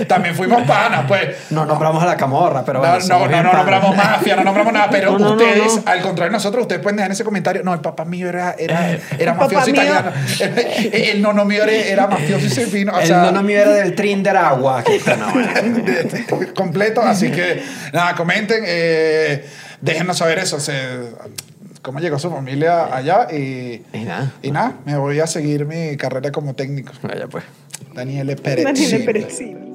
[0.00, 1.28] sea, también fuimos panas, pues.
[1.50, 3.04] No nombramos a la camorra, pero No, bueno.
[3.08, 5.82] no, no, nombramos mafia, no nombramos nada, pero No, no, no, ustedes, no.
[5.86, 8.90] al contrario de nosotros, ustedes pueden dejar ese comentario, no, el papá mío era, era,
[8.90, 9.82] era El papá mafioso mío.
[9.82, 13.42] italiano, el, el nono mío era, era mafioso y se vino, o El sea, nono
[13.42, 14.82] mío era del trin de Aragua.
[14.84, 16.52] que está, no, bueno.
[16.54, 17.62] completo, así que
[17.92, 19.44] nada, comenten, eh,
[19.80, 21.10] déjenos saber eso, se-
[21.82, 24.32] cómo llegó su familia allá y, Y nada.
[24.42, 26.92] y nada, me voy a seguir mi carrera como técnico.
[27.02, 27.44] Vaya pues.
[27.94, 28.64] Daniele Pérez.
[28.64, 29.68] Daniele Perezzini.